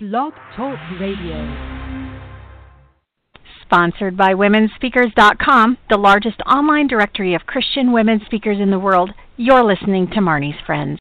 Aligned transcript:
Blog 0.00 0.32
Talk 0.54 0.78
Radio. 1.00 1.34
Sponsored 3.62 4.16
by 4.16 4.32
WomenSpeakers.com, 4.32 5.76
the 5.90 5.96
largest 5.96 6.40
online 6.42 6.86
directory 6.86 7.34
of 7.34 7.46
Christian 7.46 7.90
women 7.90 8.20
speakers 8.24 8.58
in 8.60 8.70
the 8.70 8.78
world. 8.78 9.10
You're 9.36 9.64
listening 9.64 10.06
to 10.12 10.20
Marnie's 10.20 10.54
Friends. 10.64 11.00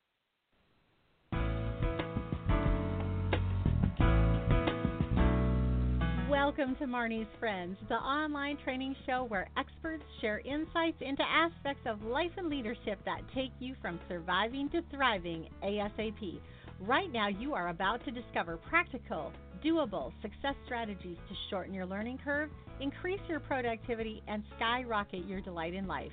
Welcome 6.27 6.75
to 6.77 6.85
Marnie's 6.85 7.27
Friends, 7.39 7.77
the 7.89 7.97
online 7.97 8.57
training 8.63 8.95
show 9.05 9.25
where 9.25 9.47
experts 9.57 10.05
share 10.21 10.39
insights 10.39 10.97
into 11.01 11.21
aspects 11.21 11.83
of 11.85 12.01
life 12.01 12.31
and 12.35 12.49
leadership 12.49 12.97
that 13.05 13.21
take 13.35 13.51
you 13.59 13.75
from 13.79 13.99
surviving 14.09 14.69
to 14.69 14.81
thriving 14.89 15.49
ASAP. 15.63 16.39
Right 16.79 17.11
now, 17.11 17.27
you 17.27 17.53
are 17.53 17.69
about 17.69 18.05
to 18.05 18.11
discover 18.11 18.57
practical, 18.57 19.31
doable 19.65 20.11
success 20.21 20.53
strategies 20.65 21.17
to 21.17 21.35
shorten 21.49 21.73
your 21.73 21.85
learning 21.85 22.19
curve, 22.23 22.49
increase 22.79 23.19
your 23.27 23.39
productivity, 23.39 24.21
and 24.27 24.43
skyrocket 24.55 25.25
your 25.25 25.41
delight 25.41 25.73
in 25.73 25.87
life. 25.87 26.11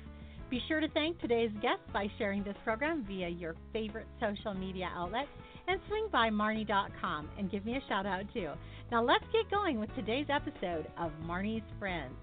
Be 0.49 0.59
sure 0.67 0.79
to 0.79 0.89
thank 0.89 1.19
today's 1.19 1.51
guests 1.61 1.85
by 1.93 2.07
sharing 2.17 2.43
this 2.43 2.55
program 2.63 3.05
via 3.07 3.29
your 3.29 3.55
favorite 3.73 4.07
social 4.19 4.53
media 4.53 4.89
outlets 4.95 5.29
and 5.67 5.79
swing 5.87 6.07
by 6.11 6.29
Marnie.com 6.29 7.29
and 7.37 7.51
give 7.51 7.65
me 7.65 7.75
a 7.75 7.87
shout 7.87 8.05
out 8.05 8.23
too. 8.33 8.49
Now, 8.91 9.03
let's 9.03 9.25
get 9.33 9.49
going 9.49 9.79
with 9.79 9.93
today's 9.95 10.27
episode 10.29 10.87
of 10.99 11.11
Marnie's 11.25 11.63
Friends. 11.79 12.13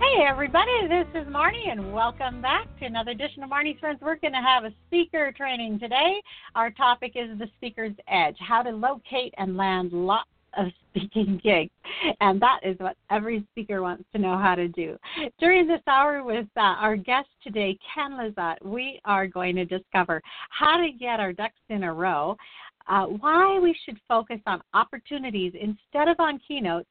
Hey, 0.00 0.24
everybody, 0.24 0.70
this 0.88 1.08
is 1.20 1.26
Marnie, 1.26 1.72
and 1.72 1.92
welcome 1.92 2.40
back 2.40 2.68
to 2.78 2.86
another 2.86 3.10
edition 3.10 3.42
of 3.42 3.50
Marnie's 3.50 3.80
Friends. 3.80 3.98
We're 4.00 4.14
going 4.14 4.32
to 4.32 4.38
have 4.38 4.62
a 4.62 4.72
speaker 4.86 5.32
training 5.36 5.80
today. 5.80 6.22
Our 6.54 6.70
topic 6.70 7.12
is 7.16 7.36
the 7.36 7.48
speaker's 7.56 7.94
edge 8.06 8.36
how 8.38 8.62
to 8.62 8.70
locate 8.70 9.34
and 9.38 9.56
land 9.56 9.92
lots 9.92 10.30
of 10.56 10.68
speaking 10.90 11.40
gigs. 11.42 11.72
And 12.20 12.40
that 12.40 12.60
is 12.62 12.78
what 12.78 12.96
every 13.10 13.44
speaker 13.50 13.82
wants 13.82 14.04
to 14.12 14.20
know 14.20 14.38
how 14.38 14.54
to 14.54 14.68
do. 14.68 14.96
During 15.40 15.66
this 15.66 15.82
hour 15.88 16.22
with 16.22 16.46
uh, 16.56 16.60
our 16.60 16.94
guest 16.94 17.28
today, 17.42 17.76
Ken 17.92 18.12
Lizotte, 18.12 18.64
we 18.64 19.00
are 19.04 19.26
going 19.26 19.56
to 19.56 19.64
discover 19.64 20.22
how 20.50 20.76
to 20.76 20.92
get 20.92 21.18
our 21.18 21.32
ducks 21.32 21.58
in 21.70 21.82
a 21.82 21.92
row, 21.92 22.36
uh, 22.88 23.06
why 23.06 23.58
we 23.58 23.76
should 23.84 23.98
focus 24.06 24.38
on 24.46 24.62
opportunities 24.74 25.54
instead 25.60 26.06
of 26.06 26.20
on 26.20 26.38
keynotes, 26.46 26.88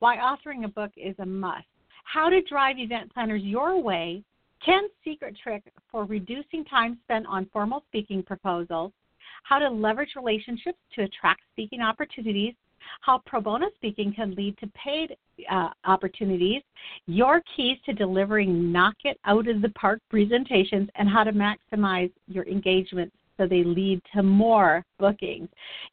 why 0.00 0.18
authoring 0.18 0.66
a 0.66 0.68
book 0.68 0.90
is 0.98 1.14
a 1.18 1.26
must 1.26 1.64
how 2.04 2.28
to 2.28 2.42
drive 2.42 2.78
event 2.78 3.12
planners 3.12 3.42
your 3.42 3.80
way, 3.80 4.22
Ken's 4.64 4.90
secret 5.04 5.36
trick 5.42 5.62
for 5.90 6.04
reducing 6.04 6.64
time 6.64 6.98
spent 7.04 7.26
on 7.26 7.46
formal 7.52 7.82
speaking 7.88 8.22
proposals, 8.22 8.92
how 9.44 9.58
to 9.58 9.68
leverage 9.68 10.10
relationships 10.16 10.78
to 10.94 11.02
attract 11.02 11.40
speaking 11.52 11.80
opportunities, 11.80 12.54
how 13.00 13.20
pro 13.26 13.40
bono 13.40 13.66
speaking 13.76 14.12
can 14.14 14.34
lead 14.34 14.56
to 14.58 14.66
paid 14.68 15.16
uh, 15.50 15.68
opportunities, 15.84 16.62
your 17.06 17.42
keys 17.56 17.78
to 17.86 17.92
delivering 17.92 18.70
knock 18.70 18.94
it 19.04 19.18
out 19.24 19.48
of 19.48 19.62
the 19.62 19.68
park 19.70 20.00
presentations, 20.10 20.88
and 20.94 21.08
how 21.08 21.24
to 21.24 21.32
maximize 21.32 22.10
your 22.26 22.46
engagements 22.46 23.16
so 23.42 23.48
they 23.48 23.64
lead 23.64 24.00
to 24.14 24.22
more 24.22 24.84
bookings. 24.98 25.48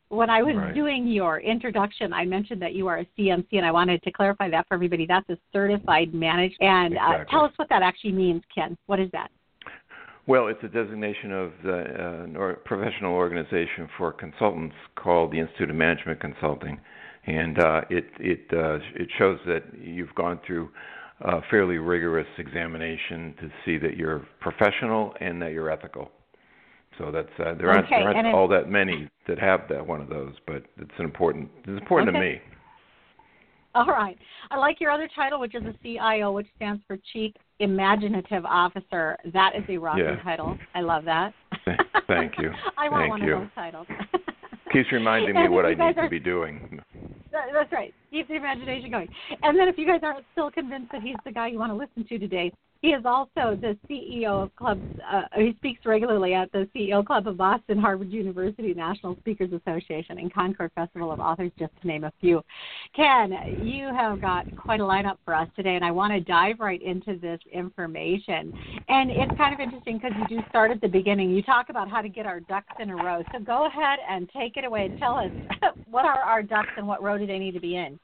When 0.08 0.30
I 0.30 0.42
was 0.42 0.56
right. 0.56 0.74
doing 0.74 1.06
your 1.06 1.40
introduction, 1.40 2.12
I 2.12 2.24
mentioned 2.24 2.60
that 2.62 2.74
you 2.74 2.86
are 2.88 2.98
a 2.98 3.06
CMC, 3.18 3.46
and 3.52 3.64
I 3.64 3.70
wanted 3.70 4.02
to 4.02 4.10
clarify 4.10 4.48
that 4.50 4.66
for 4.66 4.74
everybody. 4.74 5.06
That's 5.06 5.28
a 5.28 5.38
certified 5.52 6.14
manager. 6.14 6.56
And 6.60 6.94
exactly. 6.94 7.26
uh, 7.26 7.30
tell 7.30 7.44
us 7.44 7.52
what 7.56 7.68
that 7.68 7.82
actually 7.82 8.12
means, 8.12 8.42
Ken. 8.54 8.76
What 8.86 8.98
is 8.98 9.10
that? 9.12 9.30
Well, 10.26 10.48
it's 10.48 10.62
a 10.64 10.68
designation 10.68 11.30
of 11.30 11.52
the 11.62 12.34
uh, 12.40 12.52
professional 12.64 13.14
organization 13.14 13.88
for 13.96 14.12
consultants 14.12 14.74
called 14.96 15.30
the 15.30 15.38
Institute 15.38 15.70
of 15.70 15.76
Management 15.76 16.18
Consulting, 16.20 16.80
and 17.26 17.58
uh, 17.60 17.82
it 17.90 18.06
it 18.18 18.40
uh, 18.52 18.78
it 18.96 19.08
shows 19.18 19.38
that 19.46 19.62
you've 19.80 20.12
gone 20.16 20.40
through 20.44 20.70
a 21.20 21.40
fairly 21.50 21.78
rigorous 21.78 22.26
examination 22.38 23.34
to 23.40 23.50
see 23.64 23.78
that 23.78 23.96
you're 23.96 24.26
professional 24.40 25.14
and 25.20 25.40
that 25.40 25.52
you're 25.52 25.70
ethical. 25.70 26.10
So 26.98 27.10
that's 27.10 27.28
uh, 27.38 27.54
there 27.54 27.70
aren't, 27.70 27.86
okay, 27.86 28.00
there 28.00 28.14
aren't 28.14 28.34
all 28.34 28.48
that 28.48 28.70
many 28.70 29.08
that 29.28 29.38
have 29.38 29.60
that 29.68 29.86
one 29.86 30.00
of 30.00 30.08
those, 30.08 30.32
but 30.46 30.64
it's 30.78 30.90
an 30.98 31.04
important 31.04 31.50
it's 31.66 31.80
important 31.80 32.16
okay. 32.16 32.18
to 32.18 32.24
me. 32.24 32.40
All 33.74 33.86
right. 33.86 34.16
I 34.50 34.56
like 34.56 34.80
your 34.80 34.90
other 34.90 35.08
title, 35.14 35.38
which 35.38 35.54
is 35.54 35.62
a 35.64 35.74
CIO, 35.82 36.32
which 36.32 36.46
stands 36.56 36.82
for 36.86 36.96
Chief 37.12 37.34
Imaginative 37.58 38.46
Officer. 38.46 39.18
That 39.34 39.52
is 39.54 39.64
a 39.68 39.76
rocking 39.76 40.04
yeah. 40.04 40.22
title. 40.22 40.56
I 40.74 40.80
love 40.80 41.04
that. 41.04 41.34
Thank 42.06 42.38
you. 42.38 42.52
I 42.78 42.88
want 42.88 43.02
Thank 43.02 43.10
one 43.10 43.22
you. 43.22 43.34
of 43.34 43.40
those 43.40 43.50
titles. 43.54 43.86
Keeps 44.72 44.90
reminding 44.92 45.34
me 45.34 45.48
what 45.50 45.66
I 45.66 45.70
need 45.70 45.98
are- 45.98 46.04
to 46.04 46.08
be 46.08 46.18
doing. 46.18 46.80
That- 47.46 47.52
That's 47.54 47.72
right. 47.72 47.94
Keep 48.10 48.28
the 48.28 48.34
imagination 48.34 48.90
going. 48.90 49.08
And 49.42 49.58
then 49.58 49.68
if 49.68 49.78
you 49.78 49.86
guys 49.86 50.00
aren't 50.02 50.24
still 50.32 50.50
convinced 50.50 50.92
that 50.92 51.02
he's 51.02 51.16
the 51.24 51.32
guy 51.32 51.48
you 51.48 51.58
want 51.58 51.70
to 51.70 51.76
listen 51.76 52.04
to 52.08 52.18
today, 52.18 52.52
he 52.82 52.88
is 52.88 53.04
also 53.04 53.58
the 53.60 53.76
CEO 53.88 54.42
of 54.44 54.56
clubs. 54.56 54.82
Uh, 55.10 55.22
he 55.36 55.54
speaks 55.58 55.84
regularly 55.86 56.34
at 56.34 56.50
the 56.52 56.68
CEO 56.74 57.04
Club 57.04 57.26
of 57.28 57.36
Boston, 57.36 57.78
Harvard 57.78 58.10
University, 58.10 58.74
National 58.74 59.16
Speakers 59.18 59.50
Association, 59.52 60.18
and 60.18 60.32
Concord 60.32 60.72
Festival 60.74 61.12
of 61.12 61.20
Authors, 61.20 61.52
just 61.58 61.72
to 61.80 61.86
name 61.86 62.04
a 62.04 62.12
few. 62.20 62.42
Ken, 62.94 63.32
you 63.62 63.86
have 63.86 64.20
got 64.20 64.44
quite 64.56 64.80
a 64.80 64.84
lineup 64.84 65.18
for 65.24 65.34
us 65.34 65.48
today, 65.56 65.76
and 65.76 65.84
I 65.84 65.90
want 65.90 66.12
to 66.12 66.20
dive 66.20 66.60
right 66.60 66.82
into 66.82 67.16
this 67.18 67.40
information. 67.52 68.52
And 68.88 69.10
it's 69.10 69.36
kind 69.36 69.54
of 69.54 69.60
interesting 69.60 69.98
because 69.98 70.12
you 70.18 70.38
do 70.38 70.44
start 70.48 70.70
at 70.70 70.80
the 70.80 70.88
beginning. 70.88 71.30
You 71.30 71.42
talk 71.42 71.68
about 71.68 71.90
how 71.90 72.02
to 72.02 72.08
get 72.08 72.26
our 72.26 72.40
ducks 72.40 72.74
in 72.80 72.90
a 72.90 72.96
row. 72.96 73.22
So 73.32 73.38
go 73.40 73.66
ahead 73.66 73.98
and 74.08 74.28
take 74.36 74.56
it 74.56 74.64
away 74.64 74.86
tell 74.98 75.16
us 75.16 75.30
what 75.90 76.04
are 76.04 76.20
our 76.20 76.42
ducks 76.42 76.70
and 76.76 76.86
what 76.86 77.02
row 77.02 77.18
do 77.18 77.26
they 77.26 77.38
need 77.38 77.52
to 77.52 77.60
be 77.60 77.76
in? 77.76 77.98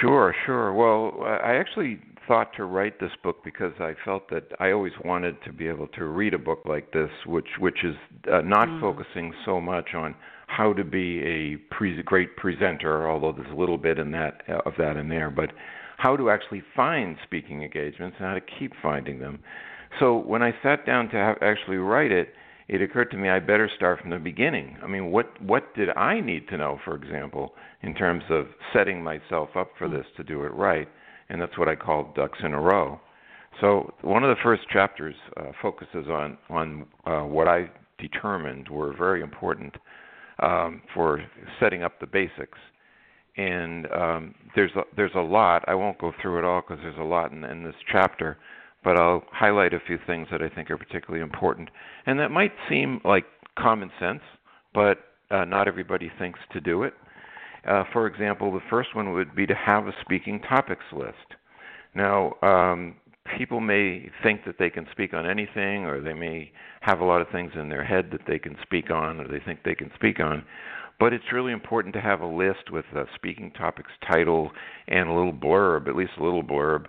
Sure, 0.00 0.34
sure. 0.44 0.72
Well, 0.72 1.24
I 1.24 1.54
actually 1.54 2.00
thought 2.30 2.54
to 2.54 2.64
write 2.64 3.00
this 3.00 3.10
book 3.24 3.42
because 3.42 3.72
I 3.80 3.94
felt 4.04 4.30
that 4.30 4.44
I 4.60 4.70
always 4.70 4.92
wanted 5.04 5.42
to 5.46 5.52
be 5.52 5.66
able 5.66 5.88
to 5.88 6.04
read 6.04 6.32
a 6.32 6.38
book 6.38 6.60
like 6.64 6.92
this, 6.92 7.10
which 7.26 7.48
which 7.58 7.82
is 7.82 7.96
uh, 8.32 8.40
not 8.42 8.68
Mm. 8.68 8.80
focusing 8.80 9.34
so 9.44 9.60
much 9.60 9.94
on 9.94 10.14
how 10.46 10.72
to 10.74 10.84
be 10.84 11.20
a 11.24 11.56
pre- 11.74 12.00
great 12.04 12.36
presenter, 12.36 13.10
although 13.10 13.32
there's 13.32 13.50
a 13.50 13.60
little 13.62 13.78
bit 13.78 13.98
in 13.98 14.12
that 14.12 14.44
uh, 14.48 14.60
of 14.64 14.74
that 14.78 14.96
in 14.96 15.08
there, 15.08 15.28
but 15.28 15.50
how 15.96 16.16
to 16.16 16.30
actually 16.30 16.62
find 16.76 17.16
speaking 17.24 17.64
engagements 17.64 18.16
and 18.20 18.26
how 18.28 18.34
to 18.34 18.46
keep 18.58 18.72
finding 18.80 19.18
them. 19.18 19.40
So 19.98 20.16
when 20.16 20.40
I 20.40 20.54
sat 20.62 20.86
down 20.86 21.08
to 21.08 21.16
have, 21.16 21.36
actually 21.42 21.78
write 21.78 22.12
it, 22.12 22.32
it 22.68 22.80
occurred 22.80 23.10
to 23.10 23.16
me 23.16 23.28
I 23.28 23.40
better 23.40 23.68
start 23.74 24.00
from 24.00 24.10
the 24.10 24.20
beginning. 24.20 24.76
I 24.84 24.86
mean, 24.86 25.10
what 25.10 25.28
what 25.42 25.74
did 25.74 25.88
I 25.96 26.20
need 26.20 26.46
to 26.50 26.56
know, 26.56 26.78
for 26.84 26.94
example, 26.94 27.54
in 27.82 27.92
terms 27.92 28.22
of 28.30 28.46
setting 28.72 29.02
myself 29.02 29.48
up 29.56 29.70
for 29.76 29.88
this 29.88 30.06
to 30.16 30.22
do 30.22 30.44
it 30.44 30.52
right? 30.54 30.88
And 31.30 31.40
that's 31.40 31.56
what 31.56 31.68
I 31.68 31.76
call 31.76 32.12
ducks 32.14 32.38
in 32.42 32.52
a 32.52 32.60
row. 32.60 33.00
So 33.60 33.92
one 34.02 34.22
of 34.24 34.30
the 34.30 34.42
first 34.42 34.62
chapters 34.70 35.14
uh, 35.36 35.52
focuses 35.62 36.06
on 36.08 36.36
on 36.48 36.86
uh, 37.06 37.20
what 37.20 37.48
I 37.48 37.70
determined 37.98 38.68
were 38.68 38.94
very 38.96 39.22
important 39.22 39.74
um, 40.42 40.82
for 40.94 41.22
setting 41.58 41.82
up 41.82 41.98
the 42.00 42.06
basics. 42.06 42.58
And 43.36 43.86
um, 43.92 44.34
there's 44.54 44.72
a, 44.76 44.82
there's 44.96 45.14
a 45.14 45.20
lot. 45.20 45.64
I 45.68 45.74
won't 45.74 45.98
go 45.98 46.12
through 46.20 46.38
it 46.38 46.44
all 46.44 46.60
because 46.60 46.82
there's 46.82 46.98
a 46.98 47.02
lot 47.02 47.32
in, 47.32 47.44
in 47.44 47.62
this 47.62 47.74
chapter 47.90 48.36
but 48.82 48.96
I'll 48.98 49.22
highlight 49.30 49.74
a 49.74 49.80
few 49.86 49.98
things 50.06 50.28
that 50.30 50.42
I 50.42 50.48
think 50.48 50.70
are 50.70 50.78
particularly 50.78 51.22
important. 51.22 51.68
And 52.06 52.18
that 52.18 52.30
might 52.30 52.52
seem 52.68 53.00
like 53.04 53.24
common 53.58 53.90
sense, 54.00 54.22
but 54.74 54.98
uh, 55.30 55.44
not 55.44 55.68
everybody 55.68 56.10
thinks 56.18 56.40
to 56.52 56.60
do 56.60 56.82
it. 56.82 56.94
Uh, 57.66 57.84
for 57.92 58.06
example, 58.06 58.52
the 58.52 58.60
first 58.70 58.94
one 58.94 59.12
would 59.12 59.34
be 59.34 59.46
to 59.46 59.54
have 59.54 59.86
a 59.86 59.92
speaking 60.00 60.40
topics 60.40 60.84
list. 60.92 61.16
Now, 61.94 62.34
um, 62.42 62.96
people 63.36 63.60
may 63.60 64.10
think 64.22 64.44
that 64.46 64.56
they 64.58 64.70
can 64.70 64.86
speak 64.92 65.12
on 65.12 65.26
anything, 65.26 65.84
or 65.84 66.00
they 66.00 66.14
may 66.14 66.52
have 66.80 67.00
a 67.00 67.04
lot 67.04 67.20
of 67.20 67.28
things 67.30 67.52
in 67.54 67.68
their 67.68 67.84
head 67.84 68.10
that 68.12 68.22
they 68.26 68.38
can 68.38 68.56
speak 68.62 68.90
on, 68.90 69.20
or 69.20 69.28
they 69.28 69.40
think 69.44 69.60
they 69.64 69.74
can 69.74 69.90
speak 69.94 70.20
on. 70.20 70.44
But 70.98 71.12
it's 71.12 71.32
really 71.32 71.52
important 71.52 71.94
to 71.94 72.00
have 72.00 72.20
a 72.20 72.26
list 72.26 72.70
with 72.70 72.84
a 72.94 73.06
speaking 73.14 73.50
topics 73.52 73.90
title 74.10 74.50
and 74.88 75.08
a 75.08 75.12
little 75.12 75.32
blurb, 75.32 75.88
at 75.88 75.96
least 75.96 76.12
a 76.18 76.22
little 76.22 76.42
blurb, 76.42 76.86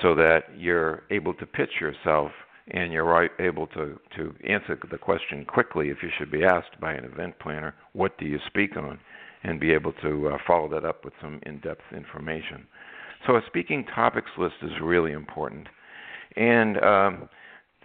so 0.00 0.14
that 0.14 0.44
you're 0.56 1.02
able 1.10 1.34
to 1.34 1.46
pitch 1.46 1.80
yourself 1.80 2.32
and 2.68 2.92
you're 2.92 3.28
able 3.40 3.66
to, 3.68 3.98
to 4.16 4.34
answer 4.48 4.78
the 4.90 4.96
question 4.96 5.44
quickly 5.44 5.90
if 5.90 5.98
you 6.02 6.08
should 6.16 6.30
be 6.30 6.44
asked 6.44 6.80
by 6.80 6.92
an 6.94 7.04
event 7.04 7.38
planner, 7.40 7.74
what 7.92 8.16
do 8.18 8.24
you 8.24 8.38
speak 8.46 8.76
on? 8.76 8.98
And 9.44 9.58
be 9.58 9.72
able 9.72 9.92
to 10.02 10.28
uh, 10.28 10.38
follow 10.46 10.68
that 10.68 10.84
up 10.84 11.04
with 11.04 11.14
some 11.20 11.40
in 11.44 11.58
depth 11.60 11.82
information. 11.96 12.66
So 13.26 13.36
a 13.36 13.42
speaking 13.46 13.84
topics 13.94 14.30
list 14.38 14.54
is 14.62 14.70
really 14.80 15.12
important. 15.12 15.66
And 16.36 16.76
um, 16.82 17.28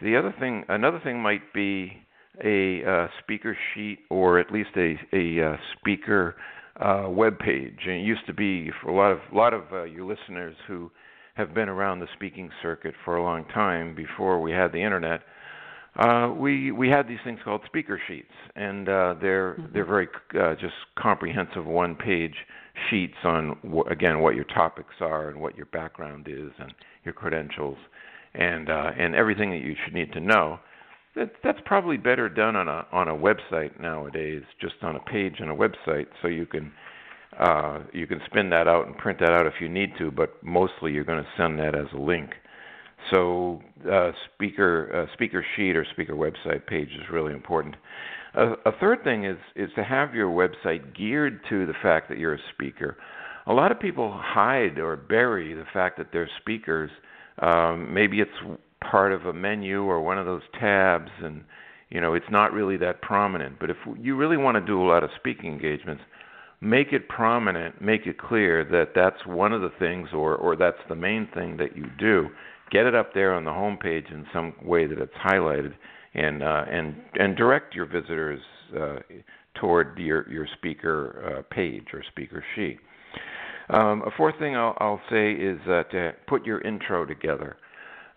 the 0.02 0.16
other 0.16 0.34
thing, 0.40 0.64
another 0.70 1.00
thing 1.04 1.20
might 1.20 1.54
be 1.54 1.94
a 2.44 2.84
uh, 2.88 3.08
speaker 3.24 3.58
sheet 3.74 4.00
or 4.10 4.40
at 4.40 4.52
least 4.52 4.70
a, 4.76 4.96
a 5.14 5.54
uh, 5.54 5.58
speaker 5.80 6.36
uh, 6.80 7.08
web 7.10 7.40
page. 7.40 7.80
And 7.86 7.96
it 7.96 8.06
used 8.06 8.26
to 8.28 8.34
be 8.34 8.72
for 8.82 8.90
a 8.90 8.96
lot 8.96 9.12
of 9.12 9.20
lot 9.34 9.54
of 9.54 9.64
uh, 9.72 9.84
your 9.84 10.06
listeners 10.06 10.56
who 10.68 10.92
have 11.36 11.54
been 11.54 11.70
around 11.70 12.00
the 12.00 12.08
speaking 12.14 12.50
circuit 12.62 12.94
for 13.06 13.16
a 13.16 13.24
long 13.24 13.46
time 13.46 13.96
before 13.96 14.42
we 14.42 14.52
had 14.52 14.72
the 14.72 14.84
internet. 14.84 15.22
Uh, 15.98 16.32
we 16.38 16.72
we 16.72 16.90
had 16.90 17.08
these 17.08 17.20
things 17.24 17.40
called 17.44 17.62
speaker 17.66 18.00
sheets, 18.08 18.32
and 18.56 18.88
uh, 18.88 19.16
they're 19.20 19.54
mm-hmm. 19.54 19.74
they're 19.74 19.86
very 19.86 20.08
uh, 20.40 20.54
just 20.54 20.76
comprehensive 20.98 21.66
one 21.66 21.96
page 21.96 22.36
sheets 22.90 23.16
on 23.24 23.58
w- 23.64 23.84
again 23.90 24.20
what 24.20 24.36
your 24.36 24.44
topics 24.46 24.94
are 25.02 25.30
and 25.30 25.40
what 25.40 25.58
your 25.58 25.66
background 25.68 26.28
is 26.30 26.52
and 26.60 26.72
your 27.04 27.14
credentials 27.14 27.78
and 28.36 28.70
uh, 28.70 28.92
and 28.98 29.16
everything 29.16 29.50
that 29.50 29.62
you 29.62 29.76
should 29.84 29.94
need 29.94 30.12
to 30.14 30.20
know. 30.20 30.60
That 31.16 31.32
that's 31.44 31.60
probably 31.66 31.98
better 31.98 32.30
done 32.30 32.56
on 32.56 32.68
a 32.68 32.86
on 32.92 33.08
a 33.08 33.16
website 33.16 33.80
nowadays, 33.80 34.44
just 34.62 34.76
on 34.84 34.96
a 34.96 35.00
page 35.00 35.42
on 35.42 35.50
a 35.50 35.56
website, 35.56 36.06
so 36.22 36.28
you 36.28 36.46
can 36.46 36.72
uh, 37.40 37.80
you 37.92 38.06
can 38.06 38.22
spin 38.28 38.52
that 38.52 38.68
out 38.68 38.86
and 38.86 38.96
print 38.98 39.20
that 39.20 39.32
out 39.32 39.48
if 39.48 39.54
you 39.60 39.68
need 39.68 39.94
to, 39.98 40.12
but 40.12 40.44
mostly 40.44 40.92
you're 40.92 41.04
going 41.04 41.24
to 41.24 41.30
send 41.38 41.58
that 41.60 41.74
as 41.76 41.88
a 41.94 41.98
link. 41.98 42.32
So 43.12 43.62
uh, 43.90 44.12
speaker 44.34 45.08
uh, 45.08 45.14
speaker 45.14 45.46
sheet 45.56 45.76
or 45.76 45.86
speaker 45.94 46.14
website 46.14 46.66
page 46.68 46.90
is 46.90 47.10
really 47.12 47.34
important. 47.34 47.76
A, 48.34 48.72
third 48.80 49.04
thing 49.04 49.26
is 49.26 49.38
is 49.56 49.70
to 49.76 49.84
have 49.84 50.14
your 50.14 50.30
website 50.30 50.96
geared 50.96 51.40
to 51.50 51.66
the 51.66 51.74
fact 51.82 52.10
that 52.10 52.18
you're 52.18 52.36
a 52.36 52.40
speaker. 52.54 52.98
A 53.48 53.54
lot 53.54 53.72
of 53.72 53.80
people 53.80 54.12
hide 54.14 54.78
or 54.78 54.96
bury 54.96 55.54
the 55.54 55.66
fact 55.74 55.98
that 55.98 56.08
they're 56.12 56.30
speakers. 56.42 56.92
Um, 57.40 57.94
maybe 57.94 58.20
it's 58.20 58.60
part 58.82 59.14
of 59.14 59.26
a 59.26 59.34
menu 59.34 59.84
or 59.84 60.02
one 60.02 60.18
of 60.18 60.26
those 60.26 60.42
tabs, 60.60 61.12
and 61.24 61.44
you 61.90 62.02
know 62.02 62.14
it's 62.14 62.30
not 62.30 62.52
really 62.54 62.78
that 62.78 63.02
prominent. 63.02 63.60
But 63.60 63.70
if 63.70 63.78
you 64.00 64.16
really 64.16 64.38
want 64.38 64.56
to 64.56 64.62
do 64.62 64.82
a 64.82 64.88
lot 64.88 65.04
of 65.04 65.10
speaking 65.18 65.52
engagements, 65.52 66.04
make 66.62 66.92
it 66.92 67.08
prominent, 67.08 67.82
make 67.82 68.06
it 68.06 68.18
clear 68.20 68.64
that 68.66 68.90
that's 68.94 69.26
one 69.26 69.54
of 69.54 69.62
the 69.62 69.72
things, 69.80 70.10
or 70.14 70.36
or 70.36 70.56
that's 70.56 70.78
the 70.90 70.96
main 70.96 71.28
thing 71.34 71.58
that 71.58 71.76
you 71.76 71.86
do. 71.98 72.28
Get 72.72 72.86
it 72.86 72.96
up 72.96 73.14
there 73.14 73.34
on 73.34 73.46
the 73.46 73.54
home 73.54 73.78
page 73.78 74.06
in 74.12 74.26
some 74.34 74.54
way 74.64 74.88
that 74.88 74.98
it's 74.98 75.14
highlighted, 75.14 75.74
and 76.14 76.44
uh, 76.44 76.66
and 76.70 76.96
and 77.16 77.36
direct 77.36 77.74
your 77.76 77.86
visitors 77.86 78.42
uh, 78.80 78.98
toward 79.56 79.98
your 79.98 80.30
your 80.30 80.48
speaker 80.58 81.38
uh, 81.40 81.54
page 81.54 81.86
or 81.94 82.04
speaker 82.12 82.44
sheet. 82.56 82.80
Um, 83.70 84.02
a 84.06 84.12
fourth 84.16 84.38
thing 84.40 84.56
I'll, 84.56 84.76
I'll 84.80 85.02
say 85.10 85.34
is 85.34 85.60
uh, 85.68 85.84
to 85.92 86.12
put 86.28 86.46
your 86.46 86.62
intro 86.62 87.06
together. 87.06 87.58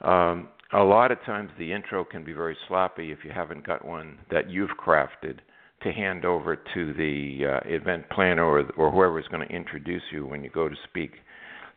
Um, 0.00 0.49
a 0.73 0.82
lot 0.82 1.11
of 1.11 1.19
times 1.26 1.50
the 1.58 1.73
intro 1.73 2.05
can 2.05 2.25
be 2.25 2.32
very 2.32 2.56
sloppy 2.69 3.11
if 3.11 3.19
you 3.25 3.32
haven't 3.35 3.67
got 3.67 3.85
one 3.85 4.19
that 4.31 4.49
you've 4.49 4.70
crafted 4.70 5.38
to 5.82 5.93
hand 5.93 6.25
over 6.25 6.56
to 6.56 6.93
the 6.94 7.46
uh, 7.46 7.69
event 7.69 8.05
planner 8.11 8.44
or, 8.44 8.61
or 8.76 8.91
whoever 8.93 9.19
is 9.19 9.26
going 9.29 9.46
to 9.46 9.55
introduce 9.55 10.03
you 10.12 10.26
when 10.26 10.44
you 10.44 10.50
go 10.50 10.69
to 10.69 10.76
speak. 10.88 11.12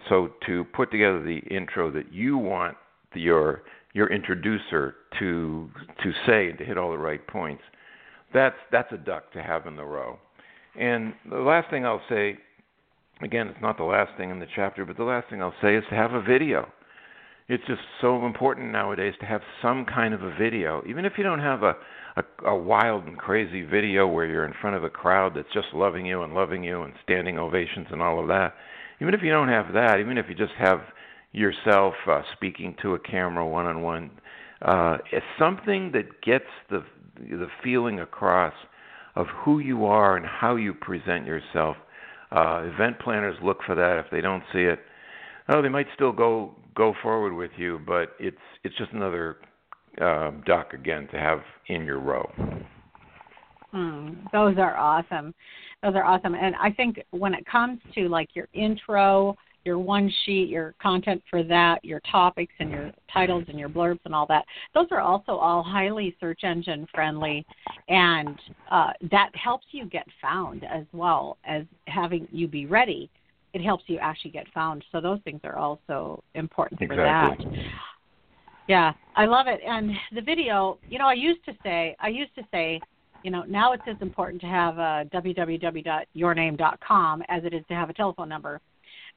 So 0.10 0.30
to 0.46 0.66
put 0.66 0.92
together 0.92 1.24
the 1.24 1.40
intro 1.50 1.92
that 1.92 2.12
you 2.12 2.38
want 2.38 2.78
your 3.14 3.64
your 3.94 4.12
introducer 4.12 4.96
to 5.20 5.70
to 6.04 6.12
say 6.26 6.50
and 6.50 6.58
to 6.58 6.66
hit 6.66 6.78
all 6.78 6.92
the 6.92 6.98
right 6.98 7.26
points, 7.28 7.64
that's 8.34 8.56
that's 8.72 8.92
a 8.92 8.98
duck 8.98 9.32
to 9.34 9.42
have 9.42 9.68
in 9.68 9.76
the 9.76 9.86
row. 9.86 10.18
And 10.80 11.14
the 11.30 11.38
last 11.38 11.70
thing 11.70 11.86
I'll 11.86 12.02
say, 12.10 12.38
again, 13.22 13.48
it's 13.48 13.62
not 13.62 13.78
the 13.78 13.84
last 13.84 14.12
thing 14.18 14.32
in 14.32 14.40
the 14.40 14.48
chapter, 14.56 14.86
but 14.86 14.98
the 14.98 15.04
last 15.04 15.30
thing 15.30 15.42
I'll 15.42 15.54
say 15.62 15.76
is 15.76 15.84
to 15.90 15.96
have 15.96 16.14
a 16.14 16.22
video 16.22 16.68
it's 17.50 17.64
just 17.68 17.82
so 18.00 18.26
important 18.26 18.72
nowadays 18.72 19.14
to 19.20 19.26
have 19.26 19.42
some 19.62 19.86
kind 19.86 20.14
of 20.14 20.24
a 20.24 20.34
video, 20.36 20.82
even 20.88 21.06
if 21.06 21.14
you 21.18 21.24
don't 21.24 21.40
have 21.40 21.64
a, 21.64 21.76
a 22.16 22.24
a 22.48 22.56
wild 22.56 23.06
and 23.06 23.18
crazy 23.18 23.64
video 23.64 24.08
where 24.08 24.26
you're 24.26 24.46
in 24.46 24.54
front 24.62 24.76
of 24.76 24.84
a 24.84 24.90
crowd 24.90 25.34
that's 25.36 25.52
just 25.54 25.68
loving 25.74 26.06
you 26.06 26.24
and 26.24 26.34
loving 26.34 26.64
you 26.64 26.84
and 26.84 26.94
standing 27.04 27.38
ovations 27.38 27.88
and 27.92 28.02
all 28.02 28.22
of 28.22 28.28
that. 28.28 28.54
Even 29.02 29.14
if 29.14 29.22
you 29.22 29.32
don't 29.32 29.50
have 29.50 29.74
that, 29.74 30.00
even 30.00 30.18
if 30.18 30.26
you 30.30 30.36
just 30.36 30.54
have 30.58 30.82
yourself 31.32 31.94
uh, 32.08 32.22
speaking 32.36 32.76
to 32.82 32.94
a 32.94 33.00
camera 33.00 33.46
one 33.46 33.66
on 33.66 33.82
one, 33.82 34.12
it's 35.12 35.26
something 35.38 35.92
that 35.94 36.22
gets 36.22 36.46
the 36.70 36.84
the 37.16 37.48
feeling 37.64 38.00
across 38.00 38.54
of 39.16 39.28
who 39.44 39.60
you 39.60 39.86
are 39.86 40.18
and 40.18 40.26
how 40.26 40.56
you 40.56 40.74
present 40.74 41.26
yourself. 41.26 41.78
Uh, 42.32 42.64
event 42.64 42.98
planners 43.00 43.38
look 43.44 43.60
for 43.66 43.76
that. 43.76 44.02
If 44.04 44.12
they 44.12 44.22
don't 44.22 44.44
see 44.52 44.64
it, 44.64 44.80
oh, 45.50 45.62
they 45.62 45.70
might 45.70 45.86
still 45.94 46.12
go 46.12 46.56
go 46.76 46.94
forward 47.02 47.34
with 47.34 47.52
you, 47.58 47.80
but 47.86 48.16
it's 48.20 48.38
it's 48.64 48.76
just 48.78 48.92
another 48.92 49.38
uh, 50.02 50.32
duck 50.46 50.74
again 50.74 51.08
to 51.12 51.20
have 51.20 51.40
in 51.68 51.86
your 51.86 52.00
row. 52.00 52.32
Mm, 53.74 54.32
those 54.32 54.58
are 54.58 54.76
awesome. 54.76 55.34
Those 55.84 55.96
are 55.96 56.04
awesome. 56.04 56.34
And 56.34 56.56
I 56.56 56.72
think 56.72 57.04
when 57.12 57.34
it 57.34 57.46
comes 57.46 57.80
to 57.94 58.08
like 58.08 58.30
your 58.34 58.48
intro, 58.54 59.36
your 59.66 59.78
one 59.78 60.12
sheet, 60.26 60.50
your 60.50 60.74
content 60.82 61.22
for 61.30 61.44
that, 61.44 61.84
your 61.86 62.02
topics 62.10 62.54
and 62.60 62.70
your 62.72 62.92
titles 63.12 63.46
and 63.48 63.60
your 63.60 63.70
blurbs 63.70 64.00
and 64.06 64.16
all 64.16 64.26
that, 64.28 64.46
those 64.74 64.88
are 64.92 65.02
also 65.02 65.34
all 65.34 65.62
highly 65.62 66.16
search 66.20 66.44
engine 66.44 66.88
friendly. 66.94 67.46
And 67.90 68.40
uh, 68.72 68.92
that 69.12 69.30
helps 69.36 69.68
you 69.72 69.86
get 69.86 70.08
found 70.22 70.64
as 70.64 70.86
well 70.94 71.38
as 71.46 71.64
having 71.88 72.28
you 72.32 72.48
be 72.48 72.66
ready 72.66 73.10
it 73.54 73.62
helps 73.62 73.84
you 73.88 74.00
actually 74.00 74.32
get 74.32 74.48
found. 74.54 74.84
So 74.92 75.00
those 75.00 75.20
things 75.24 75.40
are 75.44 75.58
also 75.58 76.24
important 76.34 76.82
exactly. 76.82 77.46
for 77.46 77.52
that. 77.52 77.64
Yeah, 78.68 78.94
I 79.16 79.26
love 79.26 79.48
it. 79.48 79.60
And 79.66 79.92
the 80.14 80.22
video, 80.22 80.80
you 80.90 80.98
know, 80.98 81.08
I 81.08 81.14
used 81.14 81.44
to 81.46 81.54
say, 81.64 81.96
I 82.00 82.08
used 82.08 82.34
to 82.36 82.44
say, 82.52 82.82
you 83.24 83.32
know, 83.32 83.44
now 83.44 83.74
it's 83.74 83.84
as 83.88 83.96
important 84.02 84.42
to 84.42 84.48
have 84.48 84.78
a 84.78 85.06
www.yourname.com 85.14 87.24
as 87.30 87.46
it 87.46 87.54
is 87.54 87.64
to 87.70 87.74
have 87.74 87.90
a 87.90 87.94
telephone 87.94 88.30
number. 88.30 88.60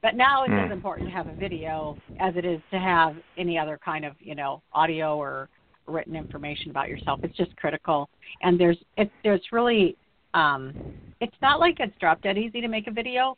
But 0.01 0.15
now 0.15 0.43
it's 0.43 0.51
mm. 0.51 0.65
as 0.65 0.71
important 0.71 1.09
to 1.09 1.15
have 1.15 1.27
a 1.27 1.35
video 1.35 1.97
as 2.19 2.35
it 2.35 2.45
is 2.45 2.61
to 2.71 2.79
have 2.79 3.15
any 3.37 3.57
other 3.57 3.79
kind 3.83 4.05
of, 4.05 4.13
you 4.19 4.35
know, 4.35 4.61
audio 4.73 5.17
or 5.17 5.49
written 5.87 6.15
information 6.15 6.69
about 6.69 6.89
yourself. 6.89 7.19
It's 7.23 7.35
just 7.35 7.55
critical. 7.55 8.09
And 8.41 8.59
there's 8.59 8.77
it's 8.97 9.11
there's 9.23 9.41
really 9.51 9.97
um 10.33 10.73
it's 11.19 11.35
not 11.41 11.59
like 11.59 11.77
it's 11.79 11.97
drop 11.99 12.21
dead 12.21 12.37
easy 12.37 12.61
to 12.61 12.67
make 12.67 12.87
a 12.87 12.91
video 12.91 13.37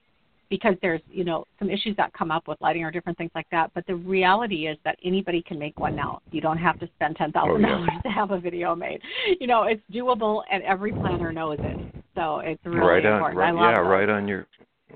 because 0.49 0.75
there's 0.81 1.01
you 1.09 1.23
know 1.23 1.45
some 1.59 1.69
issues 1.69 1.95
that 1.97 2.11
come 2.13 2.31
up 2.31 2.47
with 2.47 2.59
lighting 2.61 2.83
or 2.83 2.91
different 2.91 3.17
things 3.17 3.31
like 3.35 3.47
that. 3.51 3.71
But 3.73 3.85
the 3.87 3.95
reality 3.95 4.67
is 4.67 4.77
that 4.83 4.97
anybody 5.03 5.41
can 5.41 5.59
make 5.59 5.79
one 5.79 5.95
now. 5.95 6.21
You 6.31 6.41
don't 6.41 6.57
have 6.57 6.79
to 6.79 6.89
spend 6.95 7.15
ten 7.15 7.31
thousand 7.31 7.65
oh, 7.65 7.69
dollars 7.69 7.89
to 8.03 8.09
have 8.09 8.31
a 8.31 8.39
video 8.39 8.75
made. 8.75 9.01
You 9.39 9.47
know, 9.47 9.63
it's 9.63 9.81
doable, 9.91 10.43
and 10.51 10.63
every 10.63 10.91
planner 10.91 11.31
knows 11.31 11.57
it. 11.59 11.95
So 12.15 12.39
it's 12.39 12.63
really 12.65 12.79
right 12.79 13.05
on, 13.05 13.13
important. 13.13 13.39
Right, 13.39 13.53
yeah, 13.53 13.79
right 13.79 14.09
on 14.09 14.27
your 14.27 14.47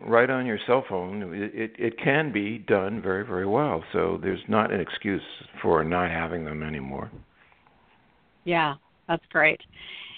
right 0.05 0.29
on 0.29 0.45
your 0.45 0.59
cell 0.65 0.83
phone. 0.89 1.33
It, 1.33 1.51
it 1.53 1.71
it 1.77 1.99
can 2.03 2.31
be 2.31 2.59
done 2.59 3.01
very 3.01 3.25
very 3.25 3.45
well. 3.45 3.83
So 3.93 4.19
there's 4.21 4.41
not 4.47 4.71
an 4.71 4.79
excuse 4.79 5.21
for 5.61 5.83
not 5.83 6.09
having 6.09 6.43
them 6.45 6.63
anymore. 6.63 7.11
Yeah, 8.45 8.75
that's 9.07 9.23
great 9.31 9.61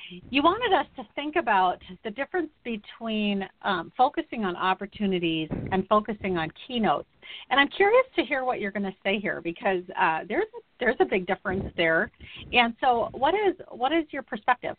you 0.09 0.43
wanted 0.43 0.77
us 0.77 0.85
to 0.97 1.03
think 1.15 1.35
about 1.35 1.79
the 2.03 2.11
difference 2.11 2.49
between 2.63 3.47
um, 3.63 3.91
focusing 3.97 4.45
on 4.45 4.55
opportunities 4.55 5.49
and 5.71 5.87
focusing 5.87 6.37
on 6.37 6.51
keynotes. 6.67 7.07
And 7.49 7.59
I'm 7.59 7.69
curious 7.69 8.05
to 8.15 8.23
hear 8.23 8.43
what 8.43 8.59
you're 8.59 8.71
going 8.71 8.83
to 8.83 8.95
say 9.03 9.19
here 9.19 9.41
because 9.41 9.83
uh, 9.99 10.19
there's 10.27 10.45
there's 10.79 10.95
a 10.99 11.05
big 11.05 11.25
difference 11.25 11.65
there. 11.77 12.11
And 12.53 12.75
so, 12.81 13.09
what 13.13 13.33
is 13.33 13.55
what 13.69 13.91
is 13.91 14.05
your 14.11 14.23
perspective? 14.23 14.75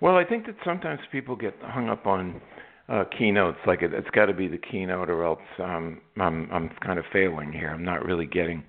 Well, 0.00 0.16
I 0.16 0.24
think 0.24 0.46
that 0.46 0.56
sometimes 0.64 1.00
people 1.12 1.36
get 1.36 1.54
hung 1.62 1.88
up 1.88 2.06
on 2.06 2.40
uh, 2.88 3.04
keynotes, 3.16 3.58
like 3.66 3.82
it, 3.82 3.92
has 3.92 4.04
got 4.12 4.26
to 4.26 4.34
be 4.34 4.48
the 4.48 4.58
keynote, 4.58 5.08
or 5.08 5.24
else 5.24 5.38
um, 5.58 6.00
I'm 6.18 6.48
I'm 6.52 6.70
kind 6.84 6.98
of 6.98 7.04
failing 7.12 7.52
here. 7.52 7.68
I'm 7.68 7.84
not 7.84 8.04
really 8.04 8.26
getting 8.26 8.64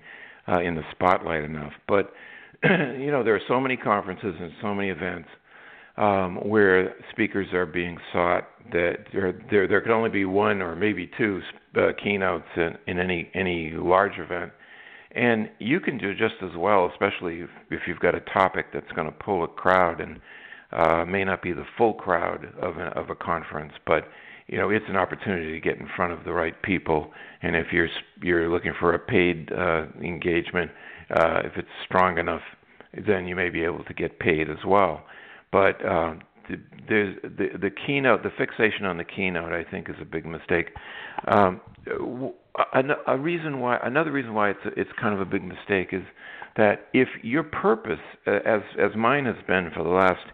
uh, 0.48 0.60
in 0.60 0.74
the 0.74 0.82
spotlight 0.92 1.44
enough. 1.44 1.72
But 1.88 2.12
you 2.98 3.10
know, 3.10 3.22
there 3.24 3.34
are 3.34 3.40
so 3.48 3.60
many 3.60 3.76
conferences 3.76 4.34
and 4.40 4.52
so 4.62 4.74
many 4.74 4.90
events. 4.90 5.28
um, 5.96 6.36
where 6.36 6.94
speakers 7.10 7.52
are 7.52 7.66
being 7.66 7.98
sought 8.12 8.48
that 8.72 9.06
there, 9.12 9.40
there 9.50 9.66
there 9.68 9.80
can 9.80 9.92
only 9.92 10.10
be 10.10 10.24
one 10.24 10.60
or 10.62 10.76
maybe 10.76 11.10
two 11.18 11.40
uh, 11.76 11.88
keynotes 12.02 12.46
in, 12.56 12.76
in 12.86 12.98
any 12.98 13.30
any 13.34 13.70
large 13.72 14.18
event, 14.18 14.52
and 15.12 15.48
you 15.58 15.80
can 15.80 15.98
do 15.98 16.14
just 16.14 16.34
as 16.42 16.50
well, 16.56 16.90
especially 16.92 17.40
if, 17.40 17.50
if 17.70 17.80
you've 17.86 18.00
got 18.00 18.14
a 18.14 18.20
topic 18.20 18.66
that's 18.72 18.90
going 18.92 19.06
to 19.06 19.12
pull 19.12 19.44
a 19.44 19.48
crowd 19.48 20.00
and 20.00 20.20
uh, 20.72 21.04
may 21.06 21.24
not 21.24 21.42
be 21.42 21.52
the 21.52 21.64
full 21.78 21.94
crowd 21.94 22.46
of 22.60 22.76
a, 22.76 22.86
of 22.98 23.10
a 23.10 23.14
conference, 23.14 23.72
but 23.86 24.04
you 24.48 24.58
know 24.58 24.70
it's 24.70 24.84
an 24.88 24.96
opportunity 24.96 25.52
to 25.52 25.60
get 25.60 25.78
in 25.78 25.88
front 25.96 26.12
of 26.12 26.24
the 26.24 26.32
right 26.32 26.60
people. 26.62 27.12
And 27.42 27.56
if 27.56 27.68
you're 27.72 27.88
you're 28.22 28.50
looking 28.50 28.74
for 28.78 28.94
a 28.94 28.98
paid 28.98 29.50
uh, 29.52 29.86
engagement, 30.02 30.70
uh, 31.10 31.40
if 31.44 31.52
it's 31.56 31.68
strong 31.84 32.18
enough, 32.18 32.42
then 33.06 33.26
you 33.26 33.36
may 33.36 33.50
be 33.50 33.64
able 33.64 33.84
to 33.84 33.94
get 33.94 34.18
paid 34.18 34.50
as 34.50 34.64
well. 34.66 35.04
But 35.52 35.84
uh, 35.84 36.14
the, 36.48 37.14
the 37.22 37.48
the 37.60 37.70
keynote, 37.70 38.22
the 38.22 38.30
fixation 38.36 38.84
on 38.84 38.98
the 38.98 39.04
keynote, 39.04 39.52
I 39.52 39.68
think, 39.68 39.88
is 39.88 39.96
a 40.00 40.04
big 40.04 40.26
mistake. 40.26 40.70
Um, 41.28 41.60
a, 41.86 42.82
a 43.06 43.18
reason 43.18 43.60
why, 43.60 43.78
another 43.82 44.12
reason 44.12 44.34
why 44.34 44.50
it's 44.50 44.60
it's 44.76 44.90
kind 45.00 45.14
of 45.14 45.20
a 45.20 45.24
big 45.24 45.42
mistake 45.44 45.88
is 45.92 46.02
that 46.56 46.88
if 46.92 47.08
your 47.22 47.42
purpose, 47.42 48.00
as 48.26 48.62
as 48.78 48.96
mine 48.96 49.26
has 49.26 49.36
been 49.46 49.70
for 49.74 49.82
the 49.82 49.90
last 49.90 50.24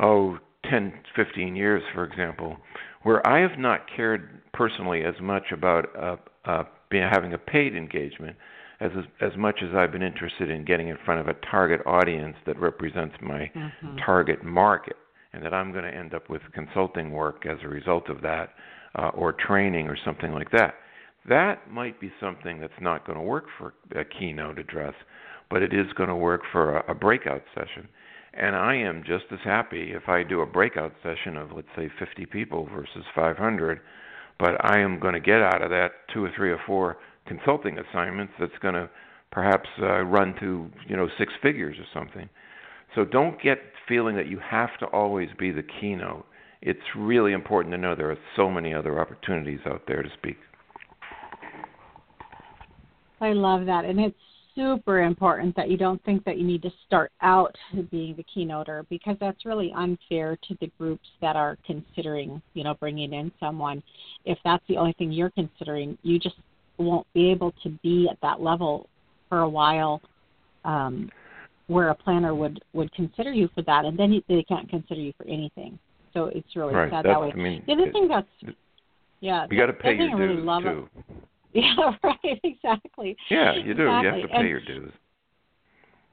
oh 0.00 0.38
10, 0.70 0.92
15 1.14 1.56
years, 1.56 1.82
for 1.94 2.04
example, 2.04 2.56
where 3.02 3.26
I 3.26 3.40
have 3.40 3.58
not 3.58 3.82
cared 3.94 4.42
personally 4.52 5.02
as 5.04 5.14
much 5.20 5.44
about 5.52 5.86
uh, 5.96 6.16
uh, 6.44 6.64
being, 6.90 7.08
having 7.10 7.32
a 7.32 7.38
paid 7.38 7.74
engagement 7.76 8.36
as 8.80 8.90
as 9.20 9.36
much 9.36 9.60
as 9.62 9.74
I've 9.74 9.92
been 9.92 10.02
interested 10.02 10.50
in 10.50 10.64
getting 10.64 10.88
in 10.88 10.98
front 11.04 11.20
of 11.20 11.28
a 11.28 11.34
target 11.50 11.80
audience 11.86 12.36
that 12.46 12.58
represents 12.58 13.14
my 13.22 13.50
mm-hmm. 13.54 13.96
target 14.04 14.44
market, 14.44 14.96
and 15.32 15.42
that 15.44 15.54
I'm 15.54 15.72
going 15.72 15.84
to 15.84 15.94
end 15.94 16.14
up 16.14 16.28
with 16.28 16.42
consulting 16.52 17.10
work 17.10 17.46
as 17.46 17.58
a 17.62 17.68
result 17.68 18.08
of 18.10 18.20
that, 18.22 18.50
uh, 18.98 19.08
or 19.08 19.32
training 19.32 19.88
or 19.88 19.96
something 20.04 20.32
like 20.32 20.50
that. 20.50 20.74
That 21.28 21.70
might 21.70 22.00
be 22.00 22.12
something 22.20 22.60
that's 22.60 22.72
not 22.80 23.06
going 23.06 23.18
to 23.18 23.24
work 23.24 23.46
for 23.58 23.74
a 23.94 24.04
keynote 24.04 24.58
address, 24.58 24.94
but 25.50 25.62
it 25.62 25.72
is 25.72 25.86
going 25.96 26.08
to 26.08 26.16
work 26.16 26.42
for 26.52 26.78
a, 26.78 26.92
a 26.92 26.94
breakout 26.94 27.42
session. 27.54 27.88
And 28.34 28.54
I 28.54 28.74
am 28.76 29.02
just 29.06 29.24
as 29.32 29.38
happy 29.42 29.92
if 29.92 30.08
I 30.08 30.22
do 30.22 30.42
a 30.42 30.46
breakout 30.46 30.92
session 31.02 31.36
of, 31.36 31.52
let's 31.52 31.68
say, 31.74 31.90
50 31.98 32.26
people 32.26 32.68
versus 32.72 33.04
500, 33.14 33.80
but 34.38 34.62
I 34.62 34.80
am 34.80 35.00
going 35.00 35.14
to 35.14 35.20
get 35.20 35.40
out 35.40 35.62
of 35.62 35.70
that 35.70 35.92
two 36.12 36.24
or 36.24 36.30
three 36.36 36.50
or 36.50 36.60
four 36.66 36.98
consulting 37.26 37.78
assignments 37.78 38.32
that's 38.38 38.58
going 38.60 38.74
to 38.74 38.88
perhaps 39.30 39.68
uh, 39.80 40.02
run 40.02 40.34
to 40.40 40.70
you 40.88 40.96
know 40.96 41.08
six 41.18 41.32
figures 41.42 41.76
or 41.78 41.84
something. 41.92 42.28
So 42.94 43.04
don't 43.04 43.40
get 43.42 43.58
feeling 43.88 44.16
that 44.16 44.28
you 44.28 44.38
have 44.38 44.76
to 44.80 44.86
always 44.86 45.28
be 45.38 45.50
the 45.50 45.62
keynote. 45.62 46.26
It's 46.62 46.80
really 46.96 47.32
important 47.32 47.72
to 47.74 47.78
know 47.78 47.94
there 47.94 48.10
are 48.10 48.18
so 48.34 48.50
many 48.50 48.74
other 48.74 48.98
opportunities 49.00 49.60
out 49.66 49.82
there 49.86 50.02
to 50.02 50.08
speak. 50.18 50.38
I 53.20 53.32
love 53.32 53.66
that, 53.66 53.84
and 53.84 54.00
it's 54.00 54.16
super 54.54 55.02
important 55.02 55.54
that 55.56 55.68
you 55.68 55.76
don't 55.76 56.02
think 56.04 56.24
that 56.24 56.38
you 56.38 56.46
need 56.46 56.62
to 56.62 56.70
start 56.86 57.12
out 57.20 57.54
being 57.90 58.16
the 58.16 58.24
keynoter 58.24 58.86
because 58.88 59.16
that's 59.20 59.44
really 59.44 59.72
unfair 59.76 60.36
to 60.48 60.56
the 60.60 60.70
groups 60.78 61.06
that 61.20 61.36
are 61.36 61.58
considering, 61.66 62.42
you 62.54 62.64
know, 62.64 62.74
bringing 62.74 63.12
in 63.12 63.30
someone. 63.38 63.82
If 64.24 64.38
that's 64.44 64.64
the 64.68 64.78
only 64.78 64.94
thing 64.94 65.12
you're 65.12 65.30
considering, 65.30 65.96
you 66.02 66.18
just 66.18 66.36
won't 66.78 67.06
be 67.14 67.30
able 67.30 67.52
to 67.62 67.70
be 67.82 68.08
at 68.10 68.18
that 68.22 68.40
level 68.40 68.88
for 69.28 69.40
a 69.40 69.48
while 69.48 70.00
um, 70.64 71.10
where 71.68 71.88
a 71.88 71.94
planner 71.94 72.34
would 72.34 72.60
would 72.72 72.92
consider 72.92 73.32
you 73.32 73.48
for 73.54 73.62
that 73.62 73.84
and 73.84 73.98
then 73.98 74.22
they 74.28 74.42
can't 74.42 74.68
consider 74.68 75.00
you 75.00 75.12
for 75.16 75.26
anything 75.26 75.78
so 76.12 76.26
it's 76.26 76.54
really 76.54 76.74
right. 76.74 76.90
sad 76.90 77.04
that's, 77.04 77.14
that 77.14 77.20
way 77.20 77.32
I 77.32 77.36
mean, 77.36 77.62
the 77.66 77.72
other 77.72 77.92
thing 77.92 78.08
that's 78.08 78.54
yeah 79.20 79.46
you 79.50 79.58
got 79.58 79.66
to 79.66 79.72
pay 79.72 79.94
your 79.94 80.16
dues 80.16 80.46
really 80.46 80.62
too 80.62 80.88
it. 80.94 81.16
yeah 81.52 81.92
right 82.02 82.40
exactly 82.44 83.16
yeah 83.30 83.54
you 83.54 83.74
do 83.74 83.88
exactly. 83.88 84.02
you 84.02 84.12
have 84.12 84.22
to 84.22 84.28
pay 84.28 84.40
and, 84.40 84.48
your 84.48 84.60
dues 84.60 84.92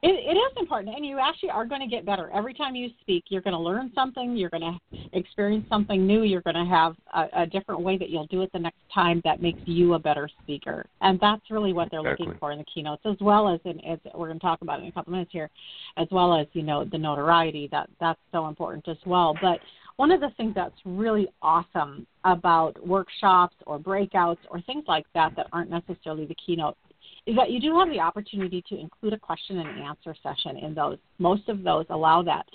it, 0.03 0.35
it 0.35 0.37
is 0.37 0.51
important, 0.59 0.95
and 0.95 1.05
you 1.05 1.17
actually 1.17 1.49
are 1.49 1.65
going 1.65 1.79
to 1.79 1.87
get 1.87 2.05
better 2.05 2.29
every 2.33 2.53
time 2.53 2.75
you 2.75 2.89
speak. 2.99 3.23
You're 3.29 3.41
going 3.41 3.53
to 3.53 3.59
learn 3.59 3.89
something. 3.95 4.35
You're 4.35 4.49
going 4.49 4.79
to 4.91 4.97
experience 5.13 5.65
something 5.69 6.05
new. 6.05 6.23
You're 6.23 6.41
going 6.41 6.57
to 6.57 6.65
have 6.65 6.95
a, 7.13 7.43
a 7.43 7.45
different 7.45 7.79
way 7.79 7.97
that 7.97 8.09
you'll 8.09 8.27
do 8.27 8.41
it 8.41 8.51
the 8.51 8.59
next 8.59 8.79
time 8.93 9.21
that 9.23 9.41
makes 9.41 9.61
you 9.65 9.93
a 9.93 9.99
better 9.99 10.29
speaker, 10.43 10.85
and 10.99 11.17
that's 11.21 11.49
really 11.49 11.71
what 11.71 11.89
they're 11.89 12.01
exactly. 12.01 12.25
looking 12.27 12.39
for 12.39 12.51
in 12.51 12.57
the 12.57 12.65
keynotes, 12.65 13.01
as 13.05 13.15
well 13.21 13.47
as 13.47 13.61
in 13.63 13.79
as 13.85 13.97
we're 14.13 14.27
going 14.27 14.39
to 14.39 14.45
talk 14.45 14.61
about 14.61 14.81
in 14.81 14.87
a 14.87 14.91
couple 14.91 15.13
minutes 15.13 15.31
here, 15.31 15.49
as 15.95 16.07
well 16.11 16.37
as 16.37 16.47
you 16.51 16.63
know 16.63 16.83
the 16.83 16.97
notoriety 16.97 17.69
that 17.71 17.89
that's 18.01 18.19
so 18.33 18.47
important 18.47 18.85
as 18.89 18.97
well. 19.05 19.33
But 19.41 19.59
one 19.95 20.11
of 20.11 20.19
the 20.19 20.31
things 20.37 20.53
that's 20.53 20.75
really 20.85 21.27
awesome 21.41 22.05
about 22.25 22.75
workshops 22.85 23.55
or 23.65 23.79
breakouts 23.79 24.39
or 24.49 24.59
things 24.61 24.83
like 24.87 25.05
that 25.13 25.35
that 25.35 25.47
aren't 25.53 25.69
necessarily 25.69 26.25
the 26.25 26.35
keynote 26.45 26.75
is 27.25 27.35
that 27.35 27.51
you 27.51 27.59
do 27.59 27.77
have 27.79 27.89
the 27.89 27.99
opportunity 27.99 28.63
to 28.69 28.77
include 28.77 29.13
a 29.13 29.19
question 29.19 29.59
and 29.59 29.83
answer 29.83 30.15
session 30.21 30.57
in 30.57 30.73
those. 30.73 30.97
Most 31.19 31.47
of 31.49 31.63
those 31.63 31.85
allow 31.89 32.21
that. 32.23 32.45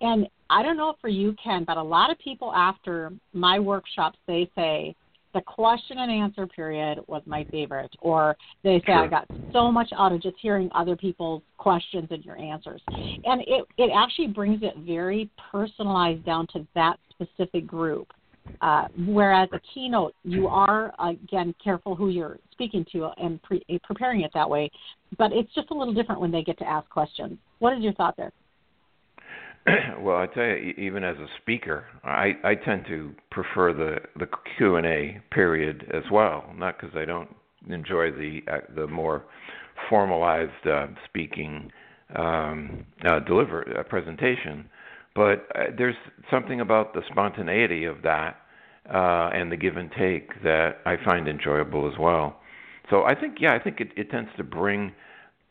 And 0.00 0.26
I 0.50 0.62
don't 0.62 0.76
know 0.76 0.94
for 1.00 1.08
you, 1.08 1.34
Ken, 1.42 1.64
but 1.64 1.76
a 1.76 1.82
lot 1.82 2.10
of 2.10 2.18
people 2.18 2.52
after 2.52 3.12
my 3.32 3.58
workshops, 3.58 4.18
they 4.26 4.50
say, 4.54 4.94
the 5.34 5.42
question 5.42 5.98
and 5.98 6.10
answer 6.10 6.46
period 6.46 6.98
was 7.08 7.22
my 7.26 7.44
favorite. 7.50 7.94
Or 8.00 8.36
they 8.64 8.78
say, 8.80 8.84
sure. 8.86 9.04
I 9.04 9.06
got 9.06 9.28
so 9.52 9.70
much 9.70 9.90
out 9.94 10.12
of 10.12 10.22
just 10.22 10.36
hearing 10.40 10.70
other 10.74 10.96
people's 10.96 11.42
questions 11.58 12.08
and 12.10 12.24
your 12.24 12.38
answers. 12.38 12.80
And 12.88 13.42
it, 13.42 13.66
it 13.76 13.90
actually 13.94 14.28
brings 14.28 14.62
it 14.62 14.72
very 14.78 15.28
personalized 15.52 16.24
down 16.24 16.46
to 16.54 16.66
that 16.74 16.98
specific 17.10 17.66
group. 17.66 18.08
Uh, 18.60 18.86
whereas 19.06 19.48
a 19.52 19.60
keynote, 19.72 20.14
you 20.24 20.46
are 20.48 20.92
again 20.98 21.54
careful 21.62 21.94
who 21.94 22.08
you're 22.08 22.38
speaking 22.52 22.84
to 22.92 23.10
and 23.18 23.42
pre- 23.42 23.64
eh, 23.68 23.78
preparing 23.84 24.22
it 24.22 24.30
that 24.34 24.48
way. 24.48 24.70
But 25.18 25.32
it's 25.32 25.52
just 25.54 25.70
a 25.70 25.74
little 25.74 25.94
different 25.94 26.20
when 26.20 26.30
they 26.30 26.42
get 26.42 26.58
to 26.58 26.68
ask 26.68 26.88
questions. 26.88 27.38
What 27.58 27.76
is 27.76 27.82
your 27.82 27.92
thought 27.94 28.16
there? 28.16 28.32
well, 30.00 30.16
I 30.16 30.26
tell 30.26 30.44
you, 30.44 30.74
even 30.78 31.02
as 31.04 31.16
a 31.16 31.26
speaker, 31.42 31.84
I, 32.04 32.32
I 32.44 32.54
tend 32.54 32.86
to 32.86 33.12
prefer 33.30 33.72
the 33.72 33.96
the 34.18 34.28
Q 34.56 34.76
and 34.76 34.86
A 34.86 35.20
period 35.30 35.90
as 35.92 36.04
well. 36.10 36.52
Not 36.56 36.80
because 36.80 36.96
I 36.96 37.04
don't 37.04 37.28
enjoy 37.68 38.10
the 38.10 38.40
uh, 38.50 38.58
the 38.74 38.86
more 38.86 39.24
formalized 39.90 40.66
uh, 40.66 40.86
speaking 41.04 41.70
um, 42.14 42.86
uh, 43.04 43.18
deliver 43.20 43.78
uh, 43.78 43.82
presentation, 43.82 44.68
but 45.16 45.48
uh, 45.54 45.64
there's 45.76 45.96
something 46.30 46.60
about 46.60 46.92
the 46.92 47.02
spontaneity 47.10 47.84
of 47.84 48.02
that 48.02 48.36
uh, 48.92 49.30
and 49.32 49.50
the 49.50 49.56
give 49.56 49.76
and 49.76 49.90
take 49.98 50.42
that 50.42 50.78
I 50.84 50.96
find 51.02 51.26
enjoyable 51.26 51.90
as 51.90 51.98
well. 51.98 52.40
So 52.90 53.04
I 53.04 53.14
think, 53.14 53.38
yeah, 53.40 53.54
I 53.54 53.58
think 53.58 53.80
it, 53.80 53.88
it 53.96 54.10
tends 54.10 54.30
to 54.36 54.44
bring 54.44 54.92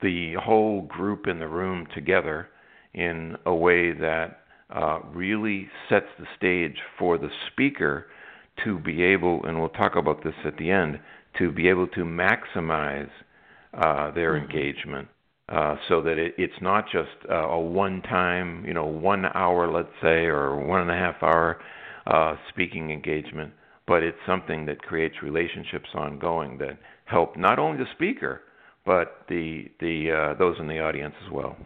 the 0.01 0.35
whole 0.35 0.83
group 0.83 1.27
in 1.27 1.39
the 1.39 1.47
room 1.47 1.87
together 1.93 2.47
in 2.93 3.35
a 3.45 3.53
way 3.53 3.91
that 3.91 4.43
uh, 4.69 4.99
really 5.11 5.67
sets 5.89 6.07
the 6.19 6.27
stage 6.37 6.77
for 6.97 7.17
the 7.17 7.29
speaker 7.51 8.07
to 8.63 8.79
be 8.79 9.03
able, 9.03 9.43
and 9.45 9.59
we'll 9.59 9.69
talk 9.69 9.95
about 9.95 10.23
this 10.23 10.35
at 10.45 10.57
the 10.57 10.71
end, 10.71 10.99
to 11.37 11.51
be 11.51 11.67
able 11.67 11.87
to 11.87 12.05
maximize 12.05 13.09
uh, 13.73 14.11
their 14.11 14.33
mm-hmm. 14.33 14.49
engagement 14.49 15.07
uh, 15.49 15.75
so 15.87 16.01
that 16.01 16.17
it, 16.17 16.33
it's 16.37 16.61
not 16.61 16.85
just 16.91 17.09
uh, 17.29 17.35
a 17.35 17.59
one-time, 17.59 18.63
you 18.65 18.73
know, 18.73 18.85
one 18.85 19.25
hour, 19.33 19.71
let's 19.71 19.93
say, 20.01 20.25
or 20.25 20.65
one 20.65 20.81
and 20.81 20.91
a 20.91 20.95
half 20.95 21.21
hour 21.21 21.59
uh, 22.07 22.35
speaking 22.49 22.91
engagement, 22.91 23.53
but 23.87 24.03
it's 24.03 24.17
something 24.25 24.65
that 24.65 24.81
creates 24.81 25.15
relationships 25.21 25.89
ongoing 25.93 26.57
that 26.57 26.77
help 27.05 27.37
not 27.37 27.59
only 27.59 27.77
the 27.77 27.89
speaker 27.93 28.41
but 28.85 29.25
the 29.27 29.65
the 29.79 30.11
uh, 30.11 30.37
those 30.37 30.55
in 30.59 30.67
the 30.67 30.79
audience 30.79 31.15
as 31.25 31.31
well. 31.31 31.57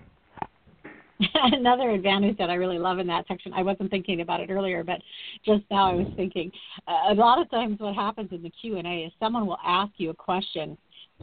Another 1.36 1.89
advantage 1.89 2.38
that 2.38 2.50
I 2.50 2.53
really 2.53 2.79
love 2.79 2.98
in 3.00 3.07
that 3.07 3.27
section, 3.27 3.51
I 3.53 3.62
wasn't 3.62 3.91
thinking 3.91 4.21
about 4.21 4.39
it 4.39 4.50
earlier, 4.50 4.86
but 4.86 5.01
just 5.45 5.63
now 5.69 5.91
I 5.91 5.95
was 5.95 6.07
thinking. 6.15 6.50
Uh, 6.88 7.12
a 7.12 7.13
lot 7.13 7.41
of 7.41 7.50
times, 7.51 7.77
what 7.79 7.93
happens 7.93 8.29
in 8.31 8.41
the 8.41 8.50
Q 8.50 8.77
and 8.77 8.88
A 8.88 9.05
is 9.05 9.12
someone 9.19 9.45
will 9.45 9.59
ask 9.65 9.91
you 9.98 10.12
a 10.12 10.13
question 10.13 10.77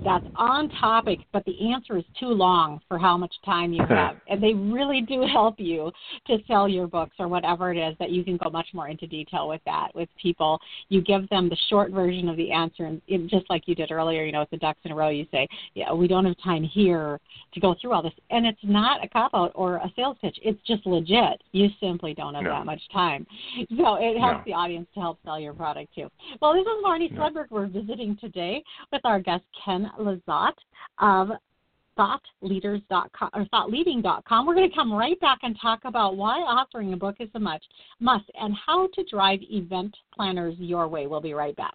that's 0.05 0.27
on 0.37 0.69
topic, 0.81 1.21
but 1.33 1.45
the 1.45 1.73
answer 1.73 1.97
is 1.97 2.05
too 2.19 2.29
long 2.29 2.81
for 2.89 2.99
how 2.99 3.17
much 3.17 3.35
time 3.45 3.73
you 3.73 3.85
have. 3.89 4.17
and 4.29 4.43
they 4.43 4.55
really 4.55 5.01
do 5.01 5.27
help 5.33 5.59
you 5.59 5.91
to 6.27 6.39
sell 6.47 6.69
your 6.69 6.87
books 6.87 7.17
or 7.19 7.29
whatever 7.29 7.73
it 7.73 7.79
is 7.79 7.97
that 7.99 8.11
you 8.11 8.23
can 8.25 8.37
go 8.37 8.51
much 8.51 8.69
more 8.75 8.89
into 8.89 9.07
detail 9.07 9.49
with 9.49 9.61
that 9.65 9.89
with 9.95 10.09
people. 10.21 10.61
You 10.89 11.01
give 11.01 11.29
them 11.29 11.49
the 11.49 11.57
short 11.69 11.91
version 11.91 12.29
of 12.29 12.37
the 12.37 12.51
answer, 12.53 12.85
and 12.85 13.01
it, 13.07 13.27
just 13.29 13.49
like 13.49 13.63
you 13.67 13.75
did 13.75 13.91
earlier, 13.91 14.25
you 14.25 14.33
know, 14.33 14.41
with 14.41 14.51
the 14.51 14.59
ducks 14.59 14.81
in 14.85 14.93
a 14.93 14.95
row, 14.95 15.09
you 15.09 15.27
say, 15.31 15.47
yeah, 15.75 15.93
we 15.93 16.07
don't 16.07 16.25
have 16.25 16.37
time 16.43 16.63
here 16.63 17.19
to 17.55 17.61
go 17.61 17.75
through 17.81 17.93
all 17.93 18.03
this. 18.03 18.13
And 18.31 18.47
it's 18.47 18.59
not 18.63 19.05
a 19.05 19.09
cop 19.09 19.33
out 19.35 19.53
or 19.55 19.77
a 19.77 19.93
sales 19.97 20.17
pitch, 20.21 20.39
it's 20.43 20.61
just 20.67 20.87
legit. 20.87 21.43
You 21.53 21.69
simply 21.81 22.15
don't 22.15 22.35
have 22.35 22.45
no. 22.45 22.51
that 22.51 22.67
much 22.67 22.83
time. 22.93 23.27
So 23.77 23.97
it 23.97 24.19
helps 24.19 24.39
no. 24.39 24.43
the 24.47 24.53
audience 24.53 24.87
to 24.95 25.01
help 25.01 25.19
sell 25.25 25.39
your 25.39 25.53
product 25.53 25.95
too. 25.95 26.09
Well, 26.41 26.55
this 26.55 26.63
is 26.63 26.85
Marnie 26.85 27.11
no. 27.11 27.21
Swedberg. 27.21 27.47
We're 27.51 27.67
visiting 27.67 28.17
today 28.21 28.63
with 28.91 29.01
our 29.05 29.21
guest, 29.21 29.45
Ken 29.65 29.86
Lizotte 29.99 30.59
of 30.99 31.31
thoughtleaders.com 31.99 33.31
or 33.35 33.45
thoughtleading.com. 33.47 34.47
We're 34.47 34.55
going 34.55 34.69
to 34.69 34.75
come 34.75 34.93
right 34.93 35.19
back 35.21 35.39
and 35.43 35.57
talk 35.61 35.81
about 35.85 36.17
why 36.17 36.41
authoring 36.41 36.93
a 36.93 36.97
book 36.97 37.17
is 37.21 37.31
a 37.35 37.41
must, 37.41 37.67
must 38.01 38.31
and 38.41 38.55
how 38.55 38.89
to 38.95 39.05
drive 39.05 39.41
event 39.43 39.97
planners 40.15 40.55
your 40.59 40.89
way. 40.89 41.07
We'll 41.07 41.21
be 41.21 41.35
right 41.35 41.57
back. 41.57 41.75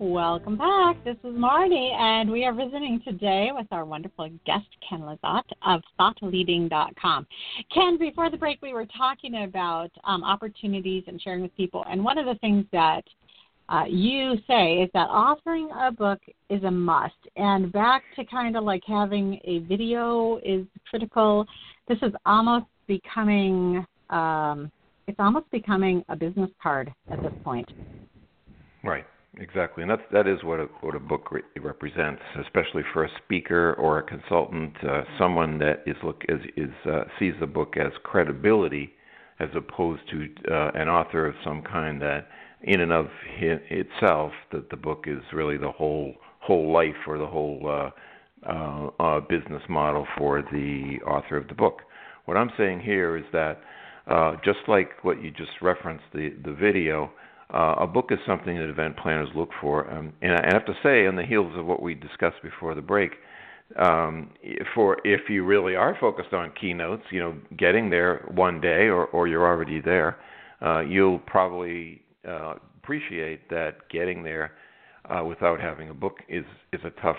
Welcome 0.00 0.56
back. 0.56 0.96
This 1.04 1.18
is 1.24 1.34
Marnie, 1.34 1.92
and 1.92 2.30
we 2.30 2.46
are 2.46 2.54
visiting 2.54 3.02
today 3.04 3.50
with 3.52 3.66
our 3.70 3.84
wonderful 3.84 4.30
guest, 4.46 4.64
Ken 4.88 5.00
Lizotte 5.00 5.52
of 5.66 5.82
ThoughtLeading.com. 6.00 7.26
Ken, 7.70 7.98
before 7.98 8.30
the 8.30 8.36
break, 8.38 8.62
we 8.62 8.72
were 8.72 8.86
talking 8.96 9.44
about 9.44 9.90
um, 10.04 10.24
opportunities 10.24 11.04
and 11.06 11.20
sharing 11.20 11.42
with 11.42 11.54
people, 11.54 11.84
and 11.86 12.02
one 12.02 12.16
of 12.16 12.24
the 12.24 12.36
things 12.36 12.64
that 12.72 13.02
uh, 13.68 13.84
you 13.86 14.36
say 14.46 14.76
is 14.76 14.88
that 14.94 15.06
authoring 15.10 15.68
a 15.86 15.92
book 15.92 16.20
is 16.48 16.64
a 16.64 16.70
must, 16.70 17.12
and 17.36 17.70
back 17.70 18.02
to 18.16 18.24
kind 18.24 18.56
of 18.56 18.64
like 18.64 18.82
having 18.86 19.38
a 19.44 19.58
video 19.68 20.40
is 20.42 20.64
critical. 20.88 21.44
This 21.88 21.98
is 22.00 22.12
almost 22.24 22.64
becoming 22.86 23.84
um, 24.08 24.72
it's 25.06 25.20
almost 25.20 25.50
becoming 25.50 26.02
a 26.08 26.16
business 26.16 26.48
card 26.62 26.90
at 27.10 27.20
this 27.22 27.34
point. 27.44 27.70
Right. 28.82 29.04
Exactly, 29.40 29.82
and 29.82 29.90
that's 29.90 30.02
that 30.12 30.26
is 30.28 30.44
what 30.44 30.60
a 30.60 30.64
what 30.82 30.94
a 30.94 31.00
book 31.00 31.32
re- 31.32 31.40
represents, 31.60 32.20
especially 32.44 32.82
for 32.92 33.04
a 33.04 33.08
speaker 33.24 33.72
or 33.74 33.98
a 33.98 34.02
consultant, 34.02 34.74
uh, 34.84 35.02
someone 35.18 35.58
that 35.58 35.82
is 35.86 35.96
look 36.04 36.22
is, 36.28 36.40
is 36.58 36.70
uh, 36.86 37.04
sees 37.18 37.32
the 37.40 37.46
book 37.46 37.76
as 37.78 37.90
credibility, 38.04 38.92
as 39.38 39.48
opposed 39.56 40.02
to 40.10 40.28
uh, 40.52 40.72
an 40.74 40.88
author 40.90 41.26
of 41.26 41.34
some 41.42 41.62
kind 41.62 42.02
that, 42.02 42.28
in 42.64 42.80
and 42.82 42.92
of 42.92 43.06
hi- 43.38 43.60
itself, 43.70 44.32
that 44.52 44.68
the 44.68 44.76
book 44.76 45.06
is 45.08 45.22
really 45.32 45.56
the 45.56 45.72
whole 45.72 46.14
whole 46.40 46.70
life 46.70 47.06
or 47.06 47.16
the 47.16 47.26
whole 47.26 47.62
uh, 47.66 47.90
uh, 48.46 48.90
uh, 49.02 49.20
business 49.20 49.62
model 49.70 50.06
for 50.18 50.42
the 50.52 50.98
author 51.06 51.38
of 51.38 51.48
the 51.48 51.54
book. 51.54 51.80
What 52.26 52.36
I'm 52.36 52.50
saying 52.58 52.80
here 52.80 53.16
is 53.16 53.24
that 53.32 53.62
just 54.44 54.60
like 54.68 55.02
what 55.02 55.22
you 55.22 55.30
just 55.30 55.62
referenced, 55.62 56.04
the 56.12 56.34
the 56.44 56.52
video 56.52 57.10
uh, 57.52 57.74
a 57.78 57.86
book 57.86 58.06
is 58.10 58.18
something 58.26 58.56
that 58.56 58.68
event 58.68 58.96
planners 58.96 59.28
look 59.34 59.50
for. 59.60 59.90
Um, 59.90 60.12
and 60.22 60.32
I 60.32 60.52
have 60.52 60.64
to 60.66 60.74
say, 60.82 61.06
on 61.06 61.16
the 61.16 61.24
heels 61.24 61.52
of 61.56 61.66
what 61.66 61.82
we 61.82 61.94
discussed 61.94 62.42
before 62.42 62.74
the 62.74 62.82
break, 62.82 63.12
um, 63.78 64.30
for 64.74 64.98
if 65.04 65.28
you 65.28 65.44
really 65.44 65.76
are 65.76 65.96
focused 66.00 66.32
on 66.32 66.52
keynotes, 66.60 67.04
you 67.10 67.20
know, 67.20 67.34
getting 67.56 67.90
there 67.90 68.28
one 68.34 68.60
day 68.60 68.88
or, 68.88 69.06
or 69.06 69.28
you're 69.28 69.46
already 69.46 69.80
there, 69.80 70.18
uh, 70.60 70.80
you'll 70.80 71.20
probably 71.20 72.02
uh, 72.28 72.54
appreciate 72.82 73.48
that 73.48 73.88
getting 73.90 74.22
there 74.22 74.52
uh, 75.08 75.22
without 75.24 75.60
having 75.60 75.88
a 75.88 75.94
book 75.94 76.18
is 76.28 76.44
is 76.72 76.80
a 76.84 76.90
tough 77.00 77.16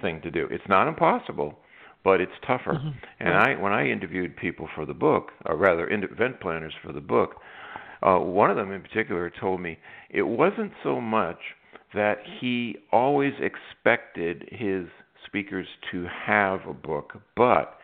thing 0.00 0.20
to 0.22 0.30
do. 0.30 0.48
It's 0.50 0.64
not 0.68 0.88
impossible, 0.88 1.58
but 2.02 2.20
it's 2.20 2.32
tougher. 2.46 2.74
Mm-hmm. 2.74 2.90
And 3.20 3.34
I, 3.34 3.54
when 3.60 3.72
I 3.72 3.88
interviewed 3.88 4.36
people 4.36 4.68
for 4.74 4.86
the 4.86 4.94
book, 4.94 5.32
or 5.46 5.56
rather, 5.56 5.88
event 5.90 6.40
planners 6.40 6.72
for 6.82 6.92
the 6.92 7.00
book, 7.00 7.36
uh, 8.02 8.18
one 8.18 8.50
of 8.50 8.56
them 8.56 8.72
in 8.72 8.80
particular 8.82 9.30
told 9.40 9.60
me 9.60 9.78
it 10.08 10.22
wasn't 10.22 10.72
so 10.82 11.00
much 11.00 11.38
that 11.94 12.18
he 12.40 12.76
always 12.92 13.32
expected 13.40 14.48
his 14.50 14.86
speakers 15.26 15.66
to 15.90 16.06
have 16.26 16.60
a 16.68 16.72
book, 16.72 17.14
but 17.36 17.78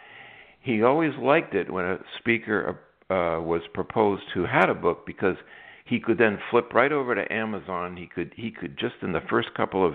he 0.61 0.83
always 0.83 1.12
liked 1.20 1.55
it 1.55 1.70
when 1.70 1.85
a 1.85 1.98
speaker 2.18 2.79
uh, 3.11 3.40
was 3.40 3.62
proposed 3.72 4.24
who 4.35 4.44
had 4.44 4.68
a 4.68 4.74
book 4.74 5.07
because 5.07 5.37
he 5.85 6.00
could 6.00 6.18
then 6.18 6.38
flip 6.50 6.72
right 6.74 6.92
over 6.92 7.14
to 7.14 7.33
Amazon. 7.33 7.96
He 7.96 8.07
could 8.07 8.33
he 8.37 8.50
could 8.50 8.76
just 8.79 8.96
in 9.02 9.12
the 9.12 9.20
first 9.31 9.55
couple 9.55 9.87
of 9.87 9.94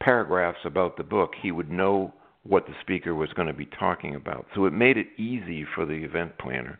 paragraphs 0.00 0.60
about 0.64 0.96
the 0.96 1.02
book, 1.02 1.32
he 1.40 1.50
would 1.50 1.70
know 1.70 2.12
what 2.44 2.66
the 2.66 2.74
speaker 2.80 3.14
was 3.14 3.28
going 3.34 3.48
to 3.48 3.54
be 3.54 3.66
talking 3.66 4.14
about. 4.14 4.46
So 4.54 4.64
it 4.64 4.72
made 4.72 4.96
it 4.96 5.08
easy 5.18 5.66
for 5.74 5.84
the 5.84 5.92
event 5.92 6.38
planner. 6.38 6.78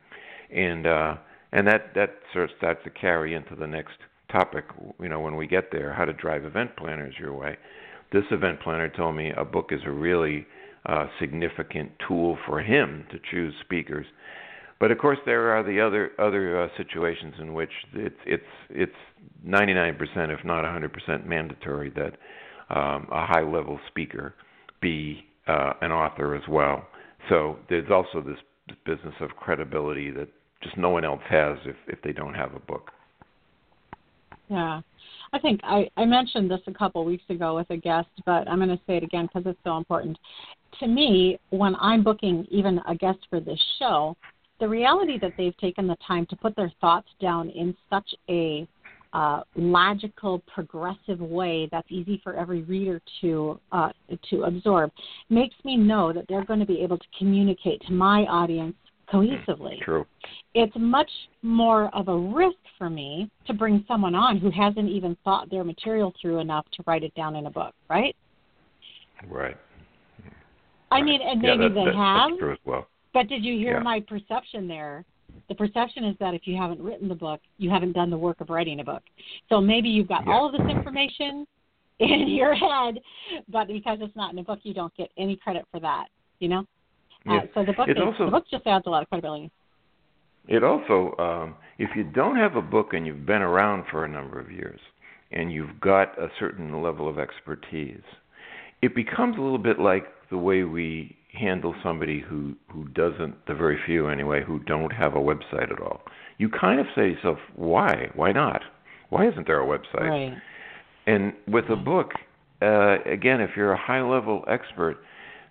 And 0.50 0.86
uh, 0.86 1.16
and 1.52 1.66
that 1.66 1.94
that 1.94 2.10
sort 2.32 2.44
of 2.44 2.50
starts 2.56 2.80
to 2.84 2.90
carry 2.90 3.34
into 3.34 3.54
the 3.54 3.66
next 3.66 3.96
topic. 4.30 4.64
You 5.00 5.08
know, 5.08 5.20
when 5.20 5.36
we 5.36 5.46
get 5.46 5.70
there, 5.72 5.92
how 5.92 6.04
to 6.04 6.12
drive 6.12 6.44
event 6.44 6.76
planners 6.76 7.14
your 7.18 7.32
way. 7.34 7.56
This 8.12 8.24
event 8.30 8.60
planner 8.60 8.88
told 8.88 9.16
me 9.16 9.32
a 9.36 9.44
book 9.44 9.68
is 9.70 9.80
a 9.84 9.90
really 9.90 10.46
uh, 10.86 11.06
significant 11.20 11.92
tool 12.06 12.38
for 12.46 12.60
him 12.60 13.04
to 13.10 13.18
choose 13.30 13.54
speakers. 13.64 14.06
But 14.80 14.90
of 14.90 14.98
course, 14.98 15.18
there 15.26 15.50
are 15.50 15.62
the 15.62 15.80
other 15.80 16.12
other 16.18 16.62
uh, 16.62 16.68
situations 16.76 17.34
in 17.40 17.54
which 17.54 17.72
it's 17.94 18.16
it's 18.26 18.42
it's 18.70 18.92
99%, 19.46 19.98
if 20.30 20.44
not 20.44 20.64
100%, 20.64 21.26
mandatory 21.26 21.90
that 21.90 22.14
um, 22.74 23.08
a 23.10 23.26
high 23.26 23.42
level 23.42 23.78
speaker 23.88 24.34
be 24.80 25.24
uh, 25.46 25.72
an 25.80 25.90
author 25.90 26.34
as 26.34 26.42
well. 26.48 26.86
So 27.28 27.56
there's 27.68 27.90
also 27.90 28.20
this 28.20 28.38
business 28.84 29.14
of 29.20 29.30
credibility 29.30 30.10
that 30.10 30.28
just 30.62 30.76
no 30.76 30.90
one 30.90 31.04
else 31.04 31.22
has 31.28 31.56
if 31.64 31.76
if 31.86 32.00
they 32.02 32.12
don't 32.12 32.34
have 32.34 32.54
a 32.54 32.60
book. 32.60 32.90
Yeah. 34.48 34.80
I 35.32 35.38
think 35.38 35.60
I, 35.62 35.90
I 35.96 36.04
mentioned 36.06 36.50
this 36.50 36.60
a 36.66 36.72
couple 36.72 37.04
weeks 37.04 37.24
ago 37.28 37.56
with 37.56 37.68
a 37.70 37.76
guest, 37.76 38.08
but 38.24 38.48
I'm 38.48 38.58
going 38.58 38.70
to 38.70 38.80
say 38.86 38.96
it 38.96 39.02
again 39.02 39.26
because 39.26 39.48
it's 39.50 39.60
so 39.62 39.76
important. 39.76 40.18
To 40.80 40.86
me, 40.86 41.38
when 41.50 41.76
I'm 41.76 42.02
booking 42.02 42.46
even 42.50 42.80
a 42.88 42.94
guest 42.94 43.18
for 43.28 43.40
this 43.40 43.62
show, 43.78 44.16
the 44.58 44.68
reality 44.68 45.18
that 45.20 45.32
they've 45.36 45.56
taken 45.58 45.86
the 45.86 45.96
time 46.06 46.26
to 46.26 46.36
put 46.36 46.56
their 46.56 46.72
thoughts 46.80 47.08
down 47.20 47.50
in 47.50 47.76
such 47.90 48.08
a 48.30 48.66
uh, 49.12 49.42
logical, 49.56 50.42
progressive 50.52 51.20
way 51.20 51.68
that's 51.70 51.86
easy 51.90 52.20
for 52.22 52.34
every 52.34 52.62
reader 52.62 53.00
to 53.20 53.58
uh, 53.72 53.90
to 54.28 54.42
absorb 54.42 54.90
makes 55.30 55.54
me 55.64 55.76
know 55.76 56.12
that 56.12 56.26
they're 56.28 56.44
going 56.44 56.60
to 56.60 56.66
be 56.66 56.82
able 56.82 56.98
to 56.98 57.06
communicate 57.18 57.80
to 57.86 57.92
my 57.92 58.24
audience 58.24 58.74
Hmm, 59.10 59.16
cohesively. 59.16 59.80
True. 59.82 60.06
It's 60.54 60.72
much 60.78 61.10
more 61.42 61.94
of 61.94 62.08
a 62.08 62.16
risk 62.16 62.56
for 62.76 62.90
me 62.90 63.30
to 63.46 63.52
bring 63.52 63.84
someone 63.88 64.14
on 64.14 64.38
who 64.38 64.50
hasn't 64.50 64.88
even 64.88 65.16
thought 65.24 65.50
their 65.50 65.64
material 65.64 66.12
through 66.20 66.38
enough 66.38 66.66
to 66.76 66.82
write 66.86 67.02
it 67.02 67.14
down 67.14 67.36
in 67.36 67.46
a 67.46 67.50
book, 67.50 67.74
right? 67.88 68.14
Right. 69.28 69.56
I 70.90 71.02
mean, 71.02 71.20
and 71.22 71.40
maybe 71.40 71.62
yeah, 71.62 71.68
that, 71.68 71.74
they 71.74 71.84
that, 71.84 71.94
have. 71.94 72.30
That's 72.30 72.40
true 72.40 72.52
as 72.52 72.58
well. 72.64 72.88
But 73.12 73.28
did 73.28 73.44
you 73.44 73.56
hear 73.56 73.74
yeah. 73.74 73.82
my 73.82 74.00
perception 74.00 74.68
there? 74.68 75.04
The 75.48 75.54
perception 75.54 76.04
is 76.04 76.16
that 76.20 76.34
if 76.34 76.42
you 76.44 76.56
haven't 76.56 76.80
written 76.80 77.08
the 77.08 77.14
book, 77.14 77.40
you 77.58 77.70
haven't 77.70 77.92
done 77.92 78.10
the 78.10 78.18
work 78.18 78.40
of 78.40 78.50
writing 78.50 78.80
a 78.80 78.84
book. 78.84 79.02
So 79.48 79.60
maybe 79.60 79.88
you've 79.88 80.08
got 80.08 80.26
yeah. 80.26 80.32
all 80.32 80.46
of 80.46 80.52
this 80.52 80.70
information 80.70 81.46
in 82.00 82.28
your 82.28 82.54
head, 82.54 83.00
but 83.48 83.66
because 83.66 83.98
it's 84.00 84.14
not 84.16 84.32
in 84.32 84.38
a 84.38 84.42
book, 84.42 84.60
you 84.62 84.72
don't 84.72 84.94
get 84.96 85.10
any 85.18 85.36
credit 85.36 85.64
for 85.70 85.80
that. 85.80 86.06
You 86.38 86.48
know? 86.48 86.64
Uh, 87.26 87.40
so 87.54 87.64
the 87.64 87.72
book, 87.72 87.88
is, 87.88 87.96
also, 88.02 88.26
the 88.26 88.30
book 88.30 88.44
just 88.50 88.66
adds 88.66 88.84
a 88.86 88.90
lot 88.90 89.02
of 89.02 89.08
credibility. 89.08 89.50
It 90.46 90.64
also, 90.64 91.14
um, 91.18 91.56
if 91.78 91.90
you 91.94 92.04
don't 92.04 92.36
have 92.36 92.56
a 92.56 92.62
book 92.62 92.92
and 92.92 93.06
you've 93.06 93.26
been 93.26 93.42
around 93.42 93.84
for 93.90 94.04
a 94.04 94.08
number 94.08 94.40
of 94.40 94.50
years, 94.50 94.80
and 95.30 95.52
you've 95.52 95.78
got 95.80 96.18
a 96.18 96.28
certain 96.38 96.82
level 96.82 97.08
of 97.08 97.18
expertise, 97.18 98.02
it 98.80 98.94
becomes 98.94 99.36
a 99.36 99.40
little 99.40 99.58
bit 99.58 99.78
like 99.78 100.04
the 100.30 100.38
way 100.38 100.62
we 100.62 101.16
handle 101.38 101.74
somebody 101.82 102.20
who 102.20 102.54
who 102.72 102.88
doesn't, 102.88 103.46
the 103.46 103.54
very 103.54 103.78
few 103.84 104.08
anyway, 104.08 104.42
who 104.42 104.58
don't 104.60 104.92
have 104.92 105.14
a 105.14 105.18
website 105.18 105.70
at 105.70 105.80
all. 105.80 106.00
You 106.38 106.48
kind 106.48 106.80
of 106.80 106.86
say 106.94 107.08
to 107.08 107.08
yourself, 107.10 107.38
why? 107.56 108.10
Why 108.14 108.32
not? 108.32 108.62
Why 109.10 109.28
isn't 109.28 109.46
there 109.46 109.60
a 109.60 109.66
website? 109.66 110.08
Right. 110.08 110.36
And 111.06 111.32
with 111.46 111.64
a 111.70 111.76
book, 111.76 112.12
uh, 112.62 112.98
again, 113.04 113.40
if 113.40 113.50
you're 113.56 113.72
a 113.72 113.78
high 113.78 114.02
level 114.02 114.44
expert, 114.48 114.98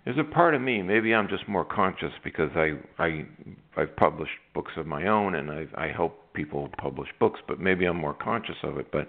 there's 0.08 0.18
a 0.18 0.24
part 0.24 0.54
of 0.54 0.62
me 0.62 0.80
maybe 0.80 1.14
i'm 1.14 1.28
just 1.28 1.46
more 1.46 1.66
conscious 1.66 2.12
because 2.24 2.50
i 2.54 2.70
i 2.98 3.26
i've 3.76 3.94
published 3.96 4.32
books 4.54 4.72
of 4.78 4.86
my 4.86 5.06
own 5.06 5.34
and 5.34 5.50
i 5.50 5.66
i 5.74 5.88
help 5.88 6.32
people 6.32 6.70
publish 6.78 7.08
books 7.20 7.38
but 7.46 7.60
maybe 7.60 7.84
i'm 7.84 7.96
more 7.98 8.14
conscious 8.14 8.56
of 8.62 8.78
it 8.78 8.86
but 8.90 9.06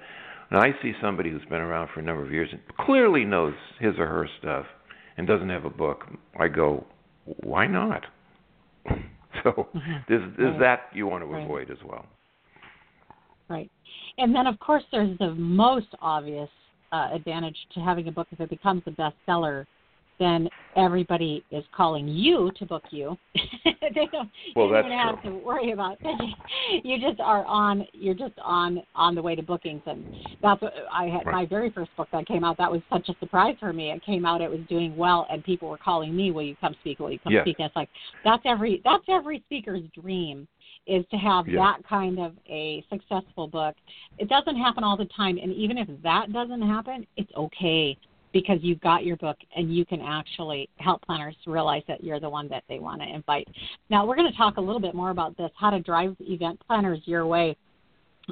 when 0.50 0.62
i 0.62 0.72
see 0.82 0.92
somebody 1.02 1.30
who's 1.30 1.46
been 1.50 1.62
around 1.62 1.88
for 1.94 2.02
a 2.02 2.04
number 2.04 2.22
of 2.22 2.34
years 2.34 2.50
and 2.52 2.60
clearly 2.86 3.24
knows 3.24 3.54
his 3.80 3.94
or 3.98 4.08
her 4.08 4.28
stuff 4.40 4.66
and 5.16 5.26
doesn't 5.26 5.50
have 5.50 5.64
a 5.64 5.70
book 5.70 6.04
i 6.38 6.50
go 6.50 6.86
why 7.44 7.66
not 7.66 8.06
so 9.44 9.70
mm-hmm. 9.74 9.94
there's 10.10 10.34
there's 10.38 10.52
right. 10.52 10.60
that 10.60 10.80
you 10.94 11.08
want 11.08 11.24
to 11.24 11.28
right. 11.28 11.46
avoid 11.46 11.72
as 11.72 11.78
well 11.88 12.06
Right. 13.50 13.70
And 14.20 14.34
then, 14.34 14.46
of 14.46 14.60
course, 14.60 14.84
there's 14.92 15.18
the 15.18 15.34
most 15.34 15.88
obvious 16.02 16.50
uh, 16.92 17.10
advantage 17.12 17.58
to 17.74 17.80
having 17.80 18.08
a 18.08 18.12
book 18.12 18.28
if 18.32 18.40
it 18.40 18.50
becomes 18.50 18.84
a 18.86 18.92
bestseller. 18.92 19.66
Then 20.20 20.50
everybody 20.76 21.44
is 21.52 21.64
calling 21.76 22.08
you 22.08 22.52
to 22.58 22.66
book 22.66 22.84
you. 22.92 23.18
they 23.66 24.08
don't. 24.12 24.30
Well, 24.56 24.68
you 24.68 24.74
don't 24.74 24.92
have 24.92 25.22
true. 25.22 25.32
to 25.32 25.38
worry 25.38 25.72
about. 25.72 25.98
you 26.84 27.00
just 27.00 27.20
are 27.20 27.46
on. 27.46 27.86
You're 27.94 28.14
just 28.14 28.34
on 28.44 28.82
on 28.96 29.16
the 29.16 29.22
way 29.22 29.36
to 29.36 29.42
bookings, 29.42 29.82
and 29.86 30.06
that's 30.42 30.62
what 30.62 30.74
I 30.92 31.06
had. 31.06 31.26
Right. 31.26 31.34
My 31.34 31.46
very 31.46 31.70
first 31.72 31.96
book 31.96 32.10
that 32.12 32.28
came 32.28 32.44
out. 32.44 32.58
That 32.58 32.72
was 32.72 32.82
such 32.92 33.10
a 33.10 33.16
surprise 33.20 33.56
for 33.60 33.74
me. 33.74 33.92
It 33.92 34.04
came 34.06 34.26
out. 34.26 34.42
It 34.42 34.50
was 34.50 34.62
doing 34.70 34.96
well, 34.96 35.28
and 35.32 35.44
people 35.44 35.70
were 35.70 35.78
calling 35.78 36.16
me. 36.16 36.32
Will 36.32 36.44
you 36.44 36.56
come 36.60 36.76
speak? 36.82 37.00
Will 37.00 37.12
you 37.12 37.20
come 37.20 37.34
Yeah. 37.34 37.44
speak? 37.44 37.58
And 37.60 37.68
it's 37.68 37.76
like 37.76 37.90
that's 38.24 38.44
every 38.46 38.82
that's 38.84 39.06
every 39.08 39.40
speaker's 39.46 39.84
dream 40.00 40.48
is 40.88 41.06
to 41.12 41.18
have 41.18 41.48
Yeah. 41.48 41.60
that 41.60 41.88
kind 41.88 42.20
of 42.20 42.34
a 42.48 42.84
successful 42.90 43.48
book. 43.48 43.76
It 44.18 44.28
doesn't 44.28 44.56
happen 44.56 44.84
all 44.84 44.98
the 44.98 45.06
time, 45.06 45.38
and 45.38 45.54
even 45.54 45.78
if 45.78 45.88
that 46.04 46.34
doesn't 46.34 46.62
happen, 46.62 47.06
it's 47.16 47.32
okay 47.36 47.98
because 48.34 48.60
you've 48.62 48.80
got 48.82 49.06
your 49.06 49.18
book 49.18 49.38
and 49.56 49.76
you 49.76 49.86
can 49.86 50.02
actually 50.02 50.70
help 50.78 51.02
planners 51.02 51.36
realize 51.48 51.84
that 51.88 52.04
you're 52.04 52.20
the 52.20 52.30
one 52.30 52.48
that 52.50 52.64
they 52.70 52.80
want 52.80 53.02
to 53.02 53.08
invite. 53.08 53.48
Now, 53.90 54.06
we're 54.06 54.16
going 54.16 54.32
to 54.32 54.38
talk 54.38 54.58
a 54.58 54.62
little 54.62 54.80
bit 54.80 54.94
more 54.94 55.10
about 55.10 55.36
this 55.38 55.52
how 55.56 55.70
to 55.70 55.80
drive 55.80 56.16
event 56.20 56.62
planners 56.66 57.00
your 57.06 57.26
way. 57.26 57.56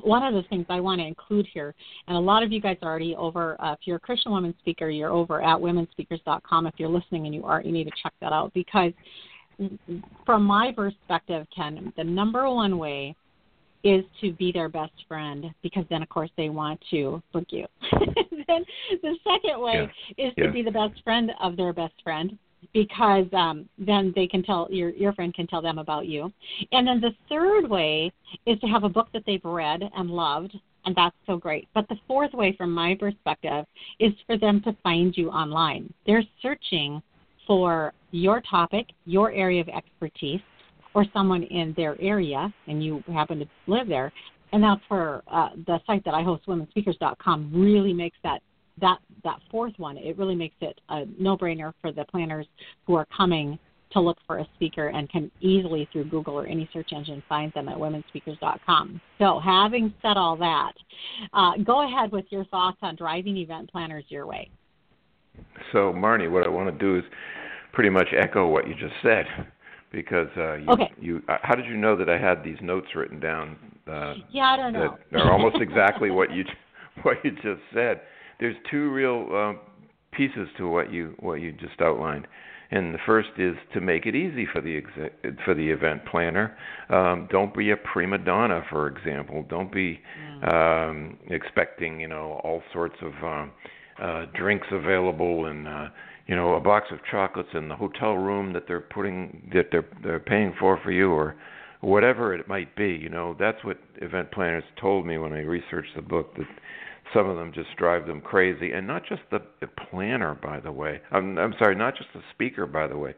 One 0.03 0.21
of 0.21 0.35
the 0.35 0.47
things 0.49 0.67
I 0.69 0.79
want 0.79 1.01
to 1.01 1.07
include 1.07 1.47
here, 1.51 1.73
and 2.07 2.15
a 2.15 2.19
lot 2.19 2.43
of 2.43 2.51
you 2.51 2.61
guys 2.61 2.77
are 2.83 2.89
already 2.89 3.15
over, 3.15 3.59
uh, 3.59 3.73
if 3.73 3.79
you're 3.85 3.97
a 3.97 3.99
Christian 3.99 4.31
women 4.31 4.53
speaker, 4.59 4.89
you're 4.89 5.11
over 5.11 5.41
at 5.41 5.57
womenspeakers.com. 5.57 6.67
If 6.67 6.75
you're 6.77 6.89
listening 6.89 7.25
and 7.25 7.33
you 7.33 7.43
are, 7.45 7.61
you 7.63 7.71
need 7.71 7.85
to 7.85 7.93
check 8.03 8.13
that 8.21 8.31
out 8.31 8.53
because 8.53 8.93
from 10.23 10.43
my 10.43 10.71
perspective, 10.71 11.47
Ken, 11.55 11.91
the 11.97 12.03
number 12.03 12.47
one 12.47 12.77
way 12.77 13.15
is 13.87 14.03
to 14.19 14.33
be 14.33 14.51
their 14.51 14.67
best 14.67 14.91
friend 15.07 15.45
because 15.63 15.85
then 15.89 16.03
of 16.03 16.09
course 16.09 16.29
they 16.35 16.49
want 16.49 16.77
to 16.91 17.21
book 17.31 17.45
you. 17.49 17.65
then 18.47 18.65
the 19.01 19.15
second 19.23 19.61
way 19.61 19.89
is 20.17 20.33
to 20.37 20.51
be 20.51 20.61
the 20.61 20.71
best 20.71 21.01
friend 21.05 21.31
of 21.41 21.55
their 21.55 21.71
best 21.71 21.93
friend 22.03 22.37
because 22.73 23.27
um 23.33 23.69
then 23.77 24.11
they 24.13 24.27
can 24.27 24.43
tell 24.43 24.67
your 24.69 24.89
your 24.89 25.13
friend 25.13 25.33
can 25.33 25.47
tell 25.47 25.61
them 25.61 25.77
about 25.77 26.05
you. 26.05 26.31
And 26.73 26.85
then 26.85 26.99
the 26.99 27.15
third 27.29 27.69
way 27.69 28.11
is 28.45 28.59
to 28.59 28.67
have 28.67 28.83
a 28.83 28.89
book 28.89 29.07
that 29.13 29.23
they've 29.25 29.45
read 29.45 29.81
and 29.95 30.09
loved 30.09 30.57
and 30.85 30.93
that's 30.95 31.15
so 31.25 31.37
great. 31.37 31.69
But 31.73 31.87
the 31.87 31.97
fourth 32.07 32.33
way 32.33 32.55
from 32.57 32.73
my 32.73 32.93
perspective 32.99 33.65
is 33.99 34.11
for 34.25 34.37
them 34.37 34.61
to 34.63 34.75
find 34.83 35.15
you 35.15 35.29
online. 35.29 35.93
They're 36.05 36.23
searching 36.41 37.01
for 37.45 37.93
your 38.11 38.41
topic, 38.41 38.87
your 39.05 39.31
area 39.31 39.61
of 39.61 39.69
expertise, 39.69 40.41
or 40.97 41.05
someone 41.13 41.43
in 41.43 41.75
their 41.77 41.95
area, 42.01 42.51
and 42.65 42.83
you 42.83 43.03
happen 43.13 43.37
to 43.37 43.45
live 43.67 43.87
there. 43.87 44.11
And 44.51 44.63
that's 44.63 44.81
where 44.87 45.21
uh, 45.31 45.49
the 45.67 45.79
site 45.85 46.03
that 46.05 46.15
I 46.15 46.23
host, 46.23 46.47
womenspeakers.com, 46.47 47.51
really 47.53 47.93
makes 47.93 48.17
that 48.23 48.39
that 48.81 48.97
that 49.23 49.37
fourth 49.51 49.73
one. 49.77 49.95
It 49.97 50.17
really 50.17 50.33
makes 50.33 50.55
it 50.59 50.81
a 50.89 51.05
no-brainer 51.19 51.71
for 51.81 51.91
the 51.91 52.03
planners 52.05 52.47
who 52.87 52.95
are 52.95 53.05
coming 53.15 53.59
to 53.91 53.99
look 53.99 54.17
for 54.25 54.39
a 54.39 54.47
speaker 54.55 54.87
and 54.87 55.07
can 55.07 55.29
easily 55.39 55.87
through 55.91 56.05
Google 56.05 56.33
or 56.33 56.47
any 56.47 56.67
search 56.73 56.89
engine 56.91 57.21
find 57.29 57.53
them 57.53 57.69
at 57.69 57.77
womenspeakers.com. 57.77 58.99
So, 59.19 59.39
having 59.39 59.93
said 60.01 60.17
all 60.17 60.35
that, 60.37 60.73
uh, 61.33 61.51
go 61.63 61.85
ahead 61.85 62.11
with 62.11 62.25
your 62.31 62.45
thoughts 62.45 62.77
on 62.81 62.95
driving 62.95 63.37
event 63.37 63.71
planners 63.71 64.05
your 64.09 64.25
way. 64.25 64.49
So, 65.71 65.93
Marnie, 65.93 66.31
what 66.31 66.43
I 66.43 66.49
want 66.49 66.71
to 66.71 66.79
do 66.83 66.97
is 66.97 67.03
pretty 67.71 67.91
much 67.91 68.07
echo 68.17 68.47
what 68.47 68.67
you 68.67 68.73
just 68.73 68.95
said, 69.03 69.25
because 69.91 70.27
uh, 70.37 70.53
you, 70.55 70.69
Okay. 70.69 70.91
you. 70.99 71.21
Uh, 71.29 71.37
how 71.43 71.55
did 71.55 71.65
you 71.65 71.77
know 71.77 71.95
that 71.95 72.09
I 72.09 72.17
had 72.17 72.43
these 72.43 72.57
notes 72.61 72.87
written 72.95 73.19
down? 73.19 73.57
Uh, 73.87 74.15
Yeah, 74.29 74.49
I 74.53 74.57
don't 74.57 74.73
know. 74.73 74.97
that 75.11 75.21
are 75.21 75.31
almost 75.31 75.57
exactly 75.61 76.11
what 76.11 76.31
you 76.31 76.43
what 77.03 77.17
you 77.23 77.31
just 77.31 77.61
said. 77.73 78.01
There's 78.39 78.55
two 78.69 78.91
real 78.91 79.27
um, 79.33 79.59
pieces 80.11 80.47
to 80.57 80.67
what 80.67 80.91
you 80.91 81.15
what 81.19 81.35
you 81.35 81.51
just 81.53 81.79
outlined, 81.81 82.27
and 82.71 82.93
the 82.93 82.99
first 83.05 83.29
is 83.37 83.55
to 83.73 83.81
make 83.81 84.05
it 84.05 84.15
easy 84.15 84.45
for 84.51 84.61
the 84.61 84.77
exe- 84.77 85.35
for 85.45 85.53
the 85.53 85.69
event 85.69 86.05
planner. 86.05 86.57
Um, 86.89 87.27
don't 87.31 87.53
be 87.55 87.71
a 87.71 87.77
prima 87.77 88.17
donna, 88.17 88.63
for 88.69 88.87
example. 88.87 89.45
Don't 89.49 89.71
be 89.71 89.99
um, 90.43 91.17
expecting 91.29 91.99
you 91.99 92.07
know 92.07 92.39
all 92.43 92.61
sorts 92.73 92.95
of 93.01 93.13
um, 93.23 93.51
uh, 94.01 94.25
drinks 94.35 94.67
available 94.71 95.45
and 95.45 95.67
uh, 95.67 95.87
you 96.27 96.35
know 96.35 96.55
a 96.55 96.59
box 96.59 96.87
of 96.91 96.99
chocolates 97.09 97.49
in 97.53 97.67
the 97.69 97.75
hotel 97.75 98.13
room 98.13 98.53
that 98.53 98.63
they're 98.67 98.81
putting 98.81 99.49
that 99.53 99.67
they're 99.71 99.87
they're 100.03 100.19
paying 100.19 100.53
for 100.59 100.79
for 100.83 100.91
you 100.91 101.11
or 101.11 101.35
whatever 101.81 102.33
it 102.33 102.47
might 102.47 102.75
be. 102.75 102.89
You 102.89 103.09
know 103.09 103.35
that's 103.39 103.63
what 103.63 103.77
event 104.01 104.31
planners 104.31 104.63
told 104.79 105.05
me 105.05 105.17
when 105.17 105.33
I 105.33 105.39
researched 105.39 105.95
the 105.95 106.01
book 106.01 106.35
that 106.35 106.47
some 107.13 107.29
of 107.29 107.37
them 107.37 107.51
just 107.53 107.75
drive 107.77 108.05
them 108.05 108.21
crazy, 108.21 108.71
and 108.71 108.85
not 108.85 109.03
just 109.07 109.21
the, 109.31 109.39
planner, 109.89 110.35
by 110.35 110.59
the 110.59 110.71
way. 110.71 110.99
I'm, 111.11 111.37
I'm 111.37 111.53
sorry, 111.57 111.75
not 111.75 111.95
just 111.95 112.09
the 112.13 112.21
speaker, 112.33 112.65
by 112.65 112.87
the 112.87 112.97
way, 112.97 113.15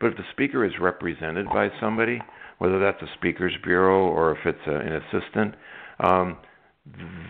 but 0.00 0.08
if 0.08 0.16
the 0.16 0.24
speaker 0.32 0.64
is 0.64 0.72
represented 0.80 1.46
by 1.46 1.68
somebody, 1.80 2.20
whether 2.58 2.78
that's 2.78 3.02
a 3.02 3.06
speakers 3.18 3.52
bureau 3.64 4.06
or 4.06 4.32
if 4.32 4.38
it's 4.44 4.66
a, 4.66 4.76
an 4.76 4.92
assistant, 4.92 5.54
um, 6.00 6.38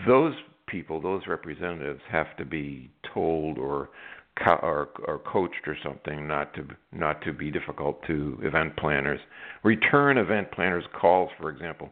those 0.06 0.34
people, 0.66 1.00
those 1.00 1.22
representatives, 1.26 2.00
have 2.10 2.36
to 2.36 2.44
be 2.44 2.90
told 3.14 3.58
or 3.58 3.90
co- 4.38 4.60
or, 4.62 4.88
or 5.06 5.18
coached 5.18 5.66
or 5.66 5.76
something 5.82 6.26
not 6.26 6.54
to 6.54 6.66
not 6.92 7.22
to 7.22 7.32
be 7.32 7.50
difficult 7.50 8.02
to 8.06 8.38
event 8.42 8.76
planners. 8.76 9.20
Return 9.62 10.18
event 10.18 10.50
planners 10.52 10.84
calls, 11.00 11.30
for 11.38 11.50
example 11.50 11.90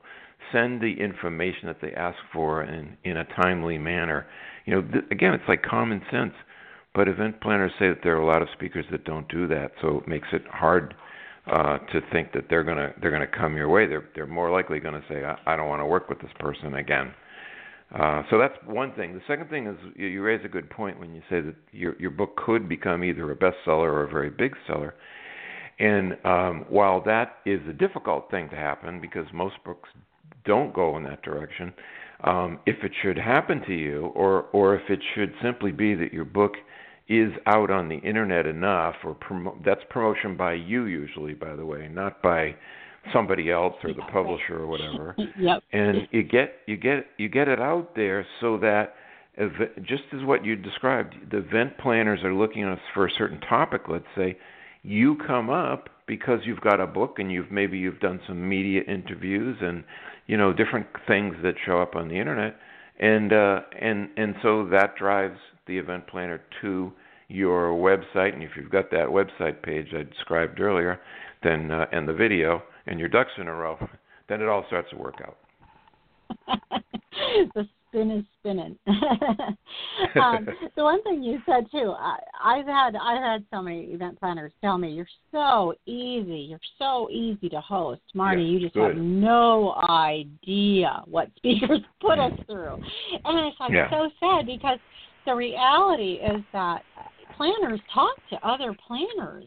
send 0.52 0.80
the 0.80 0.94
information 1.00 1.66
that 1.66 1.80
they 1.80 1.92
ask 1.92 2.18
for 2.32 2.62
in 2.62 2.96
in 3.04 3.16
a 3.16 3.24
timely 3.40 3.78
manner. 3.78 4.26
You 4.64 4.74
know, 4.74 4.82
th- 4.82 5.04
again, 5.10 5.34
it's 5.34 5.44
like 5.48 5.62
common 5.62 6.02
sense. 6.10 6.32
But 6.94 7.08
event 7.08 7.40
planners 7.40 7.72
say 7.78 7.88
that 7.88 7.98
there 8.02 8.16
are 8.16 8.20
a 8.20 8.26
lot 8.26 8.42
of 8.42 8.48
speakers 8.54 8.84
that 8.90 9.04
don't 9.04 9.28
do 9.28 9.46
that, 9.46 9.72
so 9.80 9.98
it 9.98 10.08
makes 10.08 10.26
it 10.32 10.42
hard 10.50 10.94
uh, 11.46 11.78
to 11.78 12.00
think 12.12 12.32
that 12.32 12.46
they're 12.50 12.64
gonna 12.64 12.92
they're 13.00 13.12
gonna 13.12 13.26
come 13.26 13.56
your 13.56 13.68
way. 13.68 13.86
They're 13.86 14.08
they're 14.14 14.26
more 14.26 14.50
likely 14.50 14.80
to 14.80 15.02
say, 15.08 15.24
I, 15.24 15.36
I 15.46 15.56
don't 15.56 15.68
want 15.68 15.80
to 15.80 15.86
work 15.86 16.08
with 16.08 16.20
this 16.20 16.32
person 16.38 16.74
again. 16.74 17.12
Uh, 17.94 18.22
so 18.30 18.38
that's 18.38 18.54
one 18.66 18.92
thing. 18.94 19.14
The 19.14 19.22
second 19.26 19.50
thing 19.50 19.66
is 19.66 19.76
you, 19.96 20.06
you 20.06 20.22
raise 20.22 20.44
a 20.44 20.48
good 20.48 20.70
point 20.70 21.00
when 21.00 21.14
you 21.14 21.22
say 21.28 21.40
that 21.40 21.56
your 21.72 22.00
your 22.00 22.10
book 22.10 22.36
could 22.36 22.68
become 22.68 23.02
either 23.02 23.30
a 23.30 23.36
bestseller 23.36 23.88
or 23.88 24.04
a 24.04 24.08
very 24.08 24.30
big 24.30 24.54
seller. 24.66 24.94
And 25.78 26.16
um, 26.24 26.66
while 26.68 27.02
that 27.04 27.38
is 27.46 27.60
a 27.68 27.72
difficult 27.72 28.30
thing 28.30 28.48
to 28.50 28.56
happen 28.56 29.00
because 29.00 29.26
most 29.32 29.56
books 29.64 29.88
don't 30.44 30.72
go 30.74 30.96
in 30.96 31.02
that 31.04 31.22
direction. 31.22 31.72
Um, 32.22 32.60
if 32.66 32.76
it 32.84 32.92
should 33.02 33.16
happen 33.16 33.62
to 33.66 33.74
you, 33.74 34.06
or 34.14 34.42
or 34.52 34.76
if 34.76 34.88
it 34.90 35.00
should 35.14 35.32
simply 35.42 35.72
be 35.72 35.94
that 35.94 36.12
your 36.12 36.26
book 36.26 36.52
is 37.08 37.32
out 37.46 37.70
on 37.70 37.88
the 37.88 37.96
internet 37.96 38.46
enough, 38.46 38.94
or 39.04 39.16
promo- 39.16 39.56
that's 39.64 39.80
promotion 39.90 40.36
by 40.36 40.52
you 40.52 40.84
usually, 40.84 41.34
by 41.34 41.56
the 41.56 41.64
way, 41.64 41.88
not 41.90 42.22
by 42.22 42.54
somebody 43.12 43.50
else 43.50 43.74
or 43.82 43.92
the 43.92 44.02
publisher 44.12 44.56
or 44.56 44.66
whatever. 44.66 45.16
Yep. 45.38 45.62
And 45.72 46.08
you 46.10 46.22
get 46.22 46.54
you 46.66 46.76
get 46.76 47.06
you 47.16 47.28
get 47.28 47.48
it 47.48 47.60
out 47.60 47.94
there 47.94 48.26
so 48.40 48.58
that 48.58 48.94
ev- 49.38 49.84
just 49.84 50.02
as 50.12 50.22
what 50.24 50.44
you 50.44 50.56
described, 50.56 51.14
the 51.30 51.38
event 51.38 51.78
planners 51.78 52.20
are 52.24 52.34
looking 52.34 52.62
at 52.62 52.72
us 52.72 52.78
for 52.92 53.06
a 53.06 53.10
certain 53.16 53.40
topic. 53.40 53.82
Let's 53.88 54.04
say 54.16 54.36
you 54.82 55.16
come 55.26 55.50
up 55.50 55.88
because 56.06 56.40
you've 56.44 56.60
got 56.60 56.80
a 56.80 56.86
book 56.86 57.18
and 57.18 57.30
you've 57.30 57.50
maybe 57.50 57.78
you've 57.78 58.00
done 58.00 58.20
some 58.26 58.48
media 58.48 58.82
interviews 58.88 59.56
and 59.60 59.84
you 60.26 60.36
know 60.36 60.52
different 60.52 60.86
things 61.06 61.36
that 61.42 61.54
show 61.64 61.80
up 61.80 61.94
on 61.94 62.08
the 62.08 62.18
internet 62.18 62.56
and 62.98 63.32
uh 63.32 63.60
and 63.80 64.08
and 64.16 64.34
so 64.42 64.66
that 64.66 64.96
drives 64.96 65.38
the 65.66 65.78
event 65.78 66.06
planner 66.06 66.40
to 66.60 66.92
your 67.28 67.70
website 67.70 68.32
and 68.32 68.42
if 68.42 68.50
you've 68.56 68.70
got 68.70 68.90
that 68.90 69.06
website 69.06 69.62
page 69.62 69.88
I 69.92 70.02
described 70.02 70.60
earlier 70.60 71.00
then 71.42 71.70
uh, 71.70 71.86
and 71.92 72.08
the 72.08 72.12
video 72.12 72.62
and 72.90 73.00
your 73.00 73.08
ducks 73.08 73.32
in 73.38 73.48
a 73.48 73.54
row 73.54 73.78
then 74.28 74.42
it 74.42 74.48
all 74.48 74.64
starts 74.66 74.90
to 74.90 74.96
work 74.96 75.20
out 75.24 75.36
the 77.54 77.66
spin 77.90 78.10
is 78.10 78.24
spinning. 78.38 78.76
um, 78.86 80.46
the 80.76 80.82
one 80.82 81.02
thing 81.02 81.22
you 81.22 81.38
said 81.46 81.66
too, 81.70 81.94
I, 81.98 82.18
I've 82.42 82.66
had 82.66 82.94
I've 82.96 83.22
had 83.22 83.44
so 83.52 83.62
many 83.62 83.84
event 83.84 84.18
planners 84.18 84.52
tell 84.60 84.78
me 84.78 84.90
you're 84.90 85.06
so 85.32 85.74
easy, 85.86 86.46
you're 86.48 86.58
so 86.78 87.08
easy 87.10 87.48
to 87.48 87.60
host, 87.60 88.02
Marty. 88.14 88.42
Yeah, 88.42 88.48
you 88.48 88.60
just 88.60 88.74
good. 88.74 88.96
have 88.96 88.96
no 88.96 89.74
idea 89.88 91.02
what 91.06 91.28
speakers 91.36 91.80
put 92.00 92.18
us 92.18 92.32
through, 92.46 92.74
and 93.24 93.46
it's 93.46 93.60
like 93.60 93.72
Yeah. 93.72 93.90
so 93.90 94.10
sad 94.20 94.46
because 94.46 94.78
the 95.26 95.34
reality 95.34 96.14
is 96.14 96.42
that 96.52 96.82
planners 97.36 97.80
talk 97.92 98.16
to 98.30 98.46
other 98.46 98.74
planners. 98.86 99.44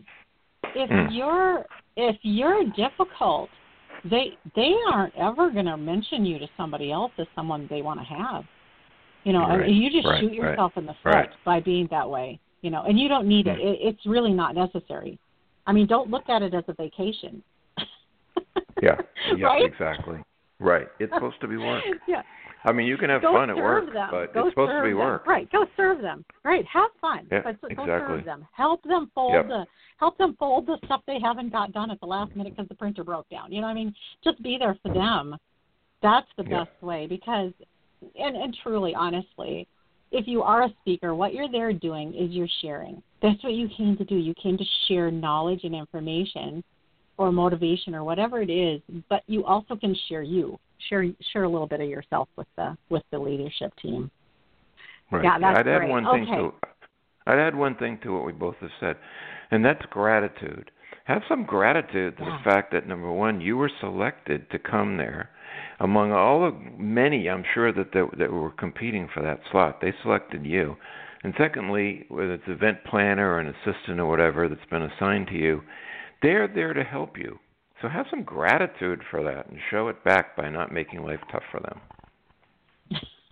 If 0.75 0.89
Mm. 0.89 1.13
you're 1.13 1.65
if 1.95 2.17
you're 2.21 2.63
difficult 2.75 3.49
they 4.09 4.37
they 4.55 4.73
aren't 4.91 5.15
ever 5.15 5.49
going 5.49 5.65
to 5.65 5.77
mention 5.77 6.25
you 6.25 6.39
to 6.39 6.47
somebody 6.57 6.91
else 6.91 7.11
as 7.19 7.27
someone 7.35 7.67
they 7.69 7.81
want 7.81 7.99
to 7.99 8.05
have. 8.05 8.43
You 9.23 9.31
know, 9.31 9.43
I 9.43 9.65
mean, 9.65 9.81
you 9.81 9.89
just 9.89 10.05
right, 10.05 10.19
shoot 10.19 10.27
right, 10.27 10.35
yourself 10.35 10.73
in 10.75 10.85
the 10.85 10.95
foot 11.01 11.09
right. 11.11 11.29
by 11.45 11.61
being 11.61 11.87
that 11.91 12.09
way. 12.09 12.39
You 12.61 12.71
know, 12.71 12.83
and 12.83 12.99
you 12.99 13.07
don't 13.07 13.27
need 13.27 13.47
it. 13.47 13.55
Hmm. 13.55 13.67
it. 13.67 13.77
It's 13.81 14.05
really 14.05 14.33
not 14.33 14.55
necessary. 14.55 15.17
I 15.65 15.71
mean, 15.71 15.87
don't 15.87 16.09
look 16.09 16.27
at 16.27 16.41
it 16.41 16.53
as 16.53 16.63
a 16.67 16.73
vacation. 16.73 17.41
yeah 18.81 18.95
yeah 19.37 19.45
right? 19.45 19.63
exactly 19.63 20.17
right 20.59 20.87
it's 20.99 21.13
supposed 21.13 21.39
to 21.39 21.47
be 21.47 21.57
work 21.57 21.83
Yeah. 22.07 22.21
I 22.65 22.71
mean, 22.71 22.87
you 22.87 22.97
can 22.97 23.09
have 23.09 23.21
go 23.21 23.33
fun 23.33 23.49
at 23.49 23.55
work, 23.57 23.91
them. 23.91 24.07
but 24.09 24.33
go 24.33 24.47
it's 24.47 24.51
supposed 24.53 24.71
to 24.71 24.83
be 24.83 24.89
them. 24.89 24.97
work. 24.99 25.27
Right. 25.27 25.51
Go 25.51 25.65
serve 25.75 26.01
them. 26.01 26.23
Right. 26.43 26.65
Have 26.71 26.91
fun. 27.01 27.27
Yeah, 27.31 27.41
but 27.43 27.61
go 27.61 27.67
exactly. 27.67 28.17
serve 28.17 28.25
them. 28.25 28.47
Help 28.53 28.83
them 28.83 29.11
fold 29.13 29.33
Yep. 29.33 29.47
the 29.47 29.65
help 29.97 30.17
them 30.17 30.35
fold 30.37 30.65
the 30.65 30.77
stuff 30.85 31.01
they 31.05 31.19
haven't 31.19 31.51
got 31.51 31.71
done 31.71 31.91
at 31.91 31.99
the 31.99 32.05
last 32.05 32.35
minute 32.35 32.55
because 32.55 32.67
the 32.69 32.75
printer 32.75 33.03
broke 33.03 33.29
down. 33.29 33.51
You 33.51 33.61
know, 33.61 33.67
what 33.67 33.71
I 33.71 33.75
mean, 33.75 33.93
just 34.23 34.41
be 34.41 34.57
there 34.57 34.77
for 34.81 34.93
them. 34.93 35.35
That's 36.01 36.27
the 36.37 36.43
Yeah. 36.43 36.63
best 36.63 36.81
way 36.81 37.07
because, 37.07 37.53
and 38.15 38.35
and 38.35 38.55
truly, 38.63 38.95
honestly, 38.95 39.67
if 40.11 40.27
you 40.27 40.43
are 40.43 40.63
a 40.63 40.69
speaker, 40.81 41.15
what 41.15 41.33
you're 41.33 41.49
there 41.49 41.73
doing 41.73 42.13
is 42.13 42.31
you're 42.31 42.47
sharing. 42.61 43.01
That's 43.21 43.41
what 43.43 43.53
you 43.53 43.67
came 43.69 43.97
to 43.97 44.05
do. 44.05 44.15
You 44.15 44.33
came 44.35 44.57
to 44.57 44.65
share 44.87 45.09
knowledge 45.11 45.63
and 45.63 45.73
information 45.75 46.63
or 47.17 47.31
motivation 47.31 47.93
or 47.95 48.03
whatever 48.03 48.41
it 48.41 48.49
is, 48.49 48.81
but 49.09 49.23
you 49.27 49.43
also 49.45 49.75
can 49.75 49.95
share 50.07 50.23
you. 50.23 50.59
Share 50.89 51.05
share 51.31 51.43
a 51.43 51.49
little 51.49 51.67
bit 51.67 51.81
of 51.81 51.89
yourself 51.89 52.29
with 52.35 52.47
the 52.55 52.77
with 52.89 53.03
the 53.11 53.19
leadership 53.19 53.73
team. 53.81 54.11
Right. 55.11 55.23
Yeah, 55.23 55.39
that's 55.39 55.59
I'd 55.59 55.67
add 55.67 55.79
great. 55.79 55.89
one 55.89 56.03
thing 56.05 56.23
Okay. 56.23 56.35
to 56.35 56.53
I'd 57.27 57.39
add 57.39 57.55
one 57.55 57.75
thing 57.75 57.99
to 58.03 58.13
what 58.13 58.25
we 58.25 58.31
both 58.33 58.55
have 58.59 58.71
said, 58.79 58.97
and 59.51 59.63
that's 59.63 59.85
gratitude. 59.89 60.71
Have 61.05 61.21
some 61.27 61.43
gratitude 61.45 62.17
to 62.17 62.23
Yeah. 62.23 62.37
the 62.37 62.43
fact 62.43 62.71
that 62.71 62.87
number 62.87 63.11
one, 63.11 63.41
you 63.41 63.57
were 63.57 63.69
selected 63.69 64.49
to 64.51 64.59
come 64.59 64.97
there. 64.97 65.29
Among 65.79 66.11
all 66.11 66.41
the 66.41 66.57
many, 66.77 67.29
I'm 67.29 67.43
sure 67.53 67.71
that 67.71 67.91
that, 67.91 68.17
that 68.17 68.31
were 68.31 68.51
competing 68.51 69.07
for 69.07 69.21
that 69.21 69.41
slot, 69.51 69.81
they 69.81 69.91
selected 70.01 70.45
you. 70.45 70.77
And 71.23 71.33
secondly, 71.37 72.05
whether 72.09 72.33
it's 72.33 72.47
event 72.47 72.83
planner 72.83 73.33
or 73.33 73.39
an 73.39 73.47
assistant 73.47 73.99
or 73.99 74.05
whatever 74.05 74.47
that's 74.49 74.65
been 74.69 74.81
assigned 74.81 75.27
to 75.27 75.35
you, 75.35 75.63
they're 76.21 76.47
there 76.47 76.73
to 76.73 76.83
help 76.83 77.17
you. 77.17 77.39
So 77.83 77.89
have 77.89 78.05
some 78.09 78.23
gratitude 78.23 79.01
for 79.11 79.23
that 79.25 79.49
and 79.49 79.59
show 79.69 79.89
it 79.89 80.01
back 80.05 80.37
by 80.37 80.47
not 80.47 80.71
making 80.71 81.03
life 81.03 81.19
tough 81.29 81.43
for 81.51 81.59
them. 81.59 81.81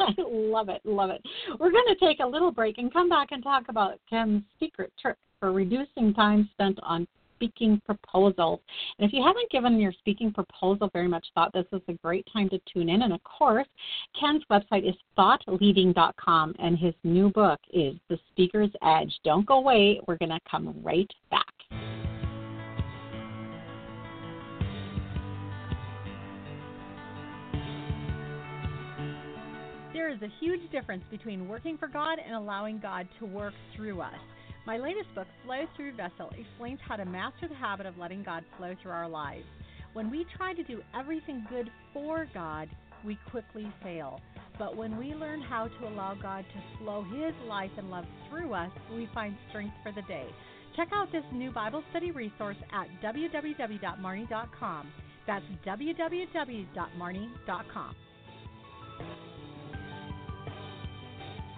I 0.02 0.12
love 0.30 0.68
it, 0.68 0.82
love 0.84 1.10
it. 1.10 1.22
We're 1.58 1.72
going 1.72 1.88
to 1.88 2.06
take 2.06 2.20
a 2.20 2.28
little 2.28 2.52
break 2.52 2.78
and 2.78 2.92
come 2.92 3.08
back 3.08 3.30
and 3.32 3.42
talk 3.42 3.64
about 3.70 3.98
Ken's 4.10 4.44
secret 4.60 4.92
trick 5.02 5.16
for 5.40 5.54
reducing 5.54 6.14
time 6.14 6.50
spent 6.52 6.78
on 6.84 7.08
speaking 7.38 7.82
proposals. 7.86 8.60
And 9.00 9.08
if 9.08 9.14
you 9.14 9.24
haven't 9.24 9.50
given 9.52 9.80
your 9.80 9.94
speaking 9.94 10.34
proposal 10.34 10.90
very 10.92 11.08
much 11.08 11.26
thought, 11.34 11.54
this 11.54 11.66
is 11.72 11.82
a 11.88 11.94
great 11.94 12.28
time 12.34 12.50
to 12.50 12.60
tune 12.72 12.90
in. 12.90 13.04
And 13.04 13.14
of 13.14 13.24
course, 13.24 13.68
Ken's 14.20 14.44
website 14.52 14.88
is 14.88 14.96
thoughtleading.com, 15.18 16.56
and 16.60 16.78
his 16.78 16.94
new 17.06 17.30
book 17.30 17.62
is 17.74 17.96
The 18.10 18.20
Speaker's 18.32 18.72
Edge. 18.84 19.18
Don't 19.24 19.46
go 19.46 19.60
away. 19.60 20.02
We're 20.10 20.18
going 20.18 20.30
to 20.30 20.40
come 20.50 20.76
right 20.84 21.10
back. 21.30 21.46
Is 30.12 30.22
a 30.22 30.32
huge 30.40 30.70
difference 30.72 31.04
between 31.10 31.48
working 31.48 31.78
for 31.78 31.88
God 31.88 32.20
and 32.24 32.36
allowing 32.36 32.80
God 32.80 33.08
to 33.20 33.26
work 33.26 33.54
through 33.76 34.02
us. 34.02 34.14
My 34.68 34.78
latest 34.78 35.14
book, 35.16 35.28
Flow 35.46 35.64
Through 35.76 35.96
Vessel, 35.96 36.32
explains 36.38 36.80
how 36.88 36.98
to 36.98 37.06
master 37.06 37.48
the 37.48 37.56
habit 37.56 37.86
of 37.86 37.98
letting 37.98 38.22
God 38.22 38.44
flow 38.58 38.76
through 38.82 38.92
our 38.92 39.08
lives. 39.08 39.46
When 39.94 40.12
we 40.12 40.26
try 40.38 40.54
to 40.54 40.64
do 40.64 40.82
everything 40.98 41.46
good 41.50 41.72
for 41.94 42.28
God, 42.34 42.70
we 43.06 43.18
quickly 43.32 43.72
fail. 43.82 44.20
But 44.60 44.76
when 44.76 44.98
we 44.98 45.16
learn 45.16 45.42
how 45.42 45.68
to 45.68 45.88
allow 45.88 46.16
God 46.22 46.46
to 46.54 46.78
flow 46.78 47.04
His 47.04 47.34
life 47.48 47.72
and 47.78 47.90
love 47.90 48.06
through 48.30 48.54
us, 48.54 48.72
we 48.94 49.10
find 49.14 49.36
strength 49.50 49.76
for 49.82 49.92
the 49.92 50.04
day. 50.04 50.28
Check 50.76 50.90
out 50.94 51.12
this 51.12 51.24
new 51.34 51.52
Bible 51.52 51.84
study 51.90 52.12
resource 52.12 52.58
at 52.72 52.88
www.marnie.com. 53.04 54.92
That's 55.26 55.46
www.marnie.com. 55.66 57.96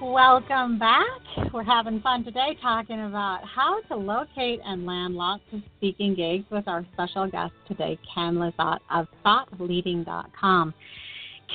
Welcome 0.03 0.79
back. 0.79 1.53
We're 1.53 1.63
having 1.63 2.01
fun 2.01 2.25
today 2.25 2.57
talking 2.61 3.05
about 3.05 3.39
how 3.45 3.79
to 3.83 3.95
locate 3.95 4.59
and 4.65 4.85
land 4.85 5.15
lots 5.15 5.43
of 5.53 5.61
speaking 5.77 6.13
gigs 6.13 6.43
with 6.51 6.67
our 6.67 6.85
special 6.91 7.31
guest 7.31 7.53
today, 7.69 7.97
Ken 8.13 8.35
Lizotte 8.35 8.81
of 8.91 9.07
ThoughtLeading.com. 9.25 10.73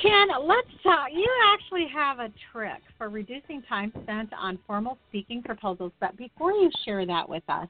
Ken, 0.01 0.27
let's 0.41 0.67
talk. 0.81 1.09
You 1.13 1.29
actually 1.53 1.85
have 1.93 2.17
a 2.17 2.29
trick 2.51 2.81
for 2.97 3.09
reducing 3.09 3.61
time 3.69 3.93
spent 4.01 4.31
on 4.33 4.57
formal 4.65 4.97
speaking 5.09 5.43
proposals, 5.43 5.91
but 5.99 6.17
before 6.17 6.51
you 6.51 6.71
share 6.85 7.05
that 7.05 7.29
with 7.29 7.43
us, 7.49 7.67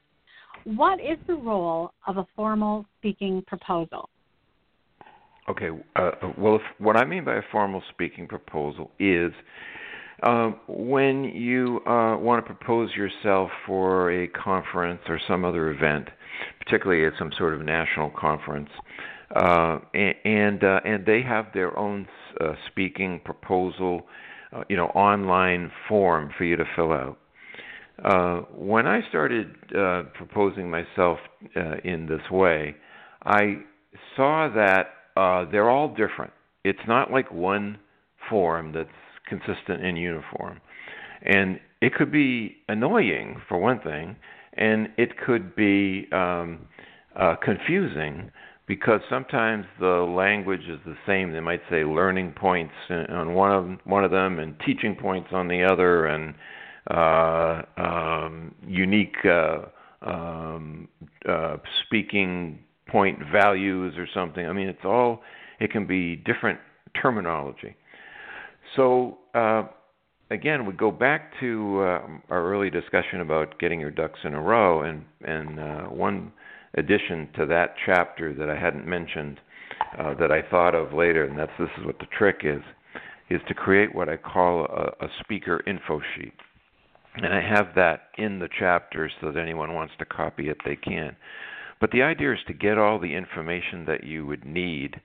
what 0.63 1.01
is 1.01 1.17
the 1.27 1.35
role 1.35 1.91
of 2.07 2.17
a 2.17 2.25
formal 2.37 2.85
speaking 2.99 3.43
proposal? 3.47 4.07
Okay. 5.49 5.71
Uh, 5.97 6.11
well, 6.37 6.55
if, 6.55 6.61
what 6.77 6.95
I 6.95 7.03
mean 7.03 7.25
by 7.25 7.35
a 7.35 7.43
formal 7.51 7.83
speaking 7.91 8.29
proposal 8.29 8.91
is 8.97 9.33
uh, 10.23 10.51
when 10.67 11.23
you 11.23 11.79
uh, 11.86 12.17
want 12.17 12.45
to 12.45 12.53
propose 12.53 12.89
yourself 12.95 13.49
for 13.65 14.12
a 14.12 14.27
conference 14.27 15.01
or 15.08 15.19
some 15.27 15.45
other 15.45 15.71
event, 15.71 16.10
particularly 16.60 17.05
at 17.05 17.13
some 17.17 17.32
sort 17.38 17.53
of 17.53 17.62
national 17.62 18.12
conference, 18.12 18.69
uh, 19.36 19.79
and 19.93 20.15
and, 20.25 20.63
uh, 20.63 20.79
and 20.84 21.05
they 21.05 21.21
have 21.21 21.45
their 21.53 21.77
own 21.77 22.08
uh, 22.41 22.53
speaking 22.69 23.21
proposal, 23.23 24.01
uh, 24.51 24.63
you 24.69 24.75
know, 24.75 24.88
online 24.88 25.71
form 25.88 26.32
for 26.38 26.43
you 26.43 26.55
to 26.55 26.65
fill 26.75 26.91
out. 26.91 27.17
When 28.55 28.88
I 28.88 29.01
started 29.10 29.55
proposing 30.13 30.69
myself 30.69 31.19
in 31.84 32.08
this 32.08 32.29
way, 32.32 32.75
I 33.23 33.60
saw 34.15 34.49
that 34.53 35.49
they're 35.51 35.69
all 35.69 35.89
different. 35.89 36.32
It's 36.63 36.79
not 36.88 37.12
like 37.12 37.32
one 37.32 37.77
form 38.29 38.73
that's 38.73 38.89
consistent 39.29 39.83
and 39.83 39.97
uniform. 39.97 40.59
And 41.21 41.59
it 41.81 41.93
could 41.95 42.11
be 42.11 42.57
annoying, 42.67 43.41
for 43.47 43.57
one 43.57 43.79
thing, 43.79 44.15
and 44.53 44.89
it 44.97 45.17
could 45.17 45.55
be 45.55 46.07
um, 46.11 46.67
uh, 47.15 47.35
confusing 47.43 48.31
because 48.67 49.01
sometimes 49.09 49.65
the 49.79 49.87
language 49.87 50.61
is 50.69 50.79
the 50.85 50.95
same. 51.07 51.33
They 51.33 51.39
might 51.39 51.61
say 51.69 51.83
learning 51.83 52.33
points 52.33 52.73
on 52.89 53.33
one 53.33 53.51
of 53.51 53.79
one 53.85 54.03
of 54.03 54.11
them 54.11 54.39
and 54.39 54.55
teaching 54.65 54.95
points 54.95 55.29
on 55.31 55.47
the 55.47 55.63
other, 55.63 56.05
and 56.05 56.35
uh, 56.91 57.61
um, 57.77 58.53
unique 58.65 59.15
uh, 59.25 59.59
um, 60.01 60.87
uh, 61.27 61.57
speaking 61.85 62.59
point 62.87 63.19
values 63.31 63.95
or 63.97 64.07
something. 64.13 64.45
I 64.45 64.53
mean, 64.53 64.67
it's 64.67 64.85
all 64.85 65.21
it 65.59 65.71
can 65.71 65.85
be 65.85 66.15
different 66.15 66.59
terminology. 66.99 67.75
So 68.75 69.18
uh, 69.39 69.67
again, 70.32 70.65
we 70.65 70.73
go 70.73 70.91
back 70.91 71.32
to 71.39 71.80
uh, 71.80 72.08
our 72.30 72.52
early 72.52 72.69
discussion 72.69 73.21
about 73.21 73.60
getting 73.60 73.80
your 73.80 73.91
ducks 73.91 74.19
in 74.23 74.34
a 74.34 74.41
row, 74.41 74.84
and 74.84 75.06
and 75.21 75.60
uh, 75.60 75.82
one 75.84 76.32
addition 76.75 77.30
to 77.36 77.45
that 77.47 77.75
chapter 77.86 78.34
that 78.34 78.49
I 78.49 78.60
hadn't 78.60 78.86
mentioned 78.86 79.39
uh, 79.97 80.13
that 80.19 80.32
I 80.32 80.41
thought 80.49 80.75
of 80.75 80.93
later, 80.93 81.25
and 81.25 81.38
that's 81.38 81.52
this 81.60 81.69
is 81.80 81.86
what 81.86 81.99
the 81.99 82.08
trick 82.17 82.41
is, 82.43 82.62
is 83.30 83.41
to 83.47 83.54
create 83.54 83.95
what 83.95 84.10
I 84.10 84.17
call 84.17 84.65
a, 84.65 85.06
a 85.06 85.10
speaker 85.23 85.63
info 85.65 86.02
sheet. 86.15 86.34
And 87.15 87.34
I 87.34 87.41
have 87.41 87.75
that 87.75 88.10
in 88.17 88.39
the 88.39 88.49
chapter 88.60 89.10
so 89.19 89.32
that 89.32 89.39
anyone 89.39 89.73
wants 89.73 89.93
to 89.99 90.06
copy 90.06 90.49
it, 90.49 90.58
they 90.63 90.75
can. 90.75 91.15
But 91.82 91.91
the 91.91 92.04
idea 92.04 92.34
is 92.34 92.39
to 92.47 92.54
get 92.54 92.78
all 92.78 92.99
the 92.99 93.15
information 93.15 93.86
that 93.88 94.04
you 94.04 94.25
would 94.25 94.45
need 94.45 95.02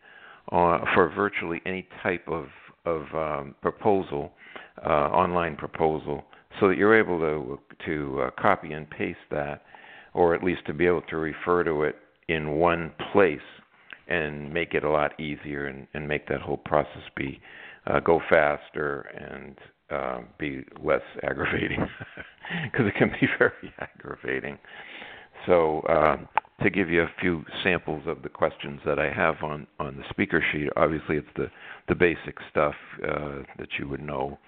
uh, 0.53 0.79
for 0.95 1.11
virtually 1.15 1.63
any 1.65 1.89
type 2.03 2.29
of 2.29 2.47
of 2.85 3.03
um, 3.15 3.55
proposal, 3.63 4.33
uh, 4.85 4.89
online 4.89 5.57
proposal, 5.57 6.25
so 6.61 6.69
that 6.69 6.77
you're 6.77 6.99
able 6.99 7.19
to 7.19 7.59
to 7.87 8.23
uh, 8.23 8.31
copy 8.41 8.73
and 8.73 8.89
paste 8.91 9.19
that, 9.31 9.63
or 10.13 10.35
at 10.35 10.43
least 10.43 10.61
to 10.67 10.73
be 10.73 10.87
able 10.87 11.03
to 11.03 11.17
refer 11.17 11.65
to 11.65 11.83
it 11.83 11.97
in 12.29 12.53
one 12.53 12.93
place 13.13 13.39
and 14.09 14.53
make 14.53 14.75
it 14.75 14.85
a 14.85 14.91
lot 14.91 15.19
easier 15.19 15.67
and, 15.67 15.87
and 15.95 16.07
make 16.07 16.29
that 16.29 16.41
whole 16.41 16.59
process 16.59 17.03
be 17.17 17.41
uh, 17.87 18.01
go 18.01 18.21
faster 18.29 19.01
and 19.01 19.57
uh, 19.91 20.21
be 20.39 20.65
less 20.83 21.03
aggravating 21.23 21.87
because 22.65 22.87
it 22.87 22.95
can 22.97 23.11
be 23.21 23.27
very 23.39 23.73
aggravating. 23.79 24.59
So 25.47 25.81
uh, 25.81 26.17
to 26.63 26.71
give 26.71 26.89
you 26.89 27.03
a 27.03 27.11
few 27.21 27.45
samples 27.63 28.03
of 28.07 28.23
the 28.23 28.29
questions 28.29 28.81
that 28.87 28.99
I 28.99 29.13
have 29.13 29.37
on, 29.43 29.67
on 29.81 29.97
the 29.97 30.05
speaker 30.11 30.43
sheet, 30.53 30.69
obviously 30.77 31.17
it's 31.17 31.27
the, 31.37 31.51
the 31.89 31.95
basic 31.95 32.37
stuff 32.51 32.75
uh, 33.03 33.43
that 33.59 33.69
you 33.79 33.89
would 33.89 34.03
know, 34.03 34.39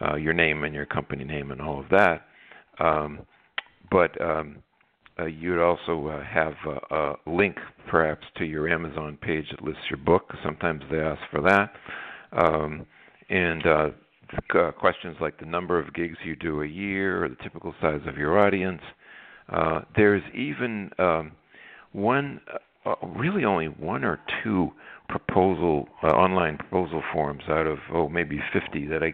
uh, 0.00 0.14
your 0.14 0.32
name 0.32 0.62
and 0.64 0.74
your 0.74 0.86
company 0.86 1.24
name 1.24 1.50
and 1.50 1.60
all 1.60 1.80
of 1.80 1.88
that. 1.90 2.26
Um, 2.78 3.20
but 3.90 4.18
um, 4.20 4.58
uh, 5.18 5.24
you'd 5.24 5.60
also 5.60 6.06
uh, 6.08 6.22
have 6.24 6.54
a, 6.66 6.94
a 6.94 7.14
link 7.26 7.56
perhaps 7.90 8.24
to 8.38 8.44
your 8.44 8.68
Amazon 8.68 9.18
page 9.20 9.46
that 9.50 9.62
lists 9.62 9.82
your 9.90 9.98
book. 9.98 10.32
Sometimes 10.44 10.82
they 10.90 10.98
ask 10.98 11.20
for 11.32 11.40
that. 11.42 11.72
Um, 12.32 12.86
and 13.28 13.66
uh, 13.66 13.88
uh, 14.54 14.70
questions 14.72 15.16
like 15.20 15.38
the 15.40 15.46
number 15.46 15.80
of 15.80 15.92
gigs 15.94 16.16
you 16.24 16.36
do 16.36 16.62
a 16.62 16.66
year 16.66 17.24
or 17.24 17.28
the 17.28 17.36
typical 17.42 17.74
size 17.80 18.02
of 18.06 18.16
your 18.16 18.38
audience. 18.38 18.82
There's 19.96 20.22
even 20.34 20.90
um, 20.98 21.32
one 21.92 22.40
uh, 22.84 22.94
really 23.16 23.44
only 23.44 23.66
one 23.66 24.04
or 24.04 24.20
two 24.42 24.70
proposal 25.08 25.88
uh, 26.02 26.08
online 26.08 26.56
proposal 26.56 27.02
forms 27.12 27.42
out 27.48 27.66
of 27.66 27.78
oh 27.92 28.08
maybe 28.08 28.40
50 28.52 28.86
that 28.86 29.02
I 29.02 29.12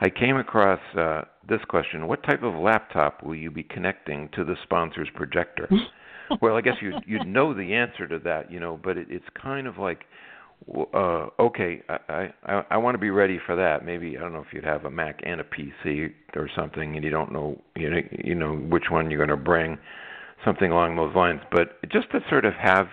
I 0.00 0.10
came 0.10 0.36
across 0.36 0.80
uh, 0.98 1.22
this 1.48 1.60
question: 1.68 2.08
What 2.08 2.24
type 2.24 2.42
of 2.42 2.54
laptop 2.54 3.22
will 3.22 3.36
you 3.36 3.52
be 3.52 3.62
connecting 3.62 4.28
to 4.34 4.44
the 4.44 4.56
sponsor's 4.64 5.08
projector? 5.14 5.68
well, 6.42 6.56
I 6.56 6.60
guess 6.60 6.74
you 6.80 6.94
you 7.06 7.24
know 7.24 7.54
the 7.54 7.72
answer 7.72 8.08
to 8.08 8.18
that, 8.20 8.50
you 8.50 8.58
know, 8.58 8.80
but 8.82 8.96
it, 8.96 9.06
it's 9.10 9.24
kind 9.40 9.68
of 9.68 9.78
like 9.78 10.00
uh, 10.94 11.26
okay, 11.38 11.82
I 11.88 12.30
I, 12.44 12.64
I 12.70 12.76
want 12.78 12.94
to 12.94 12.98
be 12.98 13.10
ready 13.10 13.38
for 13.46 13.54
that. 13.54 13.84
Maybe 13.84 14.16
I 14.16 14.20
don't 14.20 14.32
know 14.32 14.40
if 14.40 14.52
you'd 14.52 14.64
have 14.64 14.84
a 14.84 14.90
Mac 14.90 15.20
and 15.24 15.40
a 15.40 15.44
PC 15.44 16.12
or 16.34 16.50
something, 16.56 16.96
and 16.96 17.04
you 17.04 17.10
don't 17.10 17.32
know 17.32 17.60
you 17.76 17.90
know 17.90 18.00
you 18.24 18.34
know 18.34 18.54
which 18.54 18.84
one 18.90 19.08
you're 19.08 19.24
going 19.24 19.36
to 19.38 19.44
bring, 19.44 19.78
something 20.44 20.70
along 20.70 20.96
those 20.96 21.14
lines. 21.14 21.40
But 21.50 21.80
just 21.90 22.10
to 22.12 22.20
sort 22.28 22.44
of 22.44 22.54
have 22.54 22.86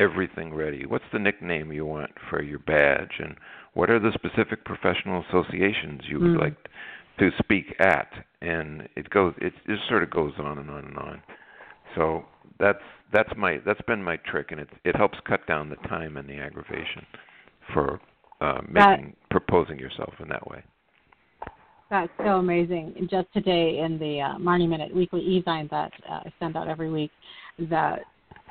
everything 0.00 0.54
ready. 0.54 0.86
What's 0.86 1.04
the 1.12 1.18
nickname 1.18 1.72
you 1.72 1.86
want 1.86 2.10
for 2.28 2.42
your 2.42 2.58
badge, 2.58 3.12
and 3.18 3.36
what 3.74 3.90
are 3.90 3.98
the 3.98 4.12
specific 4.14 4.64
professional 4.64 5.24
associations 5.28 6.02
you 6.08 6.20
would 6.20 6.36
mm. 6.36 6.40
like 6.40 6.56
to 7.18 7.30
speak 7.38 7.74
at? 7.78 8.08
And 8.40 8.88
it 8.96 9.08
goes, 9.10 9.34
it 9.38 9.52
just 9.66 9.88
sort 9.88 10.02
of 10.02 10.10
goes 10.10 10.32
on 10.38 10.58
and 10.58 10.70
on 10.70 10.84
and 10.84 10.98
on. 10.98 11.22
So 11.94 12.24
that's 12.58 12.82
that's 13.12 13.30
my 13.36 13.58
that's 13.64 13.80
been 13.82 14.02
my 14.02 14.16
trick, 14.16 14.48
and 14.50 14.60
it 14.60 14.68
it 14.84 14.96
helps 14.96 15.18
cut 15.26 15.46
down 15.46 15.68
the 15.68 15.88
time 15.88 16.16
and 16.16 16.28
the 16.28 16.38
aggravation 16.38 17.06
for 17.72 18.00
uh, 18.40 18.60
making 18.68 19.14
that, 19.20 19.30
proposing 19.30 19.78
yourself 19.78 20.14
in 20.20 20.28
that 20.28 20.46
way. 20.48 20.62
That's 21.94 22.10
so 22.18 22.38
amazing. 22.38 23.06
Just 23.08 23.32
today 23.32 23.78
in 23.78 24.00
the 24.00 24.20
uh, 24.20 24.38
Marnie 24.38 24.68
Minute 24.68 24.92
weekly 24.92 25.20
e-zine 25.20 25.70
that 25.70 25.92
uh, 26.10 26.22
I 26.24 26.32
send 26.40 26.56
out 26.56 26.66
every 26.66 26.90
week, 26.90 27.12
that 27.70 28.00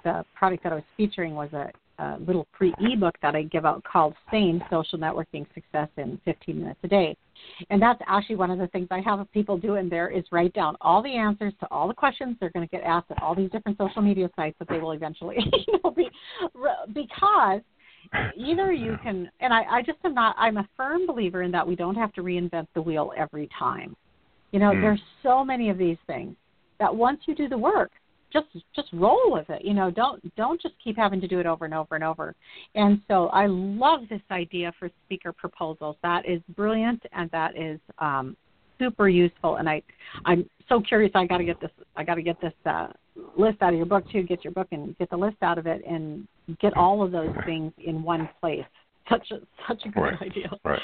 the 0.05 0.23
product 0.33 0.63
that 0.63 0.71
I 0.71 0.75
was 0.75 0.83
featuring 0.95 1.35
was 1.35 1.49
a, 1.51 1.69
a 2.01 2.19
little 2.25 2.47
free 2.57 2.73
ebook 2.79 3.15
that 3.21 3.35
I 3.35 3.41
give 3.43 3.65
out 3.65 3.83
called 3.83 4.13
Sane 4.31 4.63
Social 4.69 4.97
Networking 4.97 5.45
Success 5.53 5.89
in 5.97 6.21
15 6.23 6.57
Minutes 6.57 6.79
a 6.83 6.87
Day. 6.87 7.17
And 7.69 7.81
that's 7.81 7.99
actually 8.07 8.37
one 8.37 8.49
of 8.49 8.59
the 8.59 8.67
things 8.67 8.87
I 8.91 9.01
have 9.01 9.29
people 9.33 9.57
do 9.57 9.75
in 9.75 9.89
there 9.89 10.09
is 10.09 10.23
write 10.31 10.53
down 10.53 10.77
all 10.79 11.03
the 11.03 11.13
answers 11.13 11.51
to 11.59 11.67
all 11.69 11.89
the 11.89 11.93
questions 11.93 12.37
they're 12.39 12.51
going 12.51 12.65
to 12.65 12.71
get 12.71 12.85
asked 12.85 13.11
at 13.11 13.21
all 13.21 13.35
these 13.35 13.51
different 13.51 13.77
social 13.77 14.01
media 14.01 14.29
sites 14.37 14.55
that 14.59 14.69
they 14.69 14.79
will 14.79 14.93
eventually, 14.93 15.35
you 15.67 15.79
know, 15.83 15.91
be 15.91 16.07
because 16.93 17.59
either 18.37 18.71
you 18.71 18.97
can 19.03 19.29
and 19.39 19.53
I, 19.53 19.63
I 19.63 19.81
just 19.81 19.99
am 20.03 20.13
not 20.13 20.35
I'm 20.37 20.57
a 20.57 20.67
firm 20.75 21.07
believer 21.07 21.43
in 21.43 21.51
that 21.51 21.67
we 21.67 21.75
don't 21.75 21.95
have 21.95 22.13
to 22.13 22.21
reinvent 22.21 22.67
the 22.73 22.81
wheel 22.81 23.11
every 23.17 23.49
time. 23.57 23.95
You 24.51 24.59
know, 24.59 24.71
mm. 24.71 24.81
there's 24.81 25.01
so 25.23 25.43
many 25.43 25.69
of 25.69 25.77
these 25.77 25.97
things 26.07 26.35
that 26.79 26.93
once 26.93 27.21
you 27.25 27.35
do 27.35 27.49
the 27.49 27.57
work, 27.57 27.91
just 28.31 28.47
just 28.75 28.89
roll 28.93 29.31
with 29.31 29.49
it. 29.49 29.63
You 29.63 29.73
know 29.73 29.91
don't 29.91 30.35
don't 30.35 30.61
just 30.61 30.75
keep 30.83 30.97
having 30.97 31.21
to 31.21 31.27
do 31.27 31.39
it 31.39 31.45
over 31.45 31.65
and 31.65 31.73
over 31.73 31.95
and 31.95 32.03
over. 32.03 32.35
And 32.75 33.01
so 33.07 33.27
i 33.27 33.45
love 33.47 34.01
this 34.09 34.21
idea 34.31 34.73
for 34.79 34.89
speaker 35.05 35.31
proposals. 35.31 35.95
That 36.03 36.27
is 36.27 36.41
brilliant 36.55 37.03
and 37.13 37.29
that 37.31 37.55
is 37.57 37.79
um 37.99 38.35
super 38.79 39.07
useful. 39.07 39.57
And 39.57 39.69
i 39.69 39.81
i'm 40.25 40.49
so 40.67 40.81
curious. 40.81 41.11
I 41.15 41.25
got 41.25 41.37
to 41.37 41.45
get 41.45 41.61
this 41.61 41.71
i 41.95 42.03
got 42.03 42.15
to 42.15 42.23
get 42.23 42.41
this 42.41 42.53
uh 42.65 42.87
list 43.37 43.61
out 43.61 43.73
of 43.73 43.77
your 43.77 43.85
book 43.85 44.03
too 44.11 44.23
get 44.23 44.43
your 44.43 44.53
book 44.53 44.67
and 44.71 44.97
get 44.97 45.09
the 45.09 45.17
list 45.17 45.37
out 45.41 45.57
of 45.57 45.67
it 45.67 45.81
and 45.87 46.27
get 46.59 46.75
all 46.75 47.03
of 47.03 47.11
those 47.11 47.33
things 47.45 47.71
in 47.85 48.03
one 48.03 48.27
place 48.41 48.65
such 49.09 49.31
a 49.31 49.39
such 49.67 49.81
a 49.85 49.89
good 49.89 50.01
right. 50.01 50.21
idea 50.21 50.49
right 50.63 50.81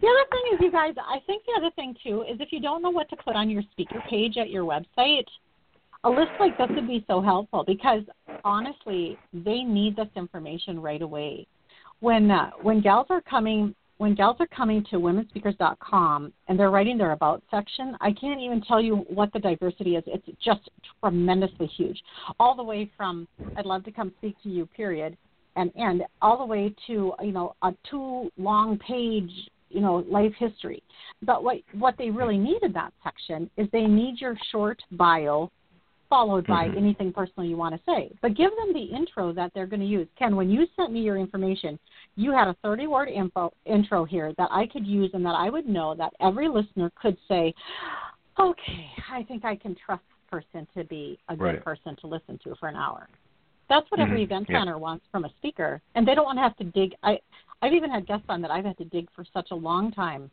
the 0.00 0.06
other 0.06 0.26
thing 0.30 0.54
is 0.54 0.58
you 0.60 0.72
guys 0.72 0.94
i 1.06 1.18
think 1.26 1.42
the 1.46 1.52
other 1.58 1.70
thing 1.76 1.94
too 2.02 2.22
is 2.22 2.38
if 2.40 2.48
you 2.50 2.60
don't 2.60 2.82
know 2.82 2.90
what 2.90 3.08
to 3.10 3.16
put 3.16 3.36
on 3.36 3.50
your 3.50 3.62
speaker 3.72 4.02
page 4.08 4.36
at 4.36 4.50
your 4.50 4.64
website 4.64 5.24
a 6.04 6.08
list 6.08 6.30
like 6.38 6.56
this 6.56 6.68
would 6.70 6.88
be 6.88 7.04
so 7.06 7.20
helpful 7.20 7.62
because 7.66 8.02
honestly, 8.44 9.18
they 9.32 9.62
need 9.62 9.96
this 9.96 10.08
information 10.16 10.80
right 10.80 11.02
away. 11.02 11.46
When 12.00 12.30
uh, 12.30 12.50
when 12.62 12.80
gals 12.80 13.06
are 13.10 13.20
coming 13.20 13.74
when 14.00 14.14
gals 14.14 14.36
are 14.40 14.46
coming 14.46 14.82
to 14.88 14.96
womenspeakers.com 14.96 16.32
and 16.48 16.58
they're 16.58 16.70
writing 16.70 16.96
their 16.96 17.12
about 17.12 17.42
section, 17.50 17.94
I 18.00 18.12
can't 18.12 18.40
even 18.40 18.62
tell 18.62 18.80
you 18.80 19.04
what 19.10 19.30
the 19.34 19.38
diversity 19.38 19.96
is. 19.96 20.02
It's 20.06 20.26
just 20.42 20.70
tremendously 21.00 21.66
huge. 21.66 22.02
All 22.38 22.56
the 22.56 22.62
way 22.62 22.90
from 22.96 23.28
I'd 23.58 23.66
love 23.66 23.84
to 23.84 23.92
come 23.92 24.10
speak 24.16 24.36
to 24.42 24.48
you, 24.48 24.64
period, 24.64 25.18
and 25.56 25.70
end 25.76 26.02
all 26.22 26.38
the 26.38 26.46
way 26.46 26.74
to 26.86 27.12
you 27.20 27.32
know 27.32 27.54
a 27.60 27.74
two 27.90 28.30
long 28.38 28.78
page 28.78 29.30
you 29.68 29.82
know 29.82 29.96
life 30.08 30.32
history. 30.38 30.82
But 31.20 31.44
what 31.44 31.58
what 31.74 31.96
they 31.98 32.08
really 32.08 32.38
need 32.38 32.62
in 32.62 32.72
that 32.72 32.94
section 33.04 33.50
is 33.58 33.68
they 33.70 33.84
need 33.84 34.18
your 34.18 34.34
short 34.50 34.80
bio 34.92 35.50
followed 36.10 36.46
by 36.46 36.66
mm-hmm. 36.66 36.76
anything 36.76 37.12
personal 37.12 37.48
you 37.48 37.56
want 37.56 37.74
to 37.74 37.80
say. 37.86 38.10
But 38.20 38.36
give 38.36 38.50
them 38.50 38.74
the 38.74 38.94
intro 38.94 39.32
that 39.32 39.52
they're 39.54 39.66
going 39.66 39.80
to 39.80 39.86
use. 39.86 40.08
Ken, 40.18 40.36
when 40.36 40.50
you 40.50 40.66
sent 40.76 40.92
me 40.92 41.00
your 41.00 41.16
information, 41.16 41.78
you 42.16 42.32
had 42.32 42.48
a 42.48 42.56
30 42.62 42.88
word 42.88 43.08
info 43.08 43.52
intro 43.64 44.04
here 44.04 44.34
that 44.36 44.48
I 44.50 44.66
could 44.66 44.86
use 44.86 45.10
and 45.14 45.24
that 45.24 45.36
I 45.36 45.48
would 45.48 45.66
know 45.66 45.94
that 45.94 46.12
every 46.20 46.48
listener 46.48 46.92
could 47.00 47.16
say, 47.28 47.54
okay, 48.38 48.90
I 49.10 49.22
think 49.22 49.44
I 49.44 49.56
can 49.56 49.74
trust 49.86 50.02
this 50.10 50.40
person 50.42 50.66
to 50.76 50.84
be 50.84 51.18
a 51.28 51.36
good 51.36 51.44
right. 51.44 51.64
person 51.64 51.96
to 52.00 52.06
listen 52.06 52.38
to 52.44 52.54
for 52.56 52.68
an 52.68 52.76
hour. 52.76 53.08
That's 53.70 53.88
what 53.90 54.00
every 54.00 54.24
mm-hmm. 54.24 54.32
event 54.32 54.46
yeah. 54.48 54.56
planner 54.56 54.78
wants 54.78 55.04
from 55.12 55.24
a 55.24 55.30
speaker, 55.38 55.80
and 55.94 56.06
they 56.06 56.16
don't 56.16 56.24
want 56.24 56.38
to 56.38 56.42
have 56.42 56.56
to 56.56 56.64
dig. 56.64 56.92
I 57.04 57.20
I've 57.62 57.72
even 57.72 57.90
had 57.90 58.06
guests 58.06 58.24
on 58.28 58.42
that 58.42 58.50
I've 58.50 58.64
had 58.64 58.76
to 58.78 58.84
dig 58.84 59.08
for 59.14 59.24
such 59.32 59.52
a 59.52 59.54
long 59.54 59.92
time 59.92 60.30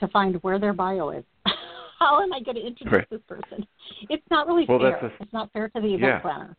to 0.00 0.08
find 0.08 0.36
where 0.36 0.58
their 0.58 0.72
bio 0.72 1.10
is. 1.10 1.24
how 1.98 2.22
am 2.22 2.32
I 2.32 2.40
going 2.40 2.56
to 2.56 2.66
introduce 2.66 2.92
right. 2.92 3.10
this 3.10 3.20
person? 3.28 3.66
It's 4.08 4.22
not 4.30 4.46
really 4.46 4.64
well, 4.68 4.78
fair. 4.78 4.98
That's 5.00 5.14
a, 5.20 5.22
it's 5.22 5.32
not 5.32 5.52
fair 5.52 5.68
to 5.68 5.80
the 5.80 5.88
event 5.88 6.02
yeah. 6.02 6.20
planner. 6.20 6.56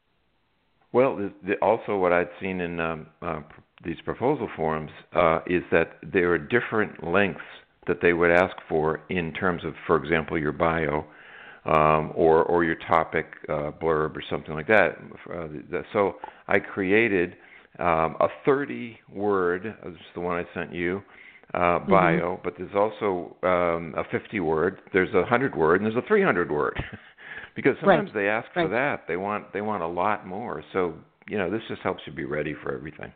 Well, 0.92 1.18
the, 1.18 1.34
the, 1.46 1.56
also 1.62 1.98
what 1.98 2.14
I'd 2.14 2.30
seen 2.42 2.62
in 2.62 2.80
um, 2.80 3.08
uh, 3.22 3.42
these 3.84 3.98
proposal 4.06 4.50
forms 4.56 4.92
uh, 5.14 5.40
is 5.46 5.64
that 5.72 5.98
there 6.02 6.32
are 6.32 6.38
different 6.38 7.04
lengths 7.04 7.42
that 7.88 7.98
they 8.02 8.14
would 8.14 8.32
ask 8.32 8.56
for 8.68 9.02
in 9.10 9.34
terms 9.34 9.64
of, 9.66 9.74
for 9.86 9.98
example, 9.98 10.40
your 10.40 10.52
bio 10.52 11.06
um, 11.66 12.12
or 12.16 12.44
or 12.44 12.64
your 12.64 12.76
topic 12.88 13.26
uh, 13.50 13.72
blurb 13.82 14.16
or 14.16 14.24
something 14.30 14.54
like 14.54 14.68
that. 14.68 14.98
Uh, 15.30 15.82
so 15.94 16.16
I 16.48 16.60
created 16.60 17.36
um, 17.80 18.16
a 18.20 18.28
30 18.46 18.98
word, 19.12 19.76
uh, 19.84 19.90
this 19.90 19.98
is 19.98 20.06
the 20.14 20.22
one 20.22 20.38
I 20.38 20.46
sent 20.54 20.74
you, 20.74 21.02
uh, 21.54 21.58
mm-hmm. 21.58 21.92
bio, 21.92 22.36
mm-hmm. 22.36 22.42
but 22.44 22.54
there's 22.58 22.76
also 22.76 23.36
um, 23.44 23.94
a 23.98 24.04
50 24.12 24.40
word, 24.40 24.80
there's 24.94 25.14
a 25.14 25.20
100 25.20 25.56
word, 25.56 25.82
and 25.82 25.86
there's 25.86 26.04
a 26.04 26.08
300 26.08 26.52
word. 26.52 26.82
because 27.56 27.76
sometimes 27.80 28.10
right. 28.14 28.22
they 28.22 28.28
ask 28.28 28.48
right. 28.56 28.66
for 28.66 28.70
that. 28.70 29.04
They 29.08 29.18
want 29.18 29.52
they 29.54 29.62
want 29.62 29.82
a 29.82 29.88
lot 29.88 30.28
more. 30.28 30.64
So 30.74 30.96
you 31.28 31.38
know, 31.38 31.50
this 31.50 31.62
just 31.68 31.82
helps 31.82 32.02
you 32.06 32.14
be 32.14 32.26
ready 32.26 32.54
for 32.62 32.76
everything. 32.76 33.12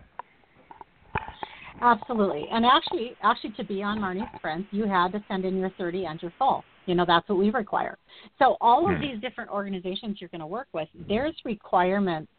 Absolutely, 1.82 2.46
and 2.52 2.66
actually, 2.66 3.14
actually, 3.24 3.52
to 3.52 3.64
be 3.64 3.84
on 3.84 4.00
Marnie's 4.00 4.30
Friends, 4.42 4.66
you 4.72 4.86
had 4.86 5.12
to 5.14 5.24
send 5.28 5.46
in 5.46 5.58
your 5.58 5.70
30 5.78 6.06
and 6.06 6.22
your 6.22 6.34
full. 6.38 6.64
You 6.88 6.96
know, 6.96 7.06
that's 7.08 7.30
what 7.30 7.38
we 7.38 7.52
require. 7.52 7.98
So 8.38 8.58
all 8.60 8.90
of 8.90 8.98
hmm. 8.98 9.02
these 9.02 9.22
different 9.22 9.50
organizations 9.50 10.18
you're 10.20 10.30
going 10.30 10.42
to 10.42 10.48
work 10.48 10.68
with, 10.74 10.90
there's 11.08 11.36
requirements 11.46 12.30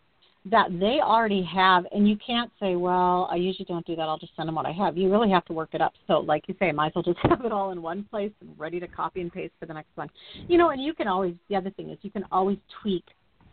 that 0.46 0.68
they 0.79 1.00
already 1.03 1.42
have, 1.42 1.85
and 1.92 2.09
you 2.09 2.16
can't 2.24 2.50
say, 2.59 2.74
well, 2.74 3.29
I 3.31 3.37
usually 3.37 3.66
don't 3.66 3.87
do 3.87 3.94
that. 3.96 4.03
I'll 4.03 4.18
just 4.18 4.35
send 4.37 4.48
them 4.48 4.55
what 4.55 4.64
I 4.64 4.72
have. 4.72 4.96
You 4.96 5.11
really 5.11 5.31
have 5.31 5.44
to 5.46 5.53
work 5.53 5.70
it 5.72 5.83
up. 5.83 5.92
So, 6.07 6.20
like 6.20 6.44
you 6.48 6.55
say, 6.59 6.68
I 6.68 6.72
might 6.72 6.88
as 6.88 6.92
well 6.94 7.05
just 7.05 7.18
have 7.29 7.44
it 7.44 7.53
all 7.53 7.72
in 7.72 7.83
one 7.83 8.05
place 8.05 8.33
and 8.40 8.59
ready 8.59 8.81
to 8.81 8.88
copy 8.88 9.20
and 9.20 9.31
paste 9.31 9.53
for 9.61 9.66
the 9.66 9.74
next 9.74 9.90
one. 9.96 10.09
You 10.48 10.57
know, 10.57 10.70
and 10.70 10.83
you 10.83 10.94
can 10.94 11.09
always, 11.09 11.35
the 11.50 11.57
other 11.57 11.70
thing 11.70 11.90
is 11.90 11.98
you 12.03 12.11
can 12.11 12.24
always 12.33 12.57
tweak 12.83 13.05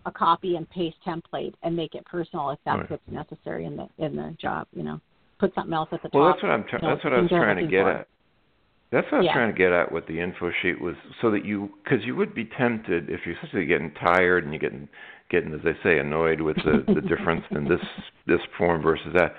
a 0.06 0.12
copy 0.12 0.56
and 0.56 0.69
paste 0.69 0.95
template 1.06 1.54
and 1.63 1.76
make 1.76 1.93
it 1.93 2.06
personal 2.06 2.52
if 2.52 2.60
that's 2.65 2.80
right. 2.80 2.91
what's 2.91 3.04
necessary 3.10 3.65
in 3.65 3.76
the 3.76 3.88
in 3.97 4.15
the 4.15 4.36
job. 4.41 4.67
You 4.73 4.84
know, 4.84 5.02
put 5.39 5.54
something 5.54 5.73
else 5.73 5.89
at 5.91 6.02
the 6.02 6.10
well, 6.13 6.34
top. 6.34 6.41
Well, 6.41 6.58
that's 6.58 6.71
what 6.71 6.80
I'm. 6.80 6.80
Tra- 6.82 6.95
that's 6.95 7.04
what 7.04 7.13
I 7.13 7.19
was 7.19 7.30
trying 7.30 7.58
to 7.58 7.69
get 7.69 7.84
for. 7.84 7.91
at. 7.91 8.08
That's 8.89 9.06
what 9.12 9.15
I 9.15 9.17
was 9.17 9.26
yeah. 9.26 9.34
trying 9.34 9.52
to 9.52 9.58
get 9.58 9.73
at 9.73 9.91
with 9.91 10.08
the 10.08 10.21
info 10.21 10.50
sheet 10.62 10.80
was 10.80 10.95
so 11.21 11.30
that 11.32 11.43
you, 11.43 11.69
because 11.84 12.06
you 12.06 12.15
would 12.15 12.34
be 12.34 12.45
tempted 12.45 13.10
if 13.10 13.19
you're 13.26 13.36
especially 13.36 13.65
getting 13.65 13.91
tired 13.95 14.45
and 14.45 14.54
you're 14.54 14.62
getting 14.62 14.88
getting, 15.30 15.54
as 15.54 15.62
I 15.63 15.74
say, 15.84 16.00
annoyed 16.00 16.42
with 16.42 16.58
the, 16.58 16.84
the 16.94 17.02
difference 17.02 17.44
in 17.52 17.66
this 17.66 17.82
this 18.26 18.42
form 18.58 18.82
versus 18.82 19.13
that. 19.13 19.36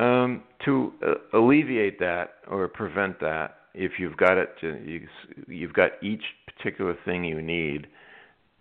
Um, 0.00 0.44
to 0.64 0.92
uh, 1.04 1.38
alleviate 1.38 1.98
that 1.98 2.34
or 2.48 2.68
prevent 2.68 3.18
that, 3.20 3.56
if 3.74 3.92
you've 3.98 4.16
got 4.16 4.38
it, 4.38 4.50
you, 4.62 5.06
you've 5.48 5.72
got 5.72 5.92
each 6.02 6.22
particular 6.46 6.96
thing 7.04 7.24
you 7.24 7.42
need 7.42 7.88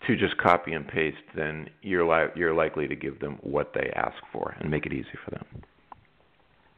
to 0.08 0.16
just 0.16 0.38
copy 0.38 0.74
and 0.74 0.88
paste, 0.88 1.18
then 1.36 1.70
you're 1.82 2.06
li- 2.06 2.32
you're 2.36 2.54
likely 2.54 2.88
to 2.88 2.96
give 2.96 3.20
them 3.20 3.38
what 3.42 3.74
they 3.74 3.92
ask 3.96 4.18
for 4.32 4.56
and 4.60 4.72
make 4.72 4.86
it 4.86 4.94
easy 4.94 5.08
for 5.24 5.32
them. 5.32 5.46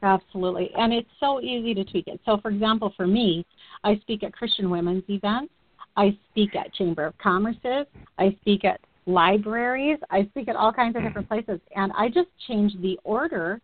Absolutely, 0.02 0.70
and 0.76 0.92
it's 0.92 1.08
so 1.20 1.40
easy 1.40 1.74
to 1.74 1.84
tweak 1.84 2.08
it. 2.08 2.20
So, 2.26 2.38
for 2.38 2.50
example, 2.50 2.92
for 2.96 3.06
me, 3.06 3.46
I 3.84 3.96
speak 4.00 4.24
at 4.24 4.32
Christian 4.32 4.68
women's 4.68 5.04
events. 5.08 5.52
I 5.96 6.18
speak 6.30 6.56
at 6.56 6.74
Chamber 6.74 7.06
of 7.06 7.16
Commerce's. 7.18 7.86
I 8.18 8.36
speak 8.40 8.64
at 8.64 8.80
libraries. 9.06 9.98
I 10.10 10.24
speak 10.30 10.48
at 10.48 10.56
all 10.56 10.72
kinds 10.72 10.96
of 10.96 11.02
different 11.02 11.28
places, 11.28 11.60
and 11.74 11.92
I 11.96 12.08
just 12.08 12.28
change 12.46 12.72
the 12.80 12.98
order 13.04 13.60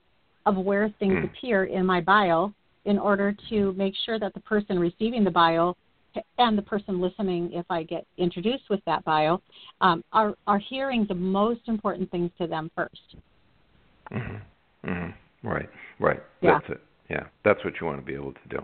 of 0.46 0.56
where 0.56 0.92
things 0.98 1.14
mm. 1.14 1.24
appear 1.24 1.64
in 1.64 1.84
my 1.84 2.00
bio 2.00 2.52
in 2.84 2.98
order 2.98 3.34
to 3.50 3.72
make 3.74 3.94
sure 4.06 4.18
that 4.18 4.34
the 4.34 4.40
person 4.40 4.78
receiving 4.78 5.24
the 5.24 5.30
bio 5.30 5.76
and 6.38 6.56
the 6.56 6.62
person 6.62 7.00
listening, 7.00 7.52
if 7.52 7.66
I 7.70 7.82
get 7.82 8.06
introduced 8.16 8.64
with 8.70 8.80
that 8.86 9.04
bio, 9.04 9.40
um, 9.80 10.02
are 10.12 10.34
are 10.46 10.58
hearing 10.58 11.04
the 11.08 11.14
most 11.14 11.60
important 11.66 12.10
things 12.10 12.30
to 12.38 12.46
them 12.46 12.70
first. 12.74 13.16
Mm-hmm. 14.10 14.90
Mm-hmm. 14.90 15.48
Right. 15.48 15.68
Right. 16.00 16.22
Yeah. 16.40 16.58
That's 16.58 16.72
it. 16.72 16.80
Yeah. 17.10 17.24
That's 17.44 17.62
what 17.64 17.74
you 17.80 17.86
want 17.86 18.00
to 18.00 18.04
be 18.04 18.14
able 18.14 18.32
to 18.32 18.48
do. 18.48 18.58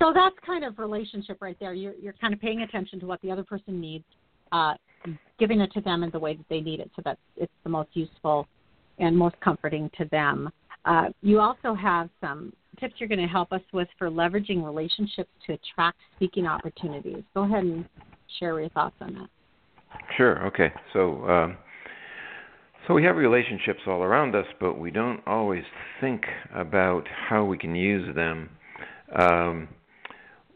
So 0.00 0.12
that's 0.12 0.34
kind 0.44 0.64
of 0.64 0.78
relationship 0.78 1.38
right 1.40 1.56
there. 1.60 1.72
You're 1.72 1.94
you're 1.94 2.14
kind 2.14 2.34
of 2.34 2.40
paying 2.40 2.62
attention 2.62 2.98
to 3.00 3.06
what 3.06 3.20
the 3.22 3.30
other 3.30 3.44
person 3.44 3.80
needs, 3.80 4.04
uh, 4.54 4.74
giving 5.38 5.60
it 5.60 5.72
to 5.72 5.80
them 5.80 6.02
in 6.04 6.10
the 6.10 6.18
way 6.18 6.34
that 6.34 6.46
they 6.48 6.60
need 6.60 6.80
it, 6.80 6.90
so 6.96 7.02
that 7.04 7.18
it's 7.36 7.52
the 7.64 7.70
most 7.70 7.90
useful 7.92 8.46
and 8.98 9.16
most 9.16 9.34
comforting 9.40 9.90
to 9.98 10.04
them. 10.06 10.48
Uh, 10.84 11.06
you 11.22 11.40
also 11.40 11.74
have 11.74 12.08
some 12.20 12.52
tips 12.78 12.94
you're 12.98 13.08
going 13.08 13.20
to 13.20 13.26
help 13.26 13.52
us 13.52 13.62
with 13.72 13.88
for 13.98 14.08
leveraging 14.08 14.64
relationships 14.64 15.30
to 15.46 15.54
attract 15.54 15.98
speaking 16.16 16.46
opportunities. 16.46 17.22
Go 17.34 17.44
ahead 17.44 17.64
and 17.64 17.84
share 18.38 18.60
your 18.60 18.68
thoughts 18.70 18.96
on 19.00 19.14
that. 19.14 19.28
Sure. 20.16 20.46
Okay. 20.46 20.72
So, 20.92 21.24
um, 21.28 21.56
so 22.86 22.94
we 22.94 23.02
have 23.04 23.16
relationships 23.16 23.80
all 23.86 24.02
around 24.02 24.34
us, 24.34 24.46
but 24.60 24.78
we 24.78 24.90
don't 24.90 25.20
always 25.26 25.64
think 26.00 26.22
about 26.54 27.06
how 27.28 27.44
we 27.44 27.56
can 27.56 27.74
use 27.74 28.14
them. 28.14 28.50
Um, 29.18 29.68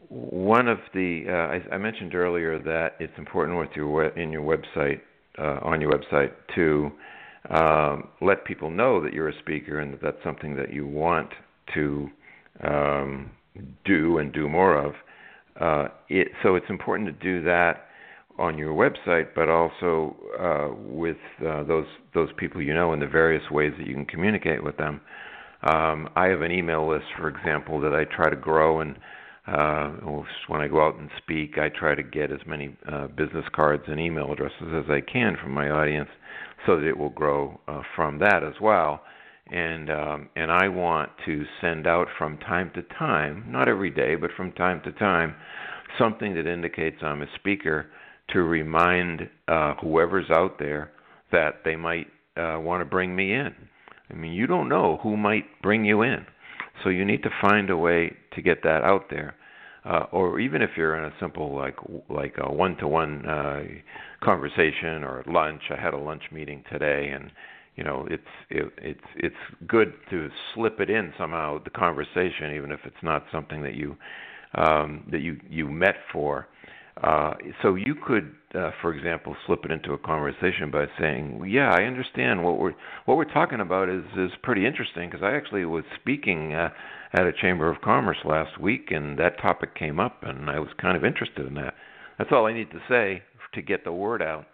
one 0.09 0.67
of 0.67 0.79
the 0.93 1.25
uh, 1.29 1.71
I, 1.71 1.75
I, 1.75 1.77
mentioned 1.77 2.15
earlier 2.15 2.57
that 2.59 2.95
it's 2.99 3.13
important 3.17 3.59
with 3.59 3.69
your 3.75 4.07
in 4.17 4.31
your 4.31 4.41
website 4.41 5.01
uh, 5.37 5.59
on 5.63 5.79
your 5.79 5.91
website 5.91 6.31
to 6.55 6.91
um, 7.49 8.09
let 8.19 8.43
people 8.43 8.71
know 8.71 9.01
that 9.03 9.13
you're 9.13 9.29
a 9.29 9.39
speaker 9.39 9.79
and 9.79 9.93
that 9.93 10.01
that's 10.01 10.23
something 10.23 10.55
that 10.55 10.73
you 10.73 10.87
want 10.87 11.29
to 11.75 12.09
um, 12.63 13.29
do 13.85 14.17
and 14.17 14.33
do 14.33 14.49
more 14.49 14.77
of. 14.77 14.93
Uh, 15.59 15.89
it, 16.09 16.29
so 16.41 16.55
it's 16.55 16.69
important 16.69 17.07
to 17.07 17.23
do 17.23 17.43
that 17.43 17.85
on 18.39 18.57
your 18.57 18.73
website, 18.73 19.27
but 19.35 19.49
also 19.49 20.15
uh, 20.39 20.73
with 20.75 21.17
uh, 21.45 21.63
those 21.63 21.85
those 22.15 22.29
people 22.37 22.61
you 22.61 22.73
know 22.73 22.93
and 22.93 23.01
the 23.01 23.07
various 23.07 23.43
ways 23.51 23.73
that 23.77 23.85
you 23.85 23.93
can 23.93 24.05
communicate 24.05 24.63
with 24.63 24.77
them. 24.77 25.01
Um, 25.61 26.09
I 26.15 26.27
have 26.27 26.41
an 26.41 26.51
email 26.51 26.89
list, 26.89 27.05
for 27.17 27.27
example, 27.27 27.81
that 27.81 27.93
I 27.93 28.05
try 28.05 28.29
to 28.29 28.35
grow 28.37 28.79
and 28.79 28.95
uh, 29.49 29.89
when 30.47 30.61
I 30.61 30.67
go 30.67 30.85
out 30.85 30.97
and 30.97 31.09
speak, 31.17 31.57
I 31.57 31.69
try 31.69 31.95
to 31.95 32.03
get 32.03 32.31
as 32.31 32.39
many 32.45 32.75
uh, 32.91 33.07
business 33.07 33.45
cards 33.55 33.83
and 33.87 33.99
email 33.99 34.31
addresses 34.31 34.67
as 34.73 34.89
I 34.89 35.01
can 35.01 35.37
from 35.41 35.53
my 35.53 35.69
audience, 35.69 36.09
so 36.65 36.75
that 36.75 36.87
it 36.87 36.97
will 36.97 37.09
grow 37.09 37.59
uh, 37.67 37.81
from 37.95 38.19
that 38.19 38.43
as 38.43 38.53
well. 38.61 39.01
And 39.51 39.89
um, 39.89 40.29
and 40.35 40.51
I 40.51 40.67
want 40.67 41.09
to 41.25 41.43
send 41.61 41.87
out 41.87 42.07
from 42.17 42.37
time 42.37 42.71
to 42.75 42.83
time, 42.99 43.45
not 43.47 43.67
every 43.67 43.89
day, 43.89 44.15
but 44.15 44.29
from 44.37 44.51
time 44.51 44.81
to 44.83 44.91
time, 44.91 45.33
something 45.97 46.35
that 46.35 46.45
indicates 46.45 46.97
I'm 47.01 47.23
a 47.23 47.27
speaker 47.39 47.87
to 48.29 48.43
remind 48.43 49.27
uh, 49.47 49.73
whoever's 49.81 50.29
out 50.29 50.59
there 50.59 50.91
that 51.31 51.61
they 51.65 51.75
might 51.75 52.07
uh, 52.37 52.59
want 52.59 52.81
to 52.81 52.85
bring 52.85 53.15
me 53.15 53.33
in. 53.33 53.53
I 54.11 54.13
mean, 54.13 54.33
you 54.33 54.45
don't 54.45 54.69
know 54.69 54.99
who 55.01 55.17
might 55.17 55.45
bring 55.63 55.85
you 55.85 56.03
in. 56.03 56.25
So 56.83 56.89
you 56.89 57.03
need 57.03 57.23
to 57.23 57.29
find 57.41 57.69
a 57.69 57.77
way 57.77 58.15
to 58.33 58.41
get 58.41 58.63
that 58.63 58.83
out 58.83 59.05
there 59.09 59.35
uh, 59.89 60.05
or 60.11 60.39
even 60.39 60.61
if 60.61 60.71
you're 60.77 60.95
in 60.95 61.05
a 61.05 61.13
simple 61.19 61.55
like 61.55 61.75
like 62.09 62.35
a 62.37 62.51
one-to-one 62.51 63.25
uh, 63.25 63.63
conversation 64.21 65.03
or 65.03 65.23
lunch. 65.27 65.61
I 65.71 65.81
had 65.81 65.93
a 65.93 65.97
lunch 65.97 66.23
meeting 66.31 66.63
today, 66.71 67.11
and 67.13 67.31
you 67.75 67.83
know 67.83 68.07
it's 68.09 68.23
it, 68.49 68.71
it's 68.77 69.07
it's 69.15 69.35
good 69.67 69.93
to 70.11 70.29
slip 70.53 70.79
it 70.79 70.89
in 70.89 71.11
somehow 71.17 71.63
the 71.63 71.71
conversation, 71.71 72.55
even 72.55 72.71
if 72.71 72.79
it's 72.85 73.01
not 73.01 73.25
something 73.31 73.63
that 73.63 73.73
you 73.73 73.95
um, 74.53 75.07
that 75.11 75.21
you 75.21 75.39
you 75.49 75.67
met 75.67 75.95
for. 76.11 76.47
Uh, 77.01 77.33
so 77.61 77.75
you 77.75 77.95
could, 77.95 78.35
uh, 78.53 78.71
for 78.81 78.93
example, 78.93 79.33
slip 79.47 79.63
it 79.63 79.71
into 79.71 79.93
a 79.93 79.97
conversation 79.97 80.69
by 80.69 80.85
saying, 80.99 81.41
"Yeah, 81.47 81.71
I 81.73 81.83
understand 81.83 82.43
what 82.43 82.59
we're 82.59 82.75
what 83.05 83.17
we're 83.17 83.33
talking 83.33 83.61
about 83.61 83.89
is 83.89 84.03
is 84.17 84.31
pretty 84.43 84.67
interesting 84.67 85.09
because 85.09 85.23
I 85.23 85.35
actually 85.35 85.65
was 85.65 85.85
speaking 85.99 86.53
uh, 86.53 86.69
at 87.13 87.25
a 87.25 87.33
chamber 87.33 87.69
of 87.69 87.81
commerce 87.81 88.17
last 88.23 88.59
week, 88.59 88.91
and 88.91 89.17
that 89.17 89.39
topic 89.41 89.75
came 89.75 89.99
up, 89.99 90.23
and 90.23 90.49
I 90.49 90.59
was 90.59 90.69
kind 90.81 90.95
of 90.95 91.03
interested 91.03 91.45
in 91.45 91.55
that." 91.55 91.73
That's 92.17 92.31
all 92.31 92.45
I 92.45 92.53
need 92.53 92.71
to 92.71 92.81
say 92.89 93.23
to 93.53 93.61
get 93.61 93.83
the 93.83 93.91
word 93.91 94.21
out 94.21 94.45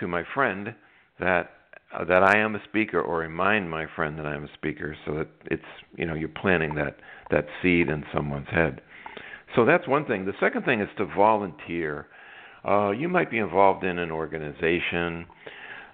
to 0.00 0.08
my 0.08 0.22
friend 0.34 0.74
that 1.20 1.50
uh, 1.94 2.04
that 2.04 2.22
I 2.22 2.38
am 2.38 2.54
a 2.54 2.62
speaker, 2.68 3.00
or 3.00 3.18
remind 3.18 3.70
my 3.70 3.86
friend 3.94 4.18
that 4.18 4.26
I 4.26 4.34
am 4.34 4.44
a 4.44 4.52
speaker, 4.54 4.96
so 5.04 5.14
that 5.14 5.28
it's 5.50 5.62
you 5.96 6.06
know 6.06 6.14
you're 6.14 6.28
planting 6.28 6.74
that 6.76 6.96
that 7.30 7.46
seed 7.60 7.88
in 7.88 8.04
someone's 8.14 8.48
head. 8.50 8.80
So 9.54 9.64
that's 9.66 9.86
one 9.86 10.06
thing. 10.06 10.24
The 10.24 10.32
second 10.40 10.64
thing 10.64 10.80
is 10.80 10.88
to 10.96 11.04
volunteer. 11.04 12.06
Uh, 12.66 12.90
you 12.90 13.08
might 13.08 13.30
be 13.30 13.38
involved 13.38 13.84
in 13.84 13.98
an 13.98 14.10
organization. 14.10 15.26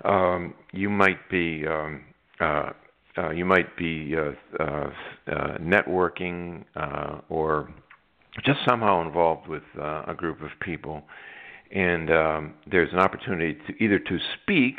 Um, 0.04 0.54
you 0.72 0.88
might 0.88 1.28
be 1.30 1.64
um, 1.66 2.04
uh, 2.40 2.70
uh, 3.18 3.30
you 3.30 3.44
might 3.44 3.76
be 3.76 4.14
uh, 4.16 4.62
uh, 4.62 4.90
uh, 5.26 5.58
networking 5.58 6.64
or 7.28 7.72
just 8.44 8.60
somehow 8.68 9.02
involved 9.04 9.48
with 9.48 9.62
a 9.76 10.14
group 10.16 10.40
of 10.42 10.50
people, 10.60 11.02
and 11.74 12.10
um, 12.10 12.54
there's 12.70 12.92
an 12.92 12.98
opportunity 12.98 13.58
to 13.66 13.84
either 13.84 13.98
to 13.98 14.18
speak 14.40 14.76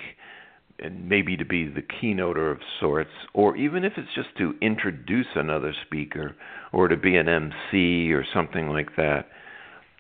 and 0.82 1.10
maybe 1.10 1.36
to 1.36 1.44
be 1.44 1.68
the 1.68 1.82
keynoter 1.82 2.52
of 2.52 2.60
sorts, 2.80 3.10
or 3.34 3.58
even 3.58 3.84
if 3.84 3.94
it's 3.98 4.14
just 4.16 4.30
to 4.38 4.54
introduce 4.62 5.28
another 5.36 5.74
speaker 5.86 6.36
or 6.72 6.88
to 6.88 6.96
be 6.96 7.18
an 7.18 7.28
MC 7.28 8.14
or 8.14 8.24
something 8.34 8.70
like 8.70 8.96
that, 8.96 9.28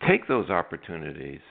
take 0.08 0.28
those 0.30 0.50
opportunities, 0.50 1.42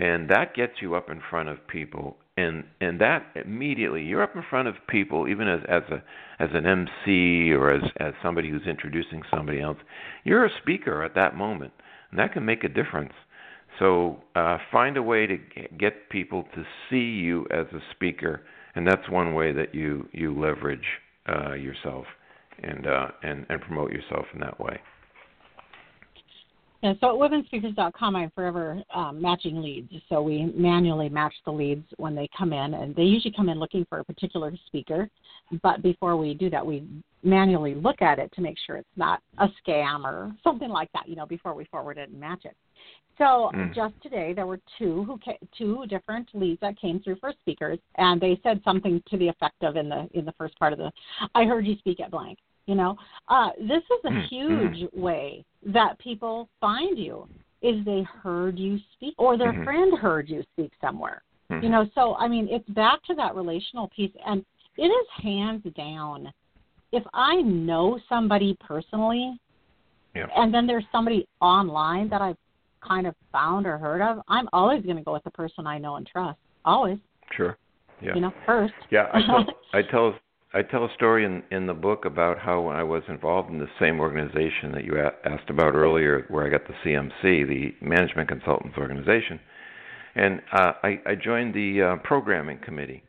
and 0.00 0.28
that 0.30 0.54
gets 0.54 0.74
you 0.80 0.94
up 0.94 1.10
in 1.10 1.20
front 1.30 1.48
of 1.48 1.66
people, 1.68 2.16
and 2.36 2.64
and 2.80 3.00
that 3.00 3.26
immediately 3.34 4.02
you're 4.02 4.22
up 4.22 4.34
in 4.34 4.42
front 4.48 4.68
of 4.68 4.74
people, 4.88 5.28
even 5.28 5.48
as 5.48 5.60
as 5.68 5.82
a 5.90 6.02
as 6.42 6.48
an 6.52 6.66
MC 6.66 7.52
or 7.52 7.72
as 7.72 7.82
as 7.98 8.14
somebody 8.22 8.50
who's 8.50 8.66
introducing 8.66 9.22
somebody 9.30 9.60
else, 9.60 9.78
you're 10.24 10.44
a 10.44 10.50
speaker 10.62 11.04
at 11.04 11.14
that 11.14 11.36
moment, 11.36 11.72
and 12.10 12.18
that 12.18 12.32
can 12.32 12.44
make 12.44 12.64
a 12.64 12.68
difference. 12.68 13.12
So 13.78 14.22
uh, 14.34 14.58
find 14.72 14.96
a 14.96 15.02
way 15.02 15.26
to 15.26 15.38
get 15.78 16.10
people 16.10 16.44
to 16.54 16.64
see 16.90 16.96
you 16.96 17.46
as 17.50 17.66
a 17.72 17.80
speaker 17.94 18.42
and 18.74 18.86
that's 18.86 19.08
one 19.08 19.34
way 19.34 19.52
that 19.52 19.74
you 19.74 20.08
you 20.12 20.38
leverage 20.38 20.86
uh, 21.28 21.54
yourself 21.54 22.06
and 22.62 22.86
uh, 22.86 23.08
and 23.22 23.46
and 23.48 23.60
promote 23.60 23.92
yourself 23.92 24.26
in 24.34 24.40
that 24.40 24.60
way. 24.60 24.80
Yeah, 26.82 26.94
so 27.00 27.08
at 27.08 27.30
womenspeakers.com, 27.30 28.16
I'm 28.16 28.30
forever 28.30 28.82
um, 28.94 29.20
matching 29.20 29.60
leads. 29.60 29.92
So 30.08 30.22
we 30.22 30.50
manually 30.56 31.10
match 31.10 31.34
the 31.44 31.50
leads 31.50 31.84
when 31.98 32.14
they 32.14 32.28
come 32.36 32.54
in, 32.54 32.74
and 32.74 32.96
they 32.96 33.02
usually 33.02 33.34
come 33.34 33.50
in 33.50 33.58
looking 33.58 33.84
for 33.88 33.98
a 33.98 34.04
particular 34.04 34.52
speaker. 34.66 35.10
But 35.62 35.82
before 35.82 36.16
we 36.16 36.32
do 36.32 36.48
that, 36.48 36.64
we 36.64 36.86
manually 37.22 37.74
look 37.74 38.00
at 38.00 38.18
it 38.18 38.32
to 38.32 38.40
make 38.40 38.56
sure 38.66 38.76
it's 38.76 38.88
not 38.96 39.20
a 39.38 39.48
scam 39.62 40.04
or 40.04 40.32
something 40.42 40.70
like 40.70 40.90
that. 40.92 41.06
You 41.06 41.16
know, 41.16 41.26
before 41.26 41.54
we 41.54 41.66
forward 41.66 41.98
it 41.98 42.08
and 42.08 42.18
match 42.18 42.46
it. 42.46 42.56
So 43.18 43.50
mm. 43.54 43.74
just 43.74 43.92
today, 44.02 44.32
there 44.32 44.46
were 44.46 44.60
two 44.78 45.04
who 45.04 45.18
came, 45.18 45.36
two 45.58 45.84
different 45.90 46.30
leads 46.32 46.60
that 46.62 46.80
came 46.80 47.00
through 47.00 47.16
for 47.16 47.34
speakers, 47.40 47.78
and 47.96 48.18
they 48.18 48.40
said 48.42 48.62
something 48.64 49.02
to 49.10 49.18
the 49.18 49.28
effect 49.28 49.62
of 49.62 49.76
in 49.76 49.90
the 49.90 50.08
in 50.14 50.24
the 50.24 50.32
first 50.38 50.58
part 50.58 50.72
of 50.72 50.78
the, 50.78 50.90
I 51.34 51.44
heard 51.44 51.66
you 51.66 51.76
speak 51.76 52.00
at 52.00 52.10
blank. 52.10 52.38
You 52.66 52.74
know, 52.74 52.96
uh, 53.28 53.50
this 53.58 53.82
is 53.82 54.04
a 54.04 54.10
mm. 54.10 54.28
huge 54.28 54.90
mm. 54.90 54.96
way 54.96 55.44
that 55.66 55.98
people 55.98 56.48
find 56.60 56.98
you 56.98 57.28
is 57.62 57.84
they 57.84 58.06
heard 58.22 58.58
you 58.58 58.78
speak 58.94 59.14
or 59.18 59.36
their 59.36 59.52
mm-hmm. 59.52 59.64
friend 59.64 59.98
heard 59.98 60.28
you 60.28 60.42
speak 60.52 60.72
somewhere. 60.80 61.22
Mm-hmm. 61.50 61.64
You 61.64 61.70
know, 61.70 61.90
so 61.94 62.14
I 62.14 62.28
mean, 62.28 62.48
it's 62.50 62.68
back 62.70 63.02
to 63.04 63.14
that 63.14 63.34
relational 63.34 63.88
piece, 63.94 64.12
and 64.26 64.44
it 64.76 64.84
is 64.84 65.06
hands 65.22 65.62
down. 65.76 66.32
If 66.92 67.02
I 67.12 67.36
know 67.42 67.98
somebody 68.08 68.56
personally, 68.60 69.38
yeah. 70.14 70.26
and 70.36 70.52
then 70.52 70.66
there's 70.66 70.84
somebody 70.90 71.26
online 71.40 72.08
that 72.08 72.22
I've 72.22 72.36
kind 72.86 73.06
of 73.06 73.14
found 73.30 73.66
or 73.66 73.78
heard 73.78 74.00
of, 74.00 74.22
I'm 74.28 74.48
always 74.52 74.82
going 74.82 74.96
to 74.96 75.02
go 75.02 75.12
with 75.12 75.24
the 75.24 75.30
person 75.30 75.66
I 75.66 75.78
know 75.78 75.96
and 75.96 76.06
trust. 76.06 76.38
Always. 76.64 76.98
Sure. 77.36 77.56
Yeah. 78.02 78.14
You 78.14 78.22
know, 78.22 78.32
first. 78.46 78.72
Yeah, 78.90 79.06
I 79.12 79.20
tell 79.26 79.44
I 79.74 79.82
tell 79.82 80.14
I 80.52 80.62
tell 80.62 80.84
a 80.84 80.92
story 80.94 81.24
in 81.24 81.44
in 81.52 81.66
the 81.66 81.74
book 81.74 82.04
about 82.04 82.38
how 82.38 82.62
when 82.62 82.76
I 82.76 82.82
was 82.82 83.04
involved 83.08 83.50
in 83.50 83.60
the 83.60 83.68
same 83.78 84.00
organization 84.00 84.72
that 84.72 84.84
you 84.84 84.98
a- 84.98 85.28
asked 85.28 85.48
about 85.48 85.76
earlier, 85.76 86.24
where 86.28 86.44
I 86.44 86.50
got 86.50 86.66
the 86.66 86.74
CMC, 86.84 87.46
the 87.46 87.74
Management 87.80 88.28
Consultants 88.28 88.76
Organization, 88.76 89.38
and 90.16 90.42
uh, 90.52 90.72
I, 90.82 91.00
I 91.06 91.14
joined 91.14 91.54
the 91.54 91.82
uh, 91.82 91.96
programming 92.02 92.58
committee. 92.58 93.04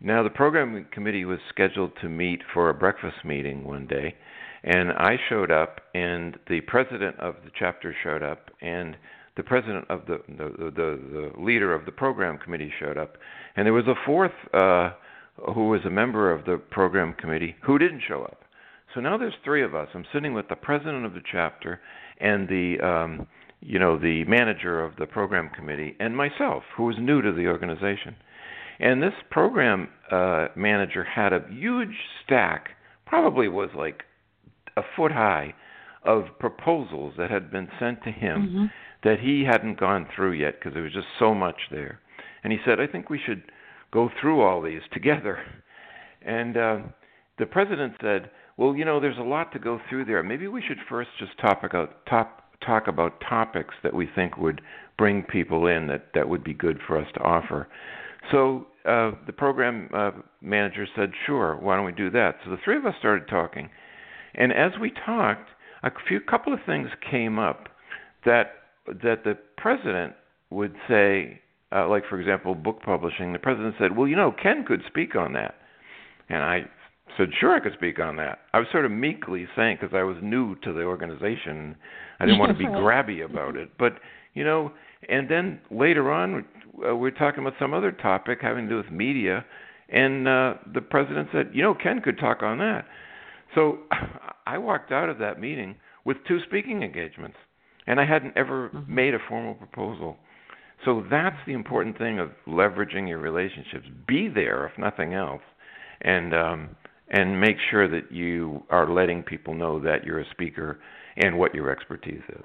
Now, 0.00 0.22
the 0.22 0.30
programming 0.30 0.86
committee 0.92 1.24
was 1.24 1.40
scheduled 1.48 1.92
to 2.00 2.08
meet 2.08 2.42
for 2.52 2.70
a 2.70 2.74
breakfast 2.74 3.24
meeting 3.24 3.64
one 3.64 3.88
day, 3.88 4.14
and 4.62 4.92
I 4.92 5.16
showed 5.28 5.50
up, 5.50 5.80
and 5.94 6.38
the 6.48 6.60
president 6.60 7.18
of 7.18 7.34
the 7.44 7.50
chapter 7.58 7.92
showed 8.04 8.22
up, 8.22 8.50
and 8.60 8.96
the 9.36 9.42
president 9.42 9.86
of 9.90 10.06
the 10.06 10.20
the, 10.28 10.70
the, 10.70 11.30
the 11.34 11.42
leader 11.42 11.74
of 11.74 11.86
the 11.86 11.92
program 11.92 12.38
committee 12.38 12.72
showed 12.78 12.98
up, 12.98 13.16
and 13.56 13.66
there 13.66 13.72
was 13.72 13.88
a 13.88 13.96
fourth 14.06 14.30
uh, 14.52 14.90
who 15.54 15.68
was 15.68 15.80
a 15.84 15.90
member 15.90 16.32
of 16.32 16.44
the 16.44 16.56
program 16.70 17.14
committee 17.14 17.56
who 17.62 17.78
didn't 17.78 18.02
show 18.06 18.22
up. 18.22 18.42
So 18.94 19.00
now 19.00 19.16
there's 19.18 19.34
three 19.44 19.64
of 19.64 19.74
us. 19.74 19.88
I'm 19.94 20.04
sitting 20.12 20.34
with 20.34 20.48
the 20.48 20.56
president 20.56 21.04
of 21.04 21.14
the 21.14 21.22
chapter 21.30 21.80
and 22.20 22.48
the 22.48 22.76
um, 22.80 23.26
you 23.60 23.78
know 23.78 23.98
the 23.98 24.24
manager 24.24 24.84
of 24.84 24.94
the 24.96 25.06
program 25.06 25.50
committee 25.54 25.96
and 25.98 26.16
myself, 26.16 26.62
who 26.76 26.84
was 26.84 26.96
new 27.00 27.20
to 27.22 27.32
the 27.32 27.46
organization. 27.48 28.14
And 28.78 29.02
this 29.02 29.14
program 29.30 29.88
uh, 30.10 30.48
manager 30.56 31.04
had 31.04 31.32
a 31.32 31.44
huge 31.50 31.94
stack, 32.24 32.70
probably 33.06 33.48
was 33.48 33.70
like 33.76 34.02
a 34.76 34.82
foot 34.96 35.12
high, 35.12 35.54
of 36.04 36.24
proposals 36.38 37.14
that 37.16 37.30
had 37.30 37.50
been 37.50 37.68
sent 37.80 38.02
to 38.04 38.10
him 38.10 38.36
Mm-hmm. 38.48 38.64
that 39.04 39.20
he 39.20 39.44
hadn't 39.44 39.80
gone 39.80 40.06
through 40.14 40.32
yet 40.32 40.54
because 40.58 40.74
there 40.74 40.82
was 40.82 40.92
just 40.92 41.06
so 41.18 41.34
much 41.34 41.56
there. 41.70 42.00
And 42.42 42.52
he 42.52 42.58
said, 42.64 42.78
I 42.80 42.86
think 42.86 43.08
we 43.08 43.18
should 43.24 43.42
go 43.94 44.10
through 44.20 44.42
all 44.42 44.60
these 44.60 44.82
together. 44.92 45.38
And 46.20 46.56
uh, 46.56 46.78
the 47.38 47.46
president 47.46 47.94
said, 48.02 48.30
Well, 48.58 48.74
you 48.74 48.84
know, 48.84 49.00
there's 49.00 49.18
a 49.18 49.22
lot 49.22 49.52
to 49.52 49.58
go 49.58 49.80
through 49.88 50.04
there. 50.04 50.22
Maybe 50.22 50.48
we 50.48 50.62
should 50.66 50.78
first 50.88 51.10
just 51.18 51.38
topic 51.40 51.72
out, 51.74 52.04
top, 52.06 52.42
talk 52.66 52.88
about 52.88 53.22
topics 53.26 53.74
that 53.82 53.94
we 53.94 54.08
think 54.14 54.36
would 54.36 54.60
bring 54.98 55.22
people 55.22 55.66
in 55.66 55.86
that, 55.86 56.08
that 56.14 56.28
would 56.28 56.44
be 56.44 56.54
good 56.54 56.78
for 56.86 56.98
us 56.98 57.06
to 57.14 57.20
offer. 57.20 57.68
So 58.32 58.66
uh, 58.84 59.12
the 59.26 59.32
program 59.32 59.88
uh, 59.94 60.10
manager 60.42 60.86
said, 60.96 61.12
Sure, 61.26 61.56
why 61.56 61.76
don't 61.76 61.86
we 61.86 61.92
do 61.92 62.10
that? 62.10 62.36
So 62.44 62.50
the 62.50 62.58
three 62.64 62.76
of 62.76 62.84
us 62.84 62.94
started 62.98 63.28
talking. 63.28 63.70
And 64.34 64.52
as 64.52 64.72
we 64.80 64.92
talked, 65.06 65.48
a 65.84 65.90
few 66.08 66.20
couple 66.20 66.52
of 66.52 66.58
things 66.66 66.88
came 67.10 67.38
up 67.38 67.68
that 68.24 68.52
that 68.86 69.24
the 69.24 69.38
president 69.56 70.14
would 70.50 70.74
say, 70.88 71.40
uh, 71.74 71.88
like 71.88 72.04
for 72.08 72.20
example, 72.20 72.54
book 72.54 72.80
publishing. 72.82 73.32
The 73.32 73.38
president 73.38 73.74
said, 73.78 73.96
"Well, 73.96 74.06
you 74.08 74.16
know, 74.16 74.32
Ken 74.32 74.64
could 74.66 74.82
speak 74.86 75.16
on 75.16 75.32
that," 75.34 75.56
and 76.28 76.42
I 76.42 76.64
said, 77.16 77.30
"Sure, 77.38 77.54
I 77.54 77.60
could 77.60 77.74
speak 77.74 77.98
on 77.98 78.16
that." 78.16 78.40
I 78.52 78.58
was 78.58 78.68
sort 78.72 78.84
of 78.84 78.90
meekly 78.92 79.46
saying 79.56 79.78
because 79.80 79.94
I 79.94 80.02
was 80.02 80.16
new 80.22 80.54
to 80.56 80.72
the 80.72 80.82
organization, 80.82 81.76
I 82.20 82.26
didn't 82.26 82.38
want 82.38 82.50
to 82.50 82.58
be 82.58 82.66
grabby 82.68 83.24
about 83.24 83.56
it, 83.56 83.70
but 83.78 83.94
you 84.34 84.44
know. 84.44 84.72
And 85.06 85.28
then 85.28 85.60
later 85.70 86.10
on, 86.10 86.46
uh, 86.88 86.96
we're 86.96 87.10
talking 87.10 87.40
about 87.40 87.58
some 87.58 87.74
other 87.74 87.92
topic 87.92 88.38
having 88.40 88.64
to 88.64 88.70
do 88.70 88.76
with 88.78 88.90
media, 88.90 89.44
and 89.90 90.26
uh, 90.26 90.54
the 90.72 90.80
president 90.80 91.28
said, 91.32 91.50
"You 91.52 91.62
know, 91.62 91.74
Ken 91.74 92.00
could 92.00 92.18
talk 92.18 92.42
on 92.42 92.58
that." 92.58 92.86
So 93.54 93.80
I 94.46 94.58
walked 94.58 94.92
out 94.92 95.08
of 95.10 95.18
that 95.18 95.40
meeting 95.40 95.76
with 96.04 96.18
two 96.26 96.38
speaking 96.46 96.82
engagements, 96.82 97.36
and 97.86 98.00
I 98.00 98.06
hadn't 98.06 98.36
ever 98.36 98.72
Mm-hmm. 98.74 98.94
made 98.94 99.14
a 99.14 99.18
formal 99.28 99.54
proposal. 99.54 100.16
So 100.84 101.04
that's 101.10 101.36
the 101.46 101.52
important 101.52 101.96
thing 101.98 102.18
of 102.18 102.30
leveraging 102.46 103.08
your 103.08 103.18
relationships. 103.18 103.86
Be 104.06 104.28
there, 104.28 104.66
if 104.66 104.78
nothing 104.78 105.14
else, 105.14 105.42
and 106.02 106.34
um, 106.34 106.76
and 107.08 107.40
make 107.40 107.56
sure 107.70 107.88
that 107.88 108.10
you 108.12 108.62
are 108.70 108.90
letting 108.90 109.22
people 109.22 109.54
know 109.54 109.78
that 109.80 110.04
you're 110.04 110.20
a 110.20 110.30
speaker 110.30 110.80
and 111.16 111.38
what 111.38 111.54
your 111.54 111.70
expertise 111.70 112.22
is. 112.28 112.44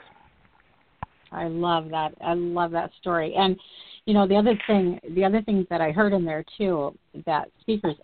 I 1.31 1.47
love 1.47 1.89
that. 1.89 2.13
I 2.21 2.33
love 2.33 2.71
that 2.71 2.91
story. 2.99 3.33
And 3.35 3.57
you 4.05 4.13
know, 4.13 4.27
the 4.27 4.35
other 4.35 4.57
thing, 4.67 4.99
the 5.15 5.23
other 5.23 5.41
things 5.41 5.65
that 5.69 5.81
I 5.81 5.91
heard 5.91 6.13
in 6.13 6.25
there 6.25 6.43
too, 6.57 6.97
that 7.25 7.49
speakers 7.61 7.95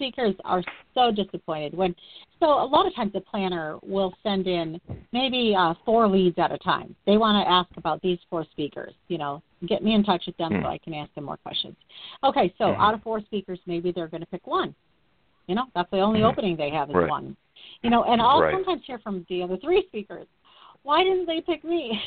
speakers 0.00 0.34
are 0.46 0.62
so 0.94 1.12
disappointed 1.12 1.74
when. 1.74 1.94
So 2.40 2.46
a 2.46 2.64
lot 2.64 2.86
of 2.86 2.94
times 2.94 3.12
the 3.12 3.20
planner 3.20 3.76
will 3.82 4.14
send 4.22 4.46
in 4.46 4.80
maybe 5.12 5.54
uh, 5.56 5.74
four 5.84 6.08
leads 6.08 6.38
at 6.38 6.50
a 6.50 6.56
time. 6.58 6.96
They 7.04 7.18
want 7.18 7.44
to 7.44 7.50
ask 7.50 7.68
about 7.76 8.00
these 8.00 8.18
four 8.30 8.46
speakers. 8.50 8.94
You 9.08 9.18
know, 9.18 9.42
get 9.66 9.84
me 9.84 9.94
in 9.94 10.02
touch 10.02 10.24
with 10.26 10.36
them 10.38 10.54
Hmm. 10.54 10.62
so 10.62 10.68
I 10.68 10.78
can 10.78 10.94
ask 10.94 11.12
them 11.14 11.24
more 11.24 11.36
questions. 11.36 11.76
Okay, 12.24 12.54
so 12.56 12.72
Mhm. 12.72 12.80
out 12.80 12.94
of 12.94 13.02
four 13.02 13.20
speakers, 13.20 13.60
maybe 13.66 13.92
they're 13.92 14.08
going 14.08 14.22
to 14.22 14.26
pick 14.26 14.46
one. 14.46 14.74
You 15.48 15.54
know, 15.54 15.66
that's 15.74 15.90
the 15.90 16.00
only 16.00 16.20
Mhm. 16.20 16.30
opening 16.30 16.56
they 16.56 16.70
have 16.70 16.88
is 16.88 16.96
Right. 16.96 17.08
one. 17.10 17.36
You 17.82 17.90
know, 17.90 18.04
and 18.04 18.22
I'll 18.22 18.40
Right. 18.40 18.54
sometimes 18.54 18.86
hear 18.86 18.98
from 19.00 19.26
the 19.28 19.42
other 19.42 19.58
three 19.58 19.86
speakers, 19.88 20.26
why 20.82 21.04
didn't 21.04 21.26
they 21.26 21.42
pick 21.42 21.62
me? 21.62 22.00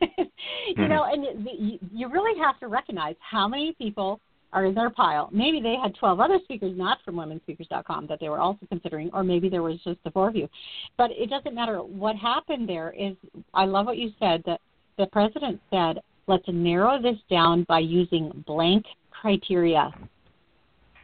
you 0.18 0.86
Mhm. 0.86 0.88
know, 0.88 1.02
and 1.04 1.44
y- 1.44 1.56
you, 1.58 1.78
you 1.92 2.08
really 2.08 2.38
have 2.38 2.60
to 2.60 2.68
recognize 2.68 3.16
how 3.18 3.48
many 3.48 3.72
people 3.72 4.20
are 4.52 4.66
in 4.66 4.74
their 4.74 4.90
pile. 4.90 5.28
Maybe 5.32 5.60
they 5.60 5.76
had 5.82 5.94
12 5.94 6.20
other 6.20 6.38
speakers 6.44 6.76
not 6.76 6.98
from 7.04 7.16
womenspeakers.com 7.16 8.06
that 8.08 8.18
they 8.20 8.28
were 8.28 8.40
also 8.40 8.66
considering, 8.68 9.10
or 9.12 9.22
maybe 9.22 9.48
there 9.48 9.62
was 9.62 9.78
just 9.84 10.02
the 10.04 10.10
four 10.10 10.28
of 10.28 10.36
you. 10.36 10.48
But 10.96 11.10
it 11.12 11.30
doesn't 11.30 11.54
matter. 11.54 11.78
What 11.78 12.16
happened 12.16 12.68
there 12.68 12.92
is, 12.98 13.14
I 13.54 13.64
love 13.64 13.86
what 13.86 13.98
you 13.98 14.10
said, 14.18 14.42
that 14.46 14.60
the 14.98 15.06
president 15.06 15.60
said, 15.70 16.00
let's 16.26 16.44
narrow 16.48 17.00
this 17.00 17.16
down 17.30 17.64
by 17.68 17.78
using 17.80 18.44
blank 18.46 18.84
criteria. 19.10 19.90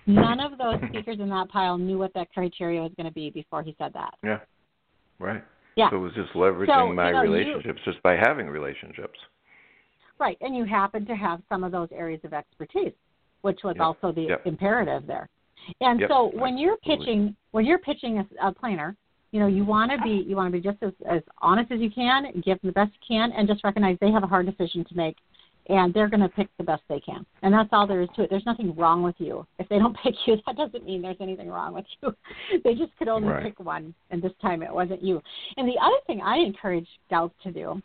None 0.07 0.41
of 0.41 0.59
those 0.59 0.81
speakers 0.89 1.19
in 1.21 1.29
that 1.31 1.49
pile 1.49 1.79
knew 1.79 1.99
what 1.99 2.15
that 2.15 2.33
criteria 2.33 2.81
was 2.83 2.93
going 2.97 3.07
to 3.07 3.13
be 3.13 3.31
before 3.31 3.63
he 3.63 3.75
said 3.79 3.93
that. 3.95 4.15
Yeah. 4.23 4.41
Right. 5.19 5.43
Yeah. 5.77 5.91
So 5.91 5.97
it 5.97 6.01
was 6.01 6.13
just 6.15 6.33
leveraging 6.33 6.67
So, 6.89 6.93
my 6.93 7.09
you 7.09 7.13
know, 7.13 7.23
you- 7.23 7.31
relationships 7.33 7.81
just 7.85 8.03
by 8.03 8.17
having 8.17 8.47
relationships. 8.47 9.19
Right, 10.19 10.39
and 10.41 10.57
you 10.57 10.65
happen 10.65 11.05
to 11.05 11.15
have 11.15 11.43
some 11.51 11.63
of 11.63 11.73
those 11.73 11.91
areas 11.93 12.23
of 12.25 12.33
expertise, 12.33 12.95
which 13.47 13.61
was 13.63 13.77
Yep, 13.77 13.87
also 13.87 14.13
the 14.13 14.23
yep. 14.33 14.43
imperative 14.45 15.07
there. 15.07 15.29
And 15.81 16.01
Yep, 16.01 16.11
so 16.11 16.31
when 16.35 16.59
you're 16.59 16.75
absolutely. 16.75 17.07
pitching, 17.07 17.37
when 17.53 17.65
you're 17.65 17.79
pitching 17.79 18.19
a, 18.19 18.49
a 18.49 18.53
planner, 18.53 18.97
you 19.33 19.41
know 19.41 19.47
you 19.47 19.65
want 19.65 19.91
to 19.93 19.99
be 20.03 20.25
you 20.29 20.35
want 20.37 20.53
to 20.53 20.61
be 20.61 20.63
just 20.71 20.83
as, 20.83 20.93
as 21.09 21.23
honest 21.41 21.71
as 21.71 21.81
you 21.81 21.91
can, 21.91 22.25
give 22.45 22.61
them 22.61 22.69
the 22.71 22.73
best 22.73 22.91
you 22.95 23.17
can, 23.17 23.33
and 23.33 23.47
just 23.49 23.63
recognize 23.65 23.97
they 24.01 24.11
have 24.11 24.25
a 24.25 24.27
hard 24.27 24.47
decision 24.47 24.85
to 24.85 24.97
make, 24.97 25.17
and 25.69 25.93
they're 25.95 26.09
going 26.09 26.21
to 26.29 26.29
pick 26.29 26.49
the 26.59 26.65
best 26.65 26.83
they 26.89 27.01
can. 27.01 27.25
And 27.43 27.53
that's 27.55 27.69
all 27.73 27.87
there 27.87 28.03
is 28.03 28.09
to 28.17 28.23
it. 28.23 28.31
There's 28.31 28.47
nothing 28.47 28.75
wrong 28.75 29.03
with 29.03 29.17
you. 29.19 29.47
If 29.59 29.69
they 29.69 29.79
don't 29.79 29.97
pick 30.05 30.15
you, 30.27 30.37
that 30.47 30.57
doesn't 30.57 30.85
mean 30.85 31.03
there's 31.03 31.21
anything 31.21 31.49
wrong 31.49 31.73
with 31.75 31.87
you. 32.01 32.15
they 32.65 32.75
just 32.75 32.97
could 32.99 33.09
only 33.09 33.29
Right. 33.29 33.45
pick 33.45 33.61
one, 33.61 33.95
and 34.11 34.23
this 34.23 34.33
time 34.43 34.63
it 34.63 34.73
wasn't 34.73 35.03
you. 35.03 35.23
And 35.57 35.69
the 35.69 35.79
other 35.81 36.01
thing 36.07 36.21
I 36.21 36.37
encourage 36.39 36.89
gals 37.11 37.33
to 37.45 37.53
do 37.53 37.81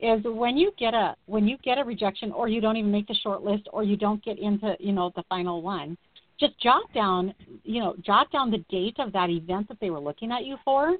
is 0.00 0.20
when 0.24 0.56
you 0.56 0.72
get 0.78 0.94
a 0.94 1.16
when 1.26 1.48
you 1.48 1.56
get 1.64 1.78
a 1.78 1.84
rejection 1.84 2.30
or 2.32 2.48
you 2.48 2.60
don't 2.60 2.76
even 2.76 2.92
make 2.92 3.06
the 3.06 3.14
short 3.14 3.42
list 3.42 3.66
or 3.72 3.82
you 3.82 3.96
don't 3.96 4.22
get 4.24 4.38
into 4.38 4.76
you 4.78 4.92
know 4.92 5.10
the 5.16 5.22
final 5.28 5.62
one 5.62 5.96
just 6.38 6.58
jot 6.60 6.82
down 6.94 7.32
you 7.64 7.80
know 7.80 7.94
jot 8.04 8.30
down 8.30 8.50
the 8.50 8.64
date 8.68 8.96
of 8.98 9.12
that 9.12 9.30
event 9.30 9.66
that 9.68 9.80
they 9.80 9.90
were 9.90 10.00
looking 10.00 10.32
at 10.32 10.44
you 10.44 10.56
for. 10.64 10.96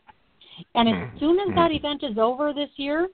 And 0.75 0.89
as 0.89 0.95
Mhm. 0.95 1.19
soon 1.19 1.39
as 1.39 1.55
that 1.55 1.71
Mhm. 1.71 1.77
event 1.77 2.03
is 2.03 2.17
over 2.17 2.55
this 2.55 2.71
year 2.79 3.11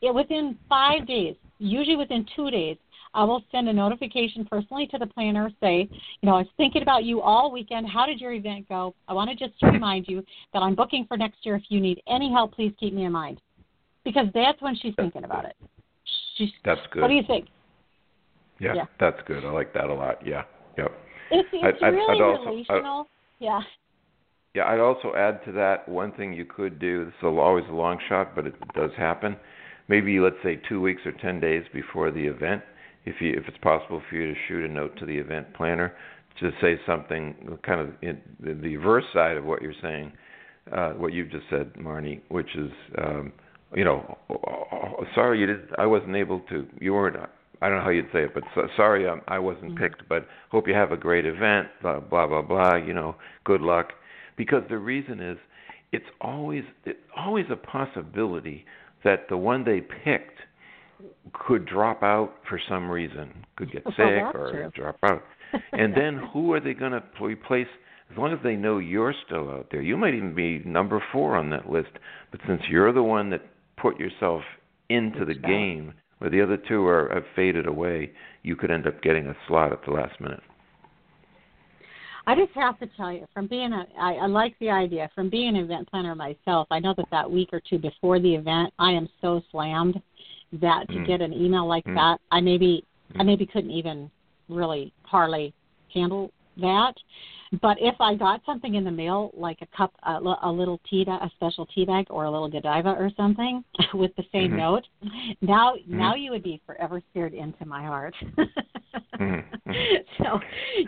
it 0.00 0.14
within 0.14 0.56
five 0.68 1.06
days 1.06 1.36
usually 1.58 1.96
within 1.96 2.24
two 2.36 2.50
days 2.50 2.76
i 3.14 3.24
will 3.24 3.42
send 3.50 3.68
a 3.68 3.72
notification 3.72 4.44
personally 4.44 4.86
to 4.88 4.98
the 4.98 5.06
planner 5.06 5.50
say 5.60 5.88
you 6.20 6.26
know 6.26 6.34
i 6.34 6.38
was 6.38 6.50
thinking 6.56 6.82
about 6.82 7.04
you 7.04 7.20
all 7.20 7.50
weekend. 7.50 7.88
How 7.88 8.06
did 8.06 8.20
your 8.20 8.32
event 8.32 8.68
go? 8.68 8.94
I 9.08 9.14
want 9.14 9.30
to 9.30 9.36
just 9.36 9.60
remind 9.62 10.06
you 10.06 10.24
that 10.52 10.62
i'm 10.62 10.74
booking 10.76 11.06
for 11.06 11.16
next 11.16 11.44
year. 11.44 11.56
If 11.56 11.64
you 11.70 11.80
need 11.80 12.00
any 12.06 12.30
help 12.30 12.52
please 12.54 12.72
keep 12.78 12.92
me 12.92 13.04
in 13.04 13.12
mind 13.12 13.40
because 14.04 14.26
that's 14.34 14.60
when 14.62 14.76
she's 14.76 14.94
thinking 14.96 15.24
about 15.24 15.44
it. 15.44 15.56
She's, 16.36 16.50
That's 16.64 16.80
good. 16.92 17.02
what 17.02 17.08
do 17.08 17.14
you 17.14 17.22
think? 17.26 17.46
yeah, 18.60 18.74
yeah. 18.74 18.84
that's 19.00 19.18
good. 19.26 19.44
I 19.44 19.50
like 19.50 19.72
that 19.74 19.84
a 19.86 19.94
lot. 19.94 20.24
Yeah. 20.26 20.42
Yep. 20.78 20.92
It's 21.30 21.48
it's 21.52 21.64
I'd- 21.64 21.84
I'd- 21.86 21.96
really 21.96 22.20
I'd 22.20 22.22
also- 22.22 22.50
relational. 22.50 23.08
yeah. 23.38 23.60
Yeah, 24.54 24.66
I'd 24.66 24.78
also 24.78 25.12
add 25.16 25.44
to 25.46 25.52
that 25.52 25.88
one 25.88 26.12
thing 26.12 26.32
you 26.32 26.44
could 26.44 26.78
do. 26.78 27.06
This 27.06 27.14
is 27.14 27.24
always 27.24 27.64
a 27.68 27.72
long 27.74 27.98
shot, 28.08 28.36
but 28.36 28.46
it 28.46 28.54
does 28.74 28.92
happen. 28.96 29.36
Maybe 29.88 30.20
let's 30.20 30.36
say 30.44 30.60
two 30.68 30.80
weeks 30.80 31.02
or 31.04 31.10
ten 31.12 31.40
days 31.40 31.64
before 31.72 32.12
the 32.12 32.24
event, 32.24 32.62
if 33.04 33.20
you 33.20 33.32
if 33.32 33.48
it's 33.48 33.58
possible 33.58 34.00
for 34.08 34.14
you 34.16 34.32
to 34.32 34.40
shoot 34.46 34.64
a 34.64 34.72
note 34.72 34.96
to 34.98 35.06
the 35.06 35.16
event 35.18 35.52
planner 35.54 35.94
to 36.40 36.52
say 36.60 36.78
something 36.86 37.58
kind 37.64 37.80
of 37.80 37.88
in 38.02 38.20
the, 38.40 38.54
the 38.54 38.76
reverse 38.76 39.04
side 39.12 39.36
of 39.36 39.44
what 39.44 39.60
you're 39.60 39.74
saying, 39.82 40.12
uh, 40.72 40.90
what 40.92 41.12
you've 41.12 41.30
just 41.30 41.44
said, 41.50 41.72
Marnie, 41.74 42.20
which 42.28 42.54
is, 42.56 42.70
um, 42.98 43.32
you 43.74 43.84
know, 43.84 44.18
"Oh, 44.30 45.04
sorry 45.14 45.40
you 45.40 45.46
didn't. 45.46 45.70
I 45.78 45.86
wasn't 45.86 46.16
able 46.16 46.40
to. 46.50 46.66
You 46.80 46.94
weren't. 46.94 47.16
I 47.62 47.68
don't 47.68 47.78
know 47.78 47.84
how 47.84 47.90
you'd 47.90 48.10
say 48.12 48.24
it, 48.24 48.34
but 48.34 48.42
so, 48.54 48.68
sorry 48.76 49.08
um, 49.08 49.22
I 49.28 49.38
wasn't 49.38 49.74
Mhm. 49.74 49.78
picked. 49.78 50.08
But 50.08 50.26
hope 50.50 50.68
you 50.68 50.74
have 50.74 50.92
a 50.92 50.96
great 50.96 51.24
event. 51.26 51.68
Blah 51.82 52.00
blah 52.00 52.26
blah 52.26 52.42
blah. 52.42 52.76
You 52.76 52.94
know, 52.94 53.16
good 53.44 53.60
luck 53.60 53.92
because 54.36 54.62
the 54.68 54.78
reason 54.78 55.20
is 55.20 55.38
it's 55.92 56.06
always 56.20 56.64
it's 56.84 56.98
always 57.16 57.46
a 57.50 57.56
possibility 57.56 58.64
that 59.04 59.28
the 59.28 59.36
one 59.36 59.64
they 59.64 59.80
picked 59.80 60.38
could 61.32 61.64
drop 61.66 62.02
out 62.02 62.34
for 62.48 62.58
some 62.68 62.90
reason, 62.90 63.44
could 63.56 63.70
get 63.70 63.84
sick 63.96 64.34
or 64.34 64.50
true. 64.52 64.70
drop 64.74 64.96
out. 65.02 65.22
And 65.72 65.94
then 65.94 66.16
who 66.32 66.52
are 66.52 66.60
they 66.60 66.74
going 66.74 66.92
to 66.92 67.02
replace? 67.20 67.68
As 68.10 68.18
long 68.18 68.32
as 68.32 68.38
they 68.42 68.56
know 68.56 68.78
you're 68.78 69.14
still 69.24 69.48
out 69.50 69.68
there, 69.70 69.80
you 69.80 69.96
might 69.96 70.14
even 70.14 70.34
be 70.34 70.60
number 70.64 71.02
four 71.12 71.36
on 71.36 71.50
that 71.50 71.70
list. 71.70 71.90
But 72.32 72.40
since 72.46 72.60
you're 72.68 72.92
the 72.92 73.02
one 73.02 73.30
that 73.30 73.42
put 73.76 73.98
yourself 73.98 74.42
into 74.88 75.24
the 75.24 75.34
game, 75.34 75.94
where 76.18 76.30
the 76.30 76.42
other 76.42 76.56
two 76.56 76.86
are 76.86 77.10
have 77.12 77.24
faded 77.34 77.66
away, 77.66 78.12
you 78.42 78.56
could 78.56 78.70
end 78.70 78.86
up 78.86 79.02
getting 79.02 79.26
a 79.26 79.36
slot 79.48 79.72
at 79.72 79.84
the 79.84 79.90
last 79.90 80.20
minute. 80.20 80.42
I 82.26 82.34
just 82.34 82.52
have 82.54 82.78
to 82.78 82.86
tell 82.96 83.12
you, 83.12 83.26
from 83.34 83.46
being 83.46 83.72
a, 83.72 83.86
I, 83.98 84.14
I 84.14 84.26
like 84.26 84.56
the 84.58 84.70
idea. 84.70 85.10
From 85.14 85.28
being 85.28 85.50
an 85.50 85.56
event 85.56 85.90
planner 85.90 86.14
myself, 86.14 86.66
I 86.70 86.80
know 86.80 86.94
that 86.96 87.10
that 87.10 87.30
week 87.30 87.50
or 87.52 87.60
two 87.68 87.78
before 87.78 88.18
the 88.18 88.34
event, 88.34 88.72
I 88.78 88.92
am 88.92 89.08
so 89.20 89.42
slammed 89.50 90.00
that 90.52 90.88
to 90.88 90.94
Mm. 90.94 91.06
get 91.06 91.20
an 91.20 91.32
email 91.34 91.66
like 91.66 91.84
Mm. 91.84 91.94
that, 91.94 92.20
I 92.30 92.40
maybe, 92.40 92.84
I 93.16 93.22
Mm. 93.22 93.26
maybe 93.26 93.46
couldn't 93.46 93.70
even 93.70 94.10
really 94.48 94.92
hardly 95.02 95.52
handle 95.92 96.30
that. 96.58 96.94
But 97.62 97.76
if 97.80 97.94
I 98.00 98.14
got 98.14 98.40
something 98.44 98.74
in 98.74 98.84
the 98.84 98.90
mail, 98.90 99.30
like 99.34 99.58
a 99.62 99.66
cup, 99.76 99.92
a, 100.02 100.18
a 100.42 100.50
little 100.50 100.80
tea, 100.90 101.04
bag, 101.04 101.20
a 101.22 101.30
special 101.36 101.66
tea 101.66 101.84
bag, 101.84 102.06
or 102.10 102.24
a 102.24 102.30
little 102.30 102.48
Godiva 102.48 102.90
or 102.90 103.10
something 103.16 103.62
with 103.94 104.14
the 104.16 104.24
same 104.32 104.52
Mhm. 104.52 104.56
note, 104.56 104.86
now 105.40 105.74
Mm-hmm. 105.74 105.98
now 105.98 106.14
you 106.14 106.30
would 106.30 106.42
be 106.42 106.60
forever 106.66 107.00
seared 107.12 107.34
into 107.34 107.64
my 107.64 107.82
heart. 107.84 108.14
Mhm. 109.18 109.44
so, 110.18 110.40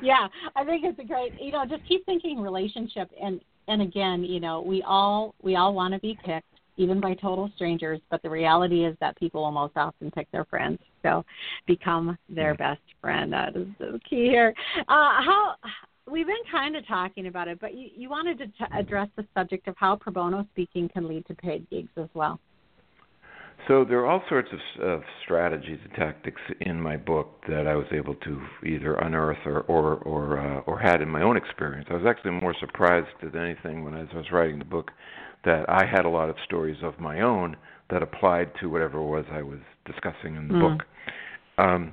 yeah, 0.03 0.29
I 0.55 0.64
think 0.64 0.85
it's 0.85 0.99
a 0.99 1.05
great. 1.05 1.33
You 1.41 1.53
know, 1.53 1.64
just 1.67 1.85
keep 1.87 2.05
thinking 2.07 2.41
relationship, 2.41 3.11
and 3.21 3.41
and 3.69 3.83
again, 3.83 4.23
you 4.25 4.41
know, 4.41 4.61
we 4.61 4.83
all 4.83 5.35
we 5.43 5.57
all 5.57 5.75
want 5.75 5.95
to 5.95 6.01
be 6.01 6.19
picked, 6.25 6.47
even 6.77 7.01
by 7.01 7.14
total 7.14 7.51
strangers. 7.55 8.01
But 8.11 8.23
the 8.23 8.31
reality 8.31 8.85
is 8.85 8.97
that 9.01 9.17
people 9.19 9.43
will 9.43 9.53
most 9.53 9.77
often 9.77 10.11
pick 10.11 10.31
their 10.31 10.45
friends. 10.45 10.79
So, 11.07 11.25
become 11.67 12.19
their 12.29 12.55
Mhm. 12.55 12.59
best 12.59 12.83
friend. 13.01 13.33
That 13.33 13.55
is 13.55 13.69
the 13.79 14.01
key 14.09 14.27
here. 14.27 14.53
Uh, 14.89 15.23
how 15.23 15.55
we've 16.11 16.27
been 16.27 16.45
kind 16.51 16.75
of 16.77 16.87
talking 16.87 17.27
about 17.29 17.47
it, 17.49 17.61
but 17.61 17.75
you, 17.75 17.89
you 17.95 18.09
wanted 18.09 18.39
to 18.39 18.47
t- 18.49 18.73
address 18.73 19.09
the 19.17 19.25
subject 19.35 19.69
of 19.69 19.77
how 19.77 19.95
pro 19.97 20.13
bono 20.13 20.45
speaking 20.53 20.89
can 20.89 21.07
lead 21.07 21.25
to 21.27 21.35
paid 21.35 21.69
gigs 21.71 21.91
as 21.97 22.09
well. 22.15 22.41
So 23.69 23.85
there 23.85 23.99
are 24.01 24.07
all 24.07 24.23
sorts 24.29 24.49
of, 24.53 24.83
of 24.83 25.03
strategies 25.25 25.79
and 25.85 25.93
tactics 25.95 26.41
in 26.61 26.81
my 26.81 26.97
book 26.97 27.43
that 27.49 27.67
I 27.67 27.75
was 27.75 27.87
able 27.93 28.15
to 28.17 28.41
either 28.65 28.95
unearth 28.95 29.45
or 29.47 29.61
or 29.63 29.95
or, 30.13 30.39
uh, 30.39 30.61
or 30.61 30.79
had 30.79 31.03
in 31.03 31.09
my 31.09 31.23
own 31.23 31.37
experience. 31.37 31.87
I 31.91 31.95
was 31.95 32.07
actually 32.07 32.33
more 32.33 32.55
surprised 32.61 33.09
than 33.23 33.37
anything 33.37 33.85
when 33.85 33.95
I 33.95 34.03
was 34.15 34.31
writing 34.33 34.59
the 34.59 34.65
book 34.65 34.91
that 35.45 35.69
I 35.69 35.85
had 35.87 36.05
a 36.05 36.09
lot 36.09 36.29
of 36.31 36.37
stories 36.45 36.79
of 36.83 36.99
my 37.01 37.21
own 37.21 37.57
that 37.91 38.03
applied 38.03 38.51
to 38.61 38.69
whatever 38.69 38.99
it 38.99 39.07
was 39.07 39.25
I 39.33 39.43
was 39.43 39.61
discussing 39.85 40.35
in 40.37 40.49
the 40.49 40.55
Mm. 40.55 40.61
book. 40.61 40.87
Um, 41.59 41.93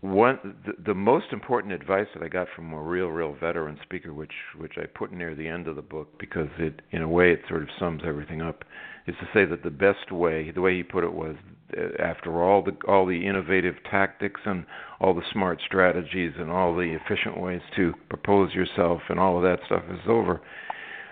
one 0.00 0.38
the, 0.66 0.72
the 0.84 0.94
most 0.94 1.26
important 1.32 1.72
advice 1.72 2.08
that 2.14 2.22
I 2.22 2.28
got 2.28 2.48
from 2.54 2.72
a 2.72 2.82
real 2.82 3.06
real 3.06 3.34
veteran 3.34 3.78
speaker 3.82 4.12
which 4.12 4.32
which 4.56 4.74
I 4.76 4.86
put 4.86 5.12
near 5.12 5.34
the 5.34 5.46
end 5.46 5.68
of 5.68 5.76
the 5.76 5.82
book 5.82 6.18
because 6.18 6.48
it 6.58 6.82
in 6.90 7.02
a 7.02 7.08
way 7.08 7.32
it 7.32 7.42
sort 7.48 7.62
of 7.62 7.68
sums 7.78 8.02
everything 8.04 8.42
up 8.42 8.64
is 9.06 9.14
to 9.20 9.28
say 9.32 9.44
that 9.44 9.62
the 9.62 9.70
best 9.70 10.10
way 10.10 10.50
the 10.50 10.60
way 10.60 10.76
he 10.76 10.82
put 10.82 11.04
it 11.04 11.12
was 11.12 11.36
uh, 11.78 12.02
after 12.02 12.42
all 12.42 12.62
the 12.62 12.76
all 12.88 13.06
the 13.06 13.26
innovative 13.26 13.76
tactics 13.88 14.40
and 14.44 14.66
all 15.00 15.14
the 15.14 15.22
smart 15.32 15.60
strategies 15.64 16.32
and 16.36 16.50
all 16.50 16.74
the 16.74 16.98
efficient 17.00 17.40
ways 17.40 17.62
to 17.76 17.94
propose 18.08 18.52
yourself 18.52 19.02
and 19.08 19.20
all 19.20 19.36
of 19.36 19.42
that 19.44 19.60
stuff 19.66 19.84
is 19.90 20.00
over 20.08 20.40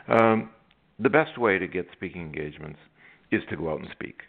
um, 0.09 0.51
the 0.99 1.11
best 1.11 1.39
way 1.39 1.59
to 1.59 1.69
get 1.69 1.87
speaking 1.93 2.23
engagements 2.23 2.81
is 3.31 3.43
to 3.49 3.57
go 3.57 3.73
out 3.73 3.79
and 3.79 3.89
speak 3.93 4.23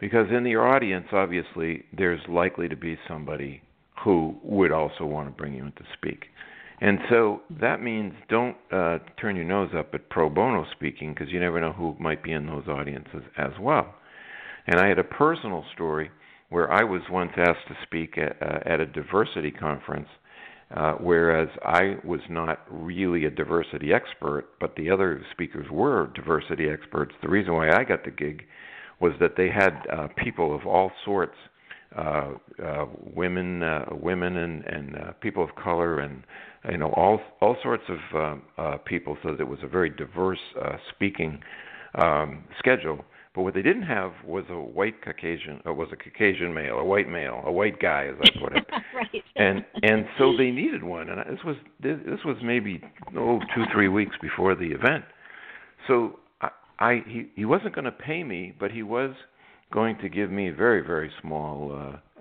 because 0.00 0.26
in 0.30 0.44
your 0.46 0.66
audience 0.66 1.06
obviously 1.12 1.84
there's 1.96 2.20
likely 2.28 2.68
to 2.68 2.76
be 2.76 2.98
somebody 3.06 3.62
who 4.04 4.34
would 4.42 4.72
also 4.72 5.04
want 5.04 5.28
to 5.28 5.32
bring 5.32 5.54
you 5.54 5.64
in 5.64 5.72
to 5.72 5.84
speak 5.96 6.24
and 6.80 6.98
so 7.10 7.42
that 7.60 7.82
means 7.82 8.14
don't 8.30 8.56
uh, 8.72 8.98
turn 9.20 9.36
your 9.36 9.44
nose 9.44 9.70
up 9.76 9.94
at 9.94 10.08
pro 10.08 10.30
bono 10.30 10.64
speaking 10.72 11.12
because 11.12 11.30
you 11.30 11.38
never 11.38 11.60
know 11.60 11.72
who 11.72 11.94
might 12.00 12.22
be 12.22 12.32
in 12.32 12.46
those 12.46 12.66
audiences 12.66 13.22
as 13.38 13.52
well 13.60 13.94
and 14.66 14.80
i 14.80 14.88
had 14.88 14.98
a 14.98 15.04
personal 15.04 15.64
story 15.74 16.10
where 16.48 16.70
i 16.72 16.82
was 16.82 17.02
once 17.10 17.32
asked 17.36 17.68
to 17.68 17.76
speak 17.82 18.16
at, 18.18 18.36
uh, 18.42 18.58
at 18.66 18.80
a 18.80 18.86
diversity 18.86 19.50
conference 19.50 20.08
uh, 20.76 20.92
whereas 21.00 21.48
I 21.64 21.96
was 22.04 22.20
not 22.30 22.60
really 22.70 23.24
a 23.24 23.30
diversity 23.30 23.92
expert, 23.92 24.50
but 24.60 24.76
the 24.76 24.88
other 24.88 25.20
speakers 25.32 25.66
were 25.68 26.12
diversity 26.14 26.68
experts. 26.70 27.12
The 27.22 27.28
reason 27.28 27.54
why 27.54 27.70
I 27.70 27.82
got 27.82 28.04
the 28.04 28.12
gig 28.12 28.44
was 29.00 29.12
that 29.20 29.36
they 29.36 29.48
had 29.48 29.86
uh, 29.92 30.08
people 30.22 30.54
of 30.54 30.66
all 30.66 30.92
sorts, 31.04 31.36
uh, 31.96 32.32
uh, 32.64 32.86
women, 33.14 33.62
uh, 33.62 33.86
women, 33.90 34.36
and, 34.36 34.64
and 34.64 34.96
uh, 34.96 35.12
people 35.20 35.42
of 35.42 35.54
color, 35.56 36.00
and 36.00 36.22
you 36.70 36.76
know 36.76 36.92
all 36.94 37.20
all 37.40 37.56
sorts 37.62 37.84
of 37.88 37.98
um, 38.14 38.42
uh, 38.58 38.76
people. 38.78 39.16
So 39.22 39.32
that 39.32 39.40
it 39.40 39.48
was 39.48 39.58
a 39.62 39.68
very 39.68 39.90
diverse 39.90 40.38
uh, 40.62 40.76
speaking 40.94 41.40
um, 41.94 42.44
schedule. 42.58 43.04
But 43.34 43.42
what 43.42 43.54
they 43.54 43.62
didn't 43.62 43.84
have 43.84 44.12
was 44.24 44.44
a 44.50 44.54
white 44.58 45.02
Caucasian, 45.04 45.60
or 45.64 45.72
was 45.72 45.88
a 45.92 45.96
Caucasian 45.96 46.52
male, 46.52 46.78
a 46.78 46.84
white 46.84 47.08
male, 47.08 47.42
a 47.46 47.52
white 47.52 47.80
guy, 47.80 48.08
as 48.08 48.16
I 48.20 48.40
put 48.40 48.56
it. 48.56 48.66
right. 48.94 49.24
and 49.36 49.64
and 49.82 50.04
so 50.18 50.36
they 50.36 50.50
needed 50.50 50.82
one, 50.82 51.08
and 51.08 51.20
this 51.20 51.44
was 51.44 51.56
this, 51.80 51.96
this 52.04 52.20
was 52.24 52.36
maybe 52.42 52.82
oh 53.16 53.38
two 53.54 53.64
three 53.72 53.88
weeks 53.88 54.16
before 54.20 54.54
the 54.54 54.72
event. 54.72 55.04
So 55.86 56.18
I, 56.80 57.02
he 57.06 57.26
he 57.36 57.44
wasn't 57.44 57.74
going 57.74 57.84
to 57.84 57.92
pay 57.92 58.24
me, 58.24 58.54
but 58.58 58.70
he 58.70 58.82
was 58.82 59.14
going 59.72 59.98
to 59.98 60.08
give 60.08 60.30
me 60.30 60.50
very 60.50 60.80
very 60.80 61.10
small 61.20 61.72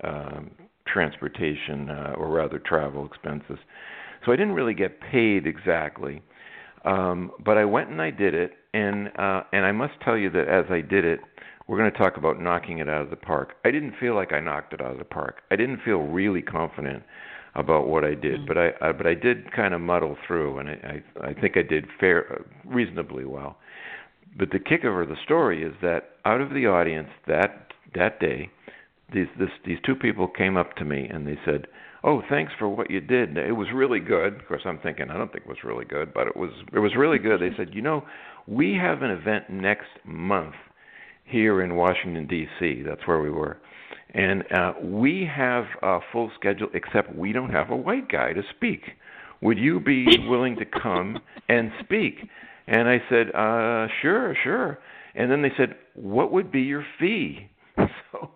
uh, 0.04 0.08
um, 0.08 0.52
transportation 0.86 1.90
uh, 1.90 2.14
or 2.18 2.30
rather 2.30 2.60
travel 2.60 3.06
expenses. 3.06 3.58
So 4.26 4.32
I 4.32 4.36
didn't 4.36 4.54
really 4.54 4.74
get 4.74 5.00
paid 5.00 5.48
exactly, 5.48 6.22
um, 6.86 7.32
but 7.46 7.58
I 7.58 7.66
went 7.66 7.90
and 7.90 8.02
I 8.02 8.12
did 8.12 8.34
it, 8.34 8.52
and 8.74 9.08
uh, 9.18 9.44
and 9.54 9.66
I 9.66 9.72
must 9.72 9.94
tell 10.04 10.18
you 10.18 10.30
that 10.32 10.48
as 10.48 10.66
I 10.70 10.82
did 10.82 11.06
it, 11.06 11.22
we're 11.68 11.78
going 11.78 11.92
to 11.92 11.98
talk 11.98 12.18
about 12.18 12.42
knocking 12.42 12.80
it 12.80 12.90
out 12.90 13.02
of 13.04 13.10
the 13.10 13.16
park. 13.16 13.54
I 13.64 13.72
didn't 13.72 13.94
feel 14.00 14.16
like 14.16 14.34
I 14.34 14.40
knocked 14.42 14.74
it 14.74 14.82
out 14.82 14.92
of 14.92 14.98
the 14.98 15.06
park. 15.06 15.42
I 15.52 15.56
didn't 15.56 15.80
feel 15.86 16.00
really 16.00 16.42
confident 16.42 17.04
about 17.56 17.88
what 17.88 18.04
I 18.04 18.14
did, 18.14 18.42
Mm. 18.42 18.48
but 18.48 18.58
I, 18.58 18.68
I 18.82 18.92
but 18.92 19.08
I 19.08 19.14
did 19.16 19.52
kind 19.54 19.74
of 19.74 19.82
muddle 19.82 20.18
through, 20.28 20.60
and 20.60 20.70
I 20.70 21.02
I, 21.24 21.28
I 21.30 21.34
think 21.34 21.56
I 21.58 21.62
did 21.64 21.86
fair 22.00 22.26
uh, 22.34 22.44
reasonably 22.66 23.26
well. 23.26 23.58
But 24.38 24.52
the 24.52 24.60
kicker 24.60 25.02
of 25.02 25.10
the 25.10 25.16
story 25.24 25.64
is 25.64 25.74
that 25.82 26.12
out 26.26 26.42
of 26.42 26.52
the 26.52 26.68
audience 26.68 27.10
that 27.28 27.74
that 27.96 28.20
day, 28.20 28.50
these 29.14 29.28
this 29.38 29.50
these 29.66 29.80
two 29.86 29.96
people 29.96 30.28
came 30.28 30.58
up 30.58 30.76
to 30.76 30.86
me 30.86 31.08
and 31.12 31.28
they 31.28 31.38
said, 31.46 31.68
"Oh, 32.04 32.22
thanks 32.30 32.54
for 32.58 32.70
what 32.70 32.92
you 32.92 33.02
did. 33.02 33.38
It 33.38 33.54
was 33.54 33.68
really 33.74 34.00
good." 34.00 34.36
Of 34.36 34.48
course, 34.48 34.62
I'm 34.66 34.80
thinking 34.80 35.10
I 35.10 35.18
don't 35.18 35.32
think 35.32 35.46
it 35.46 35.50
was 35.50 35.64
really 35.64 35.86
good, 35.86 36.14
but 36.14 36.28
it 36.28 36.38
was 36.38 36.52
it 36.74 36.80
was 36.80 36.96
really 36.96 37.18
good. 37.18 37.42
They 37.42 37.56
said, 37.58 37.74
"You 37.74 37.82
know, 37.82 38.06
we 38.48 38.76
have 38.76 39.02
an 39.02 39.12
event 39.12 39.50
next 39.50 39.90
month 40.06 40.56
here 41.26 41.62
in 41.62 41.76
Washington 41.76 42.28
D.C. 42.28 42.84
That's 42.86 43.06
where 43.08 43.22
we 43.22 43.30
were." 43.32 43.58
And 44.14 44.44
uh, 44.52 44.74
we 44.82 45.30
have 45.32 45.66
a 45.84 46.00
full 46.12 46.32
schedule, 46.40 46.68
except 46.74 47.16
we 47.16 47.32
don't 47.32 47.52
have 47.52 47.70
a 47.70 47.76
white 47.76 48.10
guy 48.10 48.34
to 48.34 48.42
speak. 48.56 48.82
Would 49.42 49.58
you 49.58 49.80
be 49.80 50.06
willing 50.28 50.56
to 50.58 50.66
come 50.66 51.20
and 51.48 51.72
speak? 51.80 52.28
And 52.70 52.88
I 52.88 53.02
said, 53.10 53.30
uh, 53.34 53.88
sure, 54.02 54.36
sure. 54.44 54.78
And 55.16 55.32
then 55.32 55.42
they 55.42 55.52
said, 55.58 55.76
what 55.96 56.32
would 56.32 56.52
be 56.52 56.62
your 56.62 56.86
fee? 57.00 57.50
So 58.12 58.30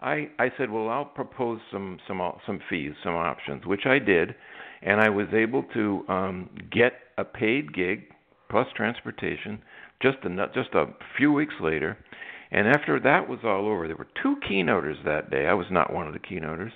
I 0.00 0.28
I 0.38 0.50
said, 0.58 0.70
well, 0.70 0.88
I'll 0.88 1.04
propose 1.04 1.60
some 1.72 1.98
some 2.06 2.20
some 2.46 2.60
fees, 2.68 2.92
some 3.02 3.14
options, 3.14 3.64
which 3.64 3.86
I 3.86 3.98
did, 3.98 4.34
and 4.82 5.00
I 5.00 5.08
was 5.08 5.26
able 5.32 5.64
to 5.74 6.04
um, 6.08 6.50
get 6.70 6.92
a 7.16 7.24
paid 7.24 7.72
gig 7.72 8.04
plus 8.50 8.66
transportation 8.76 9.62
just 10.02 10.18
a 10.24 10.28
just 10.54 10.74
a 10.74 10.86
few 11.16 11.32
weeks 11.32 11.54
later. 11.60 11.96
And 12.50 12.68
after 12.68 13.00
that 13.00 13.28
was 13.28 13.40
all 13.44 13.68
over, 13.68 13.86
there 13.86 13.96
were 13.96 14.08
two 14.22 14.36
keynoters 14.48 15.02
that 15.04 15.30
day. 15.30 15.46
I 15.46 15.54
was 15.54 15.66
not 15.70 15.92
one 15.92 16.06
of 16.06 16.12
the 16.12 16.20
keynoters, 16.20 16.72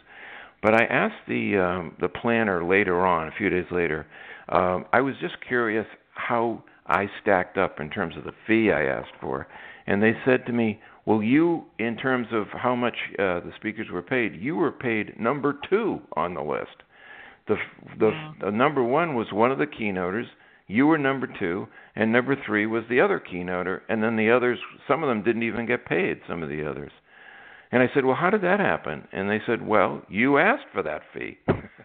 but 0.62 0.74
I 0.74 0.84
asked 0.84 1.26
the 1.28 1.58
um, 1.58 1.96
the 2.00 2.08
planner 2.08 2.64
later 2.64 3.04
on, 3.06 3.28
a 3.28 3.32
few 3.36 3.50
days 3.50 3.66
later. 3.70 4.06
Um, 4.48 4.86
I 4.92 5.00
was 5.00 5.14
just 5.20 5.34
curious 5.46 5.86
how 6.14 6.64
I 6.90 7.06
stacked 7.22 7.56
up 7.56 7.80
in 7.80 7.88
terms 7.88 8.16
of 8.16 8.24
the 8.24 8.34
fee 8.46 8.70
I 8.72 8.84
asked 8.84 9.14
for, 9.20 9.46
and 9.86 10.02
they 10.02 10.12
said 10.24 10.44
to 10.46 10.52
me, 10.52 10.80
"Well, 11.06 11.22
you, 11.22 11.64
in 11.78 11.96
terms 11.96 12.26
of 12.32 12.48
how 12.48 12.74
much 12.74 12.96
uh, 13.18 13.40
the 13.40 13.52
speakers 13.56 13.88
were 13.90 14.02
paid, 14.02 14.34
you 14.40 14.56
were 14.56 14.72
paid 14.72 15.18
number 15.18 15.54
two 15.70 16.02
on 16.14 16.34
the 16.34 16.42
list. 16.42 16.82
The 17.48 17.56
the, 17.98 18.08
Wow. 18.10 18.34
the 18.40 18.50
number 18.50 18.82
one 18.82 19.14
was 19.14 19.32
one 19.32 19.50
of 19.50 19.58
the 19.58 19.66
keynoters." 19.66 20.26
You 20.66 20.86
were 20.86 20.98
number 20.98 21.26
two, 21.26 21.66
and 21.96 22.12
number 22.12 22.36
three 22.46 22.64
was 22.64 22.84
the 22.88 23.00
other 23.00 23.18
keynoter, 23.18 23.82
and 23.88 24.00
then 24.04 24.14
the 24.14 24.30
others, 24.30 24.60
some 24.86 25.02
of 25.02 25.08
them 25.08 25.24
didn't 25.24 25.42
even 25.42 25.66
get 25.66 25.84
paid, 25.84 26.20
some 26.28 26.44
of 26.44 26.48
the 26.48 26.64
others. 26.64 26.92
And 27.72 27.82
I 27.82 27.88
said, 27.92 28.04
Well, 28.04 28.14
how 28.16 28.30
did 28.30 28.42
that 28.42 28.60
happen? 28.60 29.06
And 29.12 29.28
they 29.28 29.40
said, 29.46 29.66
Well, 29.66 30.02
you 30.08 30.38
asked 30.38 30.66
for 30.72 30.82
that 30.82 31.02
fee. 31.12 31.38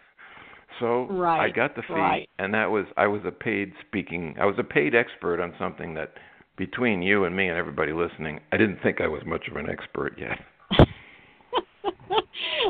so 0.79 1.07
I 1.23 1.49
got 1.49 1.75
the 1.75 1.81
fee, 1.83 1.93
right. 1.93 2.29
and 2.39 2.53
that 2.53 2.69
was, 2.69 2.85
I 2.97 3.07
was 3.07 3.21
a 3.25 3.31
paid 3.31 3.73
speaking, 3.87 4.35
I 4.39 4.45
was 4.45 4.55
a 4.57 4.63
paid 4.63 4.95
expert 4.95 5.41
on 5.41 5.53
something 5.59 5.93
that 5.95 6.13
between 6.57 7.01
you 7.01 7.25
and 7.25 7.35
me 7.35 7.47
and 7.47 7.57
everybody 7.57 7.93
listening, 7.93 8.39
I 8.51 8.57
didn't 8.57 8.81
think 8.81 9.01
I 9.01 9.07
was 9.07 9.21
much 9.25 9.47
of 9.49 9.57
an 9.57 9.69
expert 9.69 10.17
yet. 10.17 10.39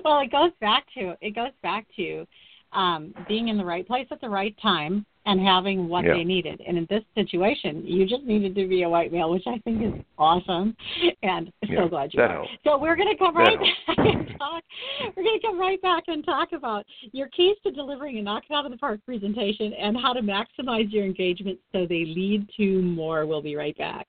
well, 0.04 0.20
it 0.20 0.32
goes 0.32 0.52
back 0.60 0.86
to 0.98 1.16
it 1.22 1.36
goes 1.36 1.52
back 1.62 1.86
to 1.96 2.26
um, 2.74 3.14
being 3.28 3.48
in 3.48 3.58
the 3.58 3.66
right 3.66 3.88
place 3.88 4.08
at 4.12 4.22
the 4.22 4.30
right 4.30 4.56
time 4.62 5.06
and 5.26 5.40
having 5.40 5.88
what 5.88 6.06
Yeah. 6.06 6.14
they 6.14 6.24
needed. 6.24 6.62
And 6.68 6.78
in 6.78 6.86
this 6.90 7.04
situation, 7.16 7.86
you 7.86 8.06
just 8.06 8.24
needed 8.24 8.56
to 8.56 8.68
be 8.68 8.84
a 8.84 8.90
white 8.90 9.12
male, 9.12 9.32
which 9.32 9.48
I 9.48 9.58
think 9.60 9.82
is 9.82 9.94
awesome. 10.18 10.76
And 11.24 11.52
Yeah, 11.68 11.84
so 11.84 11.88
glad 11.88 12.14
you 12.14 12.22
are. 12.22 12.46
So 12.64 12.78
we're 12.78 12.96
going 12.96 13.10
to 13.10 13.18
come 13.18 13.34
That 13.36 13.48
right 13.48 13.60
back 13.88 13.98
and 13.98 14.36
talk. 14.40 14.64
We're 15.16 15.24
going 15.24 15.40
to 15.40 15.48
come 15.48 15.60
right 15.60 15.82
back 15.82 16.04
and 16.08 16.24
talk 16.26 16.52
about 16.52 16.86
your 17.12 17.28
keys 17.30 17.58
to 17.64 17.72
delivering 17.72 18.18
a 18.18 18.22
knock 18.22 18.44
it 18.50 18.54
out 18.54 18.66
of 18.66 18.72
the 18.72 18.78
park 18.78 19.00
presentation 19.06 19.74
and 19.74 19.98
how 19.98 20.14
to 20.14 20.22
maximize 20.22 20.92
your 20.92 21.06
engagement 21.06 21.60
so 21.72 21.86
they 21.86 22.06
lead 22.06 22.48
to 22.58 22.82
more. 22.82 23.26
We'll 23.26 23.42
be 23.42 23.56
right 23.56 23.78
back. 23.78 24.08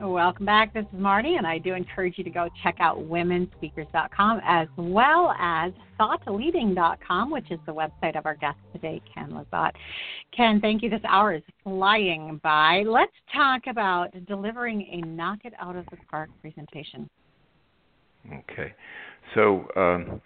Welcome 0.00 0.44
back. 0.44 0.74
This 0.74 0.84
is 0.92 0.98
Marnie, 0.98 1.38
and 1.38 1.46
I 1.46 1.58
do 1.58 1.72
encourage 1.74 2.18
you 2.18 2.24
to 2.24 2.30
go 2.30 2.48
check 2.62 2.76
out 2.80 2.98
womenspeakers.com 2.98 4.40
as 4.44 4.66
well 4.76 5.32
as 5.38 5.72
thoughtleading.com, 5.98 7.30
which 7.30 7.50
is 7.50 7.60
the 7.64 7.72
website 7.72 8.18
of 8.18 8.26
our 8.26 8.34
guest 8.34 8.58
today, 8.72 9.00
Ken 9.12 9.30
Lizotte. 9.30 9.72
Ken, 10.36 10.60
thank 10.60 10.82
you. 10.82 10.90
This 10.90 11.00
hour 11.08 11.34
is 11.34 11.42
flying 11.62 12.40
by. 12.42 12.82
Let's 12.86 13.12
talk 13.32 13.62
about 13.68 14.08
delivering 14.26 14.82
a 14.90 15.06
knock 15.06 15.38
it 15.44 15.52
out 15.60 15.76
of 15.76 15.86
the 15.86 15.96
park 16.10 16.28
presentation. 16.40 17.08
Okay. 18.26 18.74
So, 19.34 19.68
um, 19.76 20.20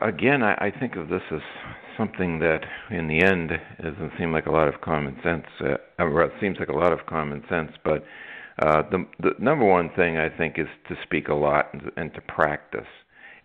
again, 0.00 0.44
I, 0.44 0.54
I 0.54 0.72
think 0.78 0.94
of 0.94 1.08
this 1.08 1.22
as 1.32 1.40
something 1.98 2.38
that, 2.38 2.60
in 2.90 3.08
the 3.08 3.20
end, 3.22 3.50
doesn't 3.82 4.12
seem 4.18 4.32
like 4.32 4.46
a 4.46 4.52
lot 4.52 4.68
of 4.68 4.80
common 4.80 5.18
sense. 5.22 5.44
Uh, 5.60 5.76
or 6.02 6.22
it 6.22 6.32
seems 6.40 6.56
like 6.58 6.68
a 6.68 6.76
lot 6.76 6.92
of 6.92 7.00
common 7.06 7.42
sense, 7.50 7.72
but 7.84 8.04
uh, 8.62 8.82
the 8.90 9.04
the 9.20 9.30
number 9.38 9.64
one 9.64 9.90
thing 9.94 10.16
I 10.16 10.28
think 10.28 10.58
is 10.58 10.68
to 10.88 10.94
speak 11.02 11.28
a 11.28 11.34
lot 11.34 11.72
and, 11.74 11.90
and 11.96 12.14
to 12.14 12.20
practice 12.22 12.88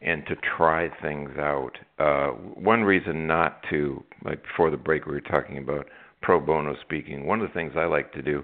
and 0.02 0.26
to 0.28 0.36
try 0.58 0.90
things 1.02 1.32
out. 1.38 1.78
Uh, 1.98 2.28
one 2.30 2.84
reason 2.84 3.26
not 3.26 3.64
to, 3.70 4.04
like 4.26 4.44
before 4.44 4.70
the 4.70 4.78
break, 4.78 5.06
we 5.06 5.14
were 5.14 5.22
talking 5.22 5.58
about 5.58 5.88
pro 6.22 6.40
bono 6.40 6.76
speaking. 6.82 7.26
One 7.26 7.42
of 7.42 7.48
the 7.48 7.54
things 7.54 7.74
I 7.76 7.86
like 7.86 8.12
to 8.14 8.22
do 8.22 8.44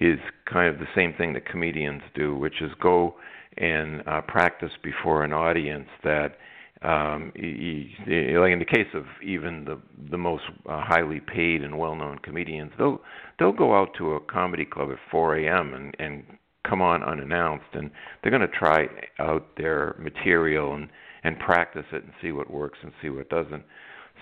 is 0.00 0.18
kind 0.50 0.72
of 0.72 0.80
the 0.80 0.88
same 0.94 1.12
thing 1.14 1.32
that 1.34 1.46
comedians 1.46 2.02
do, 2.14 2.34
which 2.34 2.60
is 2.60 2.70
go 2.80 3.14
and 3.56 4.02
uh, 4.06 4.20
practice 4.22 4.72
before 4.82 5.24
an 5.24 5.32
audience 5.32 5.88
that 6.02 6.36
um, 6.82 7.32
he, 7.34 7.94
he, 8.04 8.36
like 8.36 8.52
in 8.52 8.58
the 8.58 8.64
case 8.64 8.88
of 8.94 9.04
even 9.22 9.64
the 9.64 9.78
the 10.10 10.18
most 10.18 10.44
uh, 10.68 10.82
highly 10.82 11.20
paid 11.20 11.62
and 11.62 11.78
well-known 11.78 12.18
comedians, 12.18 12.72
they'll 12.78 13.00
they'll 13.38 13.52
go 13.52 13.74
out 13.78 13.90
to 13.98 14.12
a 14.14 14.20
comedy 14.20 14.64
club 14.64 14.90
at 14.90 14.98
4 15.10 15.38
a.m. 15.38 15.74
and 15.74 15.96
and 15.98 16.24
come 16.68 16.82
on 16.82 17.02
unannounced, 17.02 17.66
and 17.72 17.90
they're 18.22 18.30
going 18.30 18.42
to 18.42 18.48
try 18.48 18.86
out 19.18 19.46
their 19.56 19.94
material 19.98 20.74
and 20.74 20.88
and 21.22 21.38
practice 21.38 21.86
it 21.92 22.04
and 22.04 22.12
see 22.20 22.32
what 22.32 22.50
works 22.50 22.78
and 22.82 22.92
see 23.00 23.08
what 23.08 23.28
doesn't. 23.30 23.62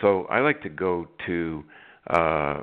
So 0.00 0.24
I 0.30 0.40
like 0.40 0.62
to 0.62 0.68
go 0.68 1.08
to 1.26 1.64
uh, 2.08 2.60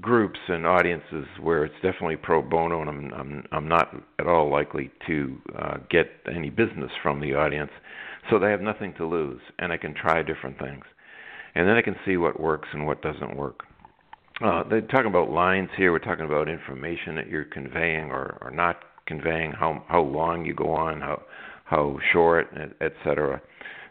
groups 0.00 0.38
and 0.48 0.66
audiences 0.66 1.26
where 1.40 1.64
it's 1.64 1.74
definitely 1.82 2.16
pro 2.16 2.42
bono, 2.42 2.80
and 2.80 2.90
I'm 2.90 3.12
I'm 3.14 3.44
I'm 3.52 3.68
not 3.68 3.94
at 4.18 4.26
all 4.26 4.50
likely 4.50 4.90
to 5.06 5.36
uh, 5.58 5.76
get 5.90 6.10
any 6.32 6.50
business 6.50 6.90
from 7.02 7.20
the 7.20 7.34
audience. 7.34 7.70
So 8.30 8.38
they 8.38 8.50
have 8.50 8.60
nothing 8.60 8.94
to 8.98 9.06
lose, 9.06 9.40
and 9.58 9.72
I 9.72 9.76
can 9.76 9.94
try 9.94 10.22
different 10.22 10.58
things, 10.58 10.84
and 11.54 11.68
then 11.68 11.76
I 11.76 11.82
can 11.82 11.96
see 12.06 12.16
what 12.16 12.40
works 12.40 12.68
and 12.72 12.86
what 12.86 13.02
doesn't 13.02 13.36
work. 13.36 13.64
Uh, 14.42 14.64
they're 14.68 14.80
talking 14.80 15.06
about 15.06 15.30
lines 15.30 15.68
here. 15.76 15.92
We're 15.92 16.00
talking 16.00 16.24
about 16.24 16.48
information 16.48 17.14
that 17.16 17.28
you're 17.28 17.44
conveying 17.44 18.10
or, 18.10 18.38
or 18.40 18.50
not 18.50 18.76
conveying, 19.06 19.52
how 19.52 19.84
how 19.88 20.02
long 20.02 20.44
you 20.44 20.54
go 20.54 20.72
on, 20.72 21.00
how 21.00 21.22
how 21.64 21.98
short, 22.12 22.48
etc. 22.80 23.40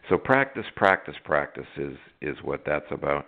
So 0.09 0.17
practice, 0.17 0.65
practice, 0.75 1.15
practice 1.23 1.67
is 1.77 1.97
is 2.21 2.37
what 2.43 2.63
that's 2.65 2.91
about. 2.91 3.25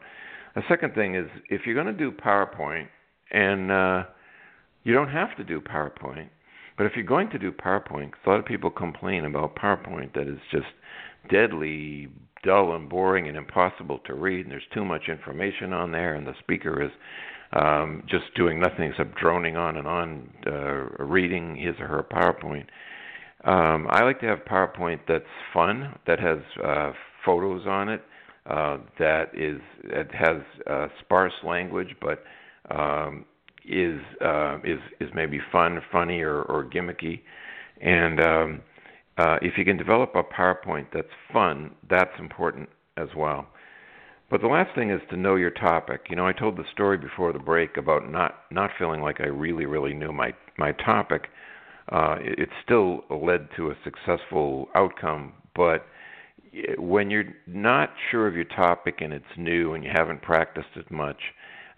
The 0.55 0.63
second 0.67 0.93
thing 0.93 1.15
is 1.15 1.25
if 1.49 1.61
you're 1.65 1.75
going 1.75 1.87
to 1.87 1.93
do 1.93 2.11
PowerPoint, 2.11 2.87
and 3.31 3.71
uh, 3.71 4.03
you 4.83 4.93
don't 4.93 5.09
have 5.09 5.35
to 5.37 5.43
do 5.43 5.61
PowerPoint, 5.61 6.29
but 6.77 6.85
if 6.85 6.93
you're 6.95 7.05
going 7.05 7.29
to 7.31 7.39
do 7.39 7.51
PowerPoint, 7.51 8.11
a 8.25 8.29
lot 8.29 8.39
of 8.39 8.45
people 8.45 8.69
complain 8.69 9.25
about 9.25 9.55
PowerPoint 9.55 10.13
that 10.13 10.27
is 10.27 10.39
just 10.51 10.67
deadly 11.31 12.09
dull 12.43 12.75
and 12.75 12.89
boring 12.89 13.27
and 13.27 13.37
impossible 13.37 13.99
to 14.05 14.13
read, 14.13 14.41
and 14.41 14.51
there's 14.51 14.63
too 14.73 14.85
much 14.85 15.09
information 15.09 15.73
on 15.73 15.91
there, 15.91 16.15
and 16.15 16.27
the 16.27 16.33
speaker 16.39 16.83
is 16.83 16.91
um, 17.53 18.03
just 18.09 18.25
doing 18.35 18.59
nothing 18.59 18.89
except 18.91 19.15
droning 19.15 19.55
on 19.55 19.77
and 19.77 19.87
on, 19.87 20.29
uh, 20.45 21.03
reading 21.03 21.55
his 21.55 21.75
or 21.79 21.87
her 21.87 22.03
PowerPoint. 22.03 22.65
Um, 23.45 23.87
I 23.89 24.03
like 24.03 24.19
to 24.21 24.27
have 24.27 24.39
PowerPoint 24.39 24.99
that's 25.07 25.23
fun, 25.53 25.95
that 26.07 26.19
has 26.19 26.39
uh, 26.63 26.91
photos 27.25 27.65
on 27.67 27.89
it, 27.89 28.03
uh, 28.47 28.77
that 28.99 29.29
is 29.33 29.59
that 29.89 30.13
has 30.13 30.37
uh, 30.69 30.87
sparse 31.03 31.33
language, 31.43 31.95
but 32.01 32.23
um, 32.69 33.25
is 33.67 33.99
uh, 34.23 34.57
is 34.63 34.79
is 34.99 35.09
maybe 35.13 35.39
fun, 35.51 35.81
funny, 35.91 36.21
or, 36.21 36.41
or 36.43 36.63
gimmicky, 36.65 37.21
and 37.81 38.19
um, 38.19 38.61
uh, 39.17 39.37
if 39.41 39.57
you 39.57 39.65
can 39.65 39.77
develop 39.77 40.13
a 40.15 40.23
PowerPoint 40.23 40.87
that's 40.93 41.07
fun, 41.31 41.71
that's 41.89 42.17
important 42.19 42.69
as 42.97 43.09
well. 43.15 43.47
But 44.29 44.41
the 44.41 44.47
last 44.47 44.73
thing 44.75 44.89
is 44.89 45.01
to 45.11 45.17
know 45.17 45.35
your 45.35 45.51
topic. 45.51 46.07
You 46.09 46.15
know, 46.15 46.27
I 46.27 46.33
told 46.33 46.57
the 46.57 46.63
story 46.71 46.97
before 46.97 47.31
the 47.31 47.39
break 47.39 47.77
about 47.77 48.09
not 48.09 48.41
not 48.51 48.71
feeling 48.77 49.01
like 49.01 49.21
I 49.21 49.27
really 49.27 49.65
really 49.65 49.93
knew 49.93 50.11
my 50.11 50.33
my 50.57 50.71
topic. 50.71 51.27
Uh, 51.91 52.15
it, 52.19 52.39
it 52.39 52.49
still 52.63 53.01
led 53.09 53.47
to 53.55 53.69
a 53.69 53.75
successful 53.83 54.69
outcome, 54.73 55.33
but 55.55 55.85
when 56.77 57.09
you're 57.09 57.35
not 57.47 57.93
sure 58.09 58.27
of 58.27 58.35
your 58.35 58.45
topic 58.45 59.01
and 59.01 59.13
it's 59.13 59.25
new 59.37 59.73
and 59.73 59.83
you 59.83 59.91
haven't 59.93 60.21
practiced 60.21 60.69
as 60.77 60.85
much, 60.89 61.19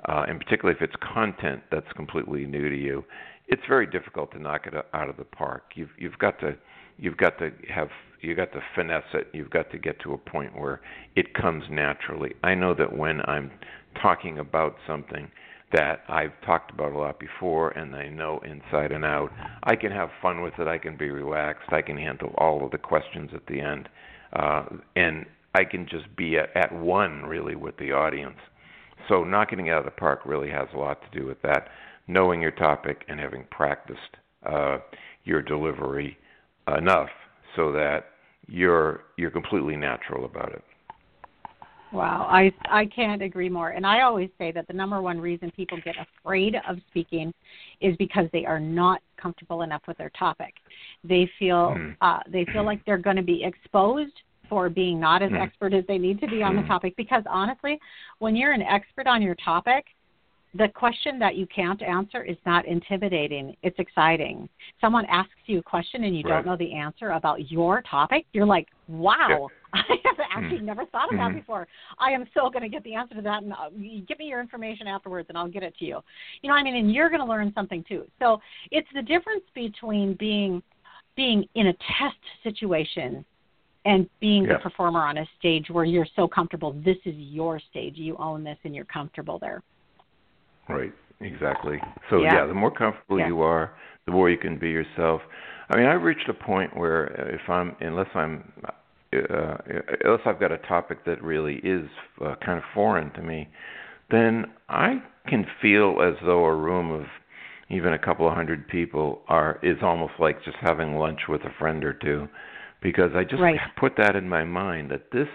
uh, 0.05 0.25
and 0.27 0.39
particularly 0.39 0.77
if 0.79 0.81
it's 0.81 0.95
content 1.13 1.61
that's 1.71 1.91
completely 1.95 2.45
new 2.45 2.69
to 2.69 2.77
you, 2.77 3.03
it's 3.47 3.61
very 3.67 3.87
difficult 3.87 4.31
to 4.31 4.39
knock 4.39 4.67
it 4.67 4.73
out 4.93 5.09
of 5.09 5.17
the 5.17 5.23
park. 5.23 5.63
You've 5.75 5.91
you've 5.97 6.17
got 6.17 6.39
to 6.39 6.55
you've 6.97 7.17
got 7.17 7.37
to 7.39 7.51
have 7.73 7.89
you 8.21 8.35
got 8.35 8.51
to 8.53 8.61
finesse 8.75 9.03
it. 9.13 9.27
You've 9.33 9.49
got 9.49 9.71
to 9.71 9.77
get 9.77 9.99
to 10.01 10.13
a 10.13 10.17
point 10.17 10.57
where 10.57 10.81
it 11.15 11.33
comes 11.33 11.63
naturally. 11.69 12.33
I 12.43 12.55
know 12.55 12.73
that 12.73 12.95
when 12.95 13.21
I'm 13.27 13.51
talking 14.01 14.39
about 14.39 14.75
something 14.87 15.29
that 15.73 16.01
I've 16.07 16.31
talked 16.45 16.71
about 16.71 16.93
a 16.93 16.97
lot 16.97 17.19
before 17.19 17.71
and 17.71 17.95
I 17.95 18.07
know 18.07 18.39
inside 18.45 18.91
and 18.91 19.03
out, 19.03 19.31
I 19.63 19.75
can 19.75 19.91
have 19.91 20.09
fun 20.21 20.41
with 20.41 20.53
it. 20.59 20.67
I 20.67 20.77
can 20.77 20.97
be 20.97 21.09
relaxed. 21.09 21.71
I 21.71 21.81
can 21.81 21.97
handle 21.97 22.33
all 22.37 22.63
of 22.63 22.71
the 22.71 22.77
questions 22.77 23.31
at 23.33 23.45
the 23.47 23.59
end, 23.59 23.89
uh, 24.33 24.65
and 24.95 25.25
I 25.53 25.65
can 25.65 25.87
just 25.89 26.15
be 26.15 26.37
at, 26.37 26.55
at 26.55 26.73
one 26.73 27.23
really 27.23 27.55
with 27.55 27.77
the 27.77 27.91
audience. 27.91 28.37
So 29.07 29.23
knocking 29.23 29.67
it 29.67 29.69
out 29.71 29.79
of 29.79 29.85
the 29.85 29.91
park 29.91 30.21
really 30.25 30.49
has 30.49 30.67
a 30.73 30.77
lot 30.77 30.99
to 31.01 31.19
do 31.19 31.25
with 31.25 31.41
that. 31.41 31.69
Knowing 32.07 32.41
your 32.41 32.51
topic 32.51 33.03
and 33.07 33.19
having 33.19 33.45
practiced 33.51 33.99
uh, 34.45 34.77
your 35.23 35.41
delivery 35.41 36.17
enough 36.77 37.09
so 37.55 37.71
that 37.71 38.05
you're 38.47 39.01
you're 39.17 39.31
completely 39.31 39.75
natural 39.75 40.25
about 40.25 40.53
it. 40.53 40.63
Wow, 41.93 42.27
I 42.29 42.51
I 42.69 42.85
can't 42.85 43.21
agree 43.21 43.49
more. 43.49 43.69
And 43.69 43.85
I 43.85 44.01
always 44.01 44.29
say 44.37 44.51
that 44.51 44.67
the 44.67 44.73
number 44.73 45.01
one 45.01 45.19
reason 45.19 45.51
people 45.51 45.79
get 45.83 45.95
afraid 45.97 46.55
of 46.67 46.77
speaking 46.89 47.33
is 47.79 47.95
because 47.97 48.27
they 48.33 48.45
are 48.45 48.59
not 48.59 49.01
comfortable 49.15 49.61
enough 49.61 49.81
with 49.87 49.97
their 49.97 50.11
topic. 50.17 50.53
They 51.03 51.29
feel 51.39 51.75
mm. 51.77 51.95
uh, 52.01 52.19
they 52.29 52.45
feel 52.51 52.65
like 52.65 52.83
they're 52.85 52.97
going 52.97 53.15
to 53.15 53.23
be 53.23 53.43
exposed 53.43 54.13
for 54.49 54.69
being 54.69 54.99
not 54.99 55.21
as 55.21 55.31
mm. 55.31 55.41
expert 55.41 55.73
as 55.73 55.83
they 55.87 55.97
need 55.97 56.19
to 56.21 56.27
be 56.27 56.41
on 56.43 56.55
the 56.55 56.61
hmm. 56.61 56.67
topic. 56.67 56.95
Because 56.97 57.23
honestly, 57.29 57.79
when 58.19 58.35
you're 58.35 58.53
an 58.53 58.61
expert 58.61 59.07
on 59.07 59.21
your 59.21 59.35
topic, 59.35 59.85
the 60.57 60.67
question 60.69 61.19
that 61.19 61.35
you 61.35 61.45
can't 61.47 61.81
answer 61.81 62.23
is 62.23 62.37
not 62.45 62.65
intimidating. 62.65 63.55
It's 63.63 63.77
exciting. 63.79 64.47
Someone 64.79 65.05
asks 65.05 65.33
you 65.45 65.59
a 65.59 65.63
question 65.63 66.05
and 66.05 66.17
you 66.17 66.23
right. 66.23 66.35
don't 66.35 66.45
know 66.45 66.57
the 66.57 66.73
answer 66.73 67.11
about 67.11 67.51
your 67.51 67.81
topic. 67.89 68.25
You're 68.33 68.45
like, 68.45 68.67
wow, 68.87 69.27
yeah. 69.29 69.47
I 69.73 69.95
have 70.05 70.17
actually 70.35 70.59
mm 70.59 70.67
never 70.67 70.85
thought 70.85 71.11
of 71.11 71.17
that 71.17 71.29
mm-hmm. 71.29 71.37
before. 71.37 71.67
I 71.99 72.11
am 72.11 72.25
still 72.31 72.49
going 72.49 72.63
to 72.63 72.69
get 72.69 72.83
the 72.83 72.93
answer 72.93 73.15
to 73.15 73.21
that, 73.21 73.43
and 73.43 73.53
uh, 73.53 73.69
give 74.07 74.19
me 74.19 74.25
your 74.25 74.41
information 74.41 74.87
afterwards, 74.87 75.29
and 75.29 75.37
I'll 75.37 75.47
get 75.47 75.63
it 75.63 75.75
to 75.77 75.85
you. 75.85 75.99
You 76.41 76.49
know, 76.49 76.55
I 76.55 76.63
mean, 76.63 76.75
and 76.75 76.91
you're 76.93 77.09
going 77.09 77.21
to 77.21 77.25
learn 77.25 77.53
something 77.55 77.85
too. 77.87 78.05
So 78.19 78.39
it's 78.71 78.87
the 78.93 79.01
difference 79.01 79.43
between 79.53 80.15
being 80.15 80.61
being 81.15 81.45
in 81.55 81.67
a 81.67 81.73
test 81.73 82.17
situation 82.43 83.25
and 83.87 84.09
being 84.19 84.43
yeah. 84.43 84.53
the 84.53 84.59
performer 84.59 84.99
on 84.99 85.17
a 85.17 85.25
stage 85.39 85.69
where 85.69 85.85
you're 85.85 86.07
so 86.15 86.27
comfortable. 86.27 86.73
This 86.85 86.97
is 87.05 87.15
your 87.15 87.59
stage. 87.71 87.95
You 87.95 88.17
own 88.17 88.43
this, 88.43 88.57
and 88.65 88.75
you're 88.75 88.85
comfortable 88.85 89.39
there. 89.39 89.63
Right. 90.69 90.93
exactly. 91.21 91.79
So 92.09 92.21
Yeah. 92.21 92.35
yeah, 92.35 92.45
the 92.45 92.53
more 92.53 92.69
comfortable 92.69 93.17
Yeah. 93.19 93.27
you 93.27 93.41
are, 93.41 93.71
the 94.05 94.11
more 94.11 94.29
you 94.29 94.37
can 94.37 94.57
be 94.57 94.69
yourself. 94.69 95.21
I 95.69 95.77
mean, 95.77 95.85
I've 95.85 96.03
reached 96.03 96.27
a 96.27 96.33
point 96.33 96.75
where 96.75 97.05
if 97.33 97.49
I'm, 97.49 97.75
unless 97.79 98.13
I'm, 98.13 98.51
uh, 99.13 99.57
unless 100.03 100.21
I've 100.25 100.39
got 100.39 100.51
a 100.51 100.57
topic 100.59 101.05
that 101.05 101.23
really 101.23 101.55
is 101.63 101.89
uh, 102.21 102.35
kind 102.45 102.57
of 102.57 102.65
foreign 102.73 103.09
to 103.11 103.21
me, 103.21 103.47
then 104.11 104.51
I 104.69 105.01
can 105.27 105.45
feel 105.61 106.01
as 106.01 106.15
though 106.25 106.43
a 106.45 106.55
room 106.55 106.91
of 106.91 107.05
even 107.69 107.93
a 107.93 107.99
couple 107.99 108.27
of 108.27 108.33
hundred 108.33 108.67
people 108.67 109.21
are 109.27 109.59
is 109.63 109.77
almost 109.81 110.13
like 110.19 110.43
just 110.43 110.57
having 110.61 110.95
lunch 110.95 111.21
with 111.27 111.41
a 111.41 111.53
friend 111.57 111.83
or 111.83 111.93
two, 111.93 112.27
because 112.81 113.15
I 113.15 113.23
just 113.23 113.41
Right. 113.41 113.59
put 113.75 113.95
that 113.97 114.15
in 114.15 114.27
my 114.29 114.43
mind 114.43 114.91
that 114.91 115.11
this 115.11 115.27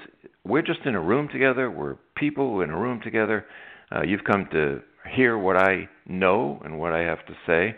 we're 0.44 0.62
just 0.62 0.80
in 0.86 0.94
a 0.96 1.00
room 1.00 1.28
together. 1.28 1.70
We're 1.70 1.94
people 2.16 2.62
in 2.62 2.70
a 2.70 2.76
room 2.76 3.00
together. 3.00 3.46
Uh, 3.94 4.02
you've 4.02 4.24
come 4.24 4.46
to 4.46 4.82
hear 5.08 5.38
what 5.38 5.56
I 5.56 5.88
know 6.06 6.60
and 6.64 6.78
what 6.80 6.92
I 6.92 7.00
have 7.00 7.24
to 7.26 7.34
say, 7.46 7.76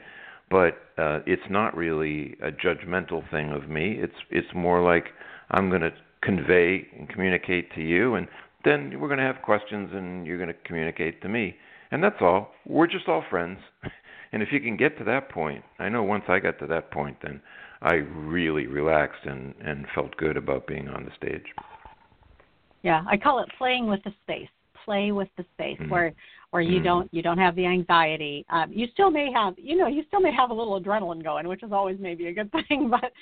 but 0.50 0.78
uh, 0.96 1.20
it's 1.26 1.48
not 1.50 1.76
really 1.76 2.36
a 2.42 2.50
judgmental 2.50 3.28
thing 3.30 3.52
of 3.52 3.68
me. 3.68 3.92
It's 4.00 4.16
it's 4.30 4.52
more 4.54 4.80
like 4.82 5.06
I'm 5.50 5.68
going 5.68 5.82
to 5.82 5.92
convey 6.22 6.86
and 6.98 7.08
communicate 7.08 7.70
to 7.74 7.82
you, 7.82 8.14
and 8.14 8.28
then 8.64 8.98
we're 8.98 9.08
going 9.08 9.18
to 9.20 9.26
have 9.26 9.42
questions, 9.42 9.90
and 9.92 10.26
you're 10.26 10.38
going 10.38 10.48
to 10.48 10.60
communicate 10.64 11.20
to 11.22 11.28
me, 11.28 11.56
and 11.90 12.02
that's 12.02 12.20
all. 12.20 12.52
We're 12.66 12.86
just 12.86 13.08
all 13.08 13.24
friends. 13.28 13.58
And 14.32 14.42
if 14.42 14.48
you 14.50 14.58
can 14.60 14.76
get 14.76 14.98
to 14.98 15.04
that 15.04 15.28
point, 15.28 15.62
I 15.78 15.88
know 15.88 16.02
once 16.02 16.24
I 16.26 16.40
got 16.40 16.58
to 16.58 16.66
that 16.66 16.90
point, 16.90 17.18
then 17.22 17.40
I 17.84 17.96
really 18.16 18.66
relaxed 18.66 19.24
and 19.24 19.54
and 19.62 19.86
felt 19.94 20.16
good 20.16 20.36
about 20.38 20.66
being 20.66 20.88
on 20.88 21.04
the 21.04 21.10
stage. 21.16 21.44
Yeah, 22.82 23.04
I 23.06 23.16
call 23.18 23.40
it 23.40 23.48
playing 23.58 23.86
with 23.86 24.02
the 24.04 24.12
space. 24.22 24.48
Play 24.84 25.12
with 25.12 25.28
the 25.36 25.44
space 25.54 25.78
Mhm. 25.78 25.90
where 25.90 26.14
where 26.50 26.62
you 26.62 26.80
Mhm. 26.80 26.84
don't 26.84 27.14
you 27.14 27.22
don't 27.22 27.38
have 27.38 27.54
the 27.56 27.66
anxiety. 27.66 28.44
Um, 28.48 28.72
you 28.72 28.86
still 28.88 29.10
may 29.10 29.30
have 29.32 29.58
you 29.58 29.76
know 29.76 29.86
you 29.86 30.02
still 30.04 30.20
may 30.20 30.32
have 30.32 30.50
a 30.50 30.54
little 30.54 30.80
adrenaline 30.80 31.22
going, 31.22 31.46
which 31.46 31.62
is 31.62 31.72
always 31.72 31.98
maybe 31.98 32.26
a 32.28 32.32
good 32.32 32.50
thing, 32.68 32.88
but 32.88 33.12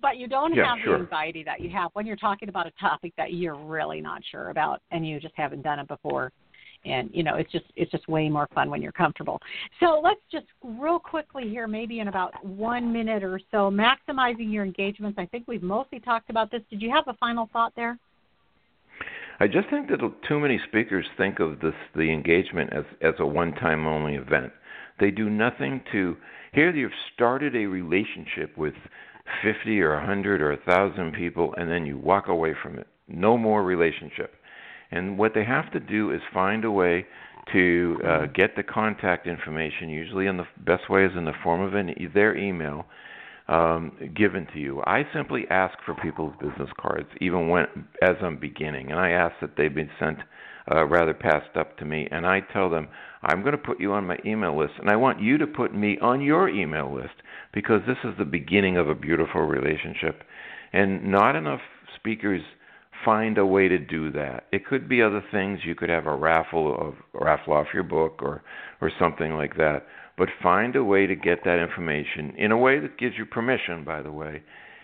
but 0.00 0.18
you 0.18 0.28
don't 0.28 0.54
Yeah, 0.54 0.66
have 0.66 0.78
sure. 0.84 0.98
the 0.98 1.04
anxiety 1.04 1.42
that 1.42 1.60
you 1.60 1.70
have 1.70 1.90
when 1.94 2.06
you're 2.06 2.16
talking 2.16 2.48
about 2.48 2.66
a 2.68 2.72
topic 2.72 3.12
that 3.16 3.32
you're 3.32 3.56
really 3.56 4.00
not 4.00 4.24
sure 4.24 4.50
about 4.50 4.82
and 4.92 5.06
you 5.06 5.18
just 5.18 5.34
haven't 5.36 5.62
done 5.62 5.80
it 5.80 5.88
before. 5.88 6.32
And 6.84 7.10
you 7.12 7.22
know 7.22 7.36
it's 7.36 7.52
just 7.52 7.66
it's 7.76 7.90
just 7.90 8.08
way 8.08 8.28
more 8.28 8.48
fun 8.54 8.70
when 8.70 8.82
you're 8.82 8.92
comfortable. 8.92 9.40
So 9.80 10.00
let's 10.02 10.20
just 10.30 10.46
real 10.62 10.98
quickly 10.98 11.48
here, 11.48 11.68
maybe 11.68 12.00
in 12.00 12.08
about 12.08 12.44
one 12.44 12.92
minute 12.92 13.22
or 13.22 13.40
so, 13.50 13.70
maximizing 13.70 14.52
your 14.52 14.64
engagements. 14.64 15.18
I 15.18 15.26
think 15.26 15.44
we've 15.46 15.62
mostly 15.62 16.00
talked 16.00 16.28
about 16.28 16.50
this. 16.50 16.62
Did 16.70 16.82
you 16.82 16.90
have 16.90 17.04
a 17.06 17.14
final 17.14 17.48
thought 17.52 17.72
there? 17.76 17.98
I 19.40 19.46
just 19.46 19.68
think 19.70 19.88
that 19.88 19.98
too 20.28 20.38
many 20.38 20.60
speakers 20.68 21.06
think 21.16 21.40
of 21.40 21.60
this 21.60 21.74
the 21.94 22.12
engagement 22.12 22.72
as 22.72 22.84
as 23.00 23.14
a 23.18 23.26
one-time 23.26 23.86
only 23.86 24.14
event. 24.14 24.52
They 25.00 25.10
do 25.10 25.30
nothing 25.30 25.80
to 25.92 26.16
here 26.52 26.70
you've 26.70 26.92
started 27.14 27.56
a 27.56 27.66
relationship 27.66 28.56
with 28.56 28.74
50 29.42 29.80
or 29.80 29.94
100 29.96 30.42
or 30.42 30.50
1000 30.50 31.12
people 31.14 31.54
and 31.56 31.70
then 31.70 31.86
you 31.86 31.96
walk 31.96 32.28
away 32.28 32.54
from 32.62 32.78
it. 32.78 32.86
No 33.08 33.36
more 33.38 33.62
relationship. 33.62 34.34
And 34.92 35.18
what 35.18 35.32
they 35.34 35.44
have 35.44 35.72
to 35.72 35.80
do 35.80 36.10
is 36.10 36.20
find 36.32 36.64
a 36.64 36.70
way 36.70 37.06
to 37.52 37.98
uh, 38.06 38.26
get 38.26 38.54
the 38.56 38.62
contact 38.62 39.26
information. 39.26 39.88
Usually, 39.88 40.26
in 40.26 40.36
the 40.36 40.46
best 40.64 40.88
way 40.88 41.04
is 41.04 41.12
in 41.16 41.24
the 41.24 41.32
form 41.42 41.60
of 41.60 41.74
an 41.74 41.94
their 42.14 42.36
email 42.36 42.86
um, 43.48 43.92
given 44.14 44.46
to 44.52 44.60
you. 44.60 44.82
I 44.86 45.02
simply 45.12 45.44
ask 45.50 45.76
for 45.84 45.94
people's 45.94 46.34
business 46.40 46.70
cards, 46.80 47.08
even 47.20 47.48
when 47.48 47.66
as 48.00 48.16
I'm 48.22 48.38
beginning, 48.38 48.90
and 48.90 49.00
I 49.00 49.10
ask 49.10 49.34
that 49.40 49.56
they 49.56 49.68
be 49.68 49.88
sent 49.98 50.18
uh, 50.70 50.84
rather 50.84 51.14
passed 51.14 51.56
up 51.56 51.76
to 51.78 51.84
me, 51.84 52.06
and 52.10 52.24
I 52.26 52.40
tell 52.52 52.70
them 52.70 52.88
I'm 53.22 53.40
going 53.40 53.52
to 53.52 53.58
put 53.58 53.80
you 53.80 53.92
on 53.92 54.06
my 54.06 54.18
email 54.24 54.56
list, 54.56 54.74
and 54.78 54.88
I 54.90 54.96
want 54.96 55.20
you 55.20 55.38
to 55.38 55.46
put 55.46 55.74
me 55.74 55.98
on 56.00 56.20
your 56.20 56.48
email 56.48 56.94
list 56.94 57.14
because 57.52 57.80
this 57.86 57.98
is 58.04 58.14
the 58.18 58.24
beginning 58.24 58.76
of 58.76 58.88
a 58.88 58.94
beautiful 58.94 59.42
relationship, 59.42 60.22
and 60.72 61.10
not 61.10 61.34
enough 61.34 61.60
speakers 61.96 62.42
find 63.04 63.38
a 63.38 63.46
way 63.46 63.68
to 63.68 63.78
do 63.78 64.10
that. 64.12 64.46
It 64.52 64.66
could 64.66 64.88
be 64.88 65.02
other 65.02 65.22
things. 65.30 65.60
You 65.64 65.74
could 65.74 65.88
have 65.88 66.06
a 66.06 66.14
raffle 66.14 66.74
of 66.76 66.94
raffle 67.12 67.52
off 67.52 67.68
your 67.74 67.82
book 67.82 68.20
or 68.22 68.42
or 68.80 68.90
something 68.98 69.34
like 69.34 69.56
that. 69.56 69.86
But 70.18 70.28
find 70.42 70.76
a 70.76 70.84
way 70.84 71.06
to 71.06 71.14
get 71.14 71.44
that 71.44 71.58
information 71.58 72.34
in 72.36 72.52
a 72.52 72.58
way 72.58 72.78
that 72.80 72.98
gives 72.98 73.16
you 73.16 73.24
permission, 73.24 73.84
by 73.84 74.02
the 74.02 74.12
way, 74.12 74.42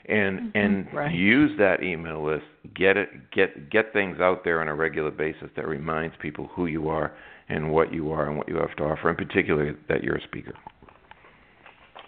and 0.09 0.41
mm-hmm. 0.41 0.59
and 0.59 0.93
right. 0.93 1.14
use 1.14 1.57
that 1.59 1.83
email 1.83 2.25
list. 2.25 2.47
Get 2.75 2.97
it 2.97 3.31
get 3.31 3.71
get 3.71 3.93
things 3.93 4.19
out 4.21 4.45
there 4.45 4.61
on 4.61 4.69
a 4.69 4.75
regular 4.75 5.11
basis 5.11 5.51
that 5.57 5.69
reminds 5.69 6.16
people 6.21 6.49
who 6.55 6.66
you 6.66 6.89
are 6.89 7.12
and 7.49 7.71
what 7.71 7.93
you 7.93 8.12
are 8.12 8.29
and 8.29 8.37
what 8.37 8.49
you 8.49 8.57
have 8.57 8.75
to 8.77 8.85
offer, 8.85 9.11
in 9.11 9.16
particular 9.16 9.77
that 9.89 10.03
you're 10.03 10.16
a 10.16 10.23
speaker. 10.23 10.55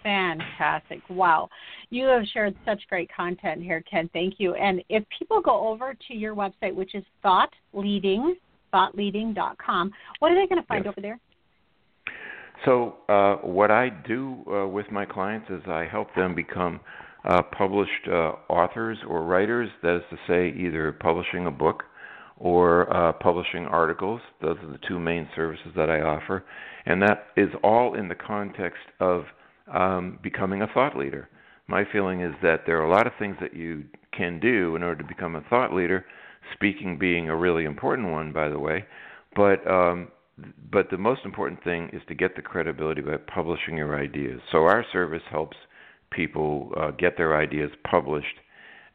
Fantastic. 0.03 1.01
Wow. 1.09 1.49
You 1.89 2.05
have 2.07 2.23
shared 2.33 2.55
such 2.65 2.81
great 2.89 3.09
content 3.15 3.61
here, 3.61 3.83
Ken. 3.89 4.09
Thank 4.13 4.35
you. 4.39 4.55
And 4.55 4.83
if 4.89 5.03
people 5.17 5.41
go 5.41 5.67
over 5.67 5.93
to 6.07 6.13
your 6.13 6.35
website, 6.35 6.73
which 6.73 6.95
is 6.95 7.03
Thought 7.21 7.53
Leading, 7.73 8.35
thoughtleading.com, 8.73 9.91
what 10.19 10.31
are 10.31 10.35
they 10.35 10.47
going 10.47 10.61
to 10.61 10.67
find 10.67 10.85
Yes. 10.85 10.93
over 10.93 11.01
there? 11.01 11.19
So, 12.65 12.97
uh, 13.09 13.35
what 13.37 13.71
I 13.71 13.89
do 13.89 14.43
uh, 14.47 14.67
with 14.67 14.91
my 14.91 15.05
clients 15.05 15.49
is 15.49 15.61
I 15.67 15.87
help 15.89 16.13
them 16.15 16.35
become 16.35 16.79
uh, 17.25 17.41
published 17.57 18.07
uh, 18.07 18.33
authors 18.49 18.97
or 19.07 19.23
writers. 19.23 19.69
That 19.81 19.97
is 19.97 20.03
to 20.11 20.17
say, 20.27 20.57
either 20.57 20.91
publishing 20.91 21.47
a 21.47 21.51
book 21.51 21.83
or 22.37 22.91
uh, 22.95 23.13
publishing 23.13 23.65
articles. 23.65 24.21
Those 24.41 24.57
are 24.63 24.71
the 24.71 24.79
two 24.87 24.99
main 24.99 25.27
services 25.35 25.67
that 25.75 25.89
I 25.89 26.01
offer, 26.01 26.43
and 26.85 27.01
that 27.01 27.27
is 27.35 27.49
all 27.63 27.95
in 27.95 28.07
the 28.07 28.15
context 28.15 28.81
of 28.99 29.25
um, 29.71 30.19
becoming 30.21 30.61
a 30.61 30.67
thought 30.67 30.97
leader. 30.97 31.29
My 31.67 31.83
feeling 31.91 32.21
is 32.21 32.33
that 32.41 32.61
there 32.65 32.79
are 32.81 32.85
a 32.85 32.91
lot 32.91 33.07
of 33.07 33.13
things 33.17 33.37
that 33.39 33.55
you 33.55 33.85
can 34.11 34.39
do 34.39 34.75
in 34.75 34.83
order 34.83 35.01
to 35.01 35.07
become 35.07 35.35
a 35.35 35.41
thought 35.49 35.73
leader. 35.73 36.05
Speaking 36.53 36.97
being 36.97 37.29
a 37.29 37.35
really 37.35 37.65
important 37.65 38.11
one, 38.11 38.33
by 38.33 38.49
the 38.49 38.59
way, 38.59 38.83
but 39.35 39.65
um, 39.69 40.09
but 40.71 40.89
the 40.89 40.97
most 40.97 41.21
important 41.23 41.63
thing 41.63 41.89
is 41.93 42.01
to 42.07 42.15
get 42.15 42.35
the 42.35 42.41
credibility 42.41 43.01
by 43.01 43.17
publishing 43.17 43.77
your 43.77 43.99
ideas. 43.99 44.41
So 44.51 44.63
our 44.63 44.83
service 44.91 45.21
helps 45.29 45.55
people 46.11 46.71
uh, 46.77 46.91
get 46.91 47.15
their 47.15 47.37
ideas 47.37 47.71
published 47.89 48.39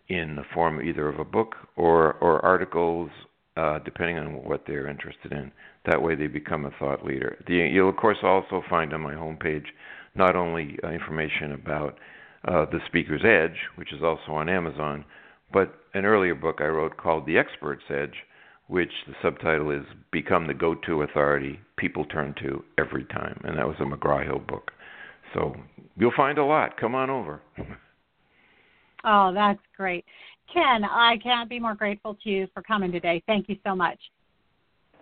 in 0.08 0.36
the 0.36 0.42
form 0.52 0.82
either 0.82 1.08
of 1.08 1.18
a 1.18 1.24
book 1.24 1.54
or 1.76 2.14
or 2.14 2.44
articles, 2.44 3.10
uh, 3.56 3.78
depending 3.84 4.18
on 4.18 4.44
what 4.44 4.64
they're 4.66 4.88
interested 4.88 5.32
in. 5.32 5.50
That 5.86 6.02
way, 6.02 6.14
they 6.14 6.26
become 6.26 6.64
a 6.64 6.72
thought 6.78 7.04
leader. 7.04 7.36
The, 7.46 7.54
you'll 7.54 7.88
of 7.88 7.96
course 7.96 8.18
also 8.22 8.62
find 8.68 8.92
on 8.92 9.00
my 9.00 9.14
homepage 9.14 9.66
not 10.16 10.36
only 10.36 10.78
uh, 10.82 10.88
information 10.88 11.52
about 11.52 11.98
uh, 12.46 12.64
the 12.66 12.80
Speaker's 12.86 13.24
Edge, 13.24 13.58
which 13.76 13.92
is 13.92 14.02
also 14.02 14.32
on 14.32 14.48
Amazon, 14.48 15.04
but 15.52 15.74
an 15.94 16.04
earlier 16.04 16.34
book 16.34 16.56
I 16.60 16.66
wrote 16.66 16.96
called 16.96 17.26
The 17.26 17.38
Expert's 17.38 17.84
Edge, 17.90 18.14
which 18.68 18.90
the 19.06 19.14
subtitle 19.22 19.70
is 19.70 19.84
Become 20.10 20.46
the 20.46 20.54
Go 20.54 20.74
To 20.74 21.02
Authority 21.02 21.60
People 21.76 22.04
Turn 22.04 22.34
to 22.42 22.64
Every 22.78 23.04
Time. 23.04 23.40
And 23.44 23.56
that 23.58 23.66
was 23.66 23.76
a 23.80 23.84
McGraw 23.84 24.24
Hill 24.24 24.40
book. 24.40 24.72
So 25.34 25.54
you'll 25.96 26.12
find 26.16 26.38
a 26.38 26.44
lot. 26.44 26.76
Come 26.80 26.94
on 26.94 27.10
over. 27.10 27.40
Oh, 29.04 29.32
that's 29.32 29.60
great. 29.76 30.04
Ken, 30.52 30.82
I 30.84 31.16
can't 31.22 31.48
be 31.48 31.60
more 31.60 31.74
grateful 31.74 32.16
to 32.24 32.28
you 32.28 32.48
for 32.52 32.62
coming 32.62 32.90
today. 32.90 33.22
Thank 33.26 33.48
you 33.48 33.56
so 33.64 33.74
much. 33.74 33.98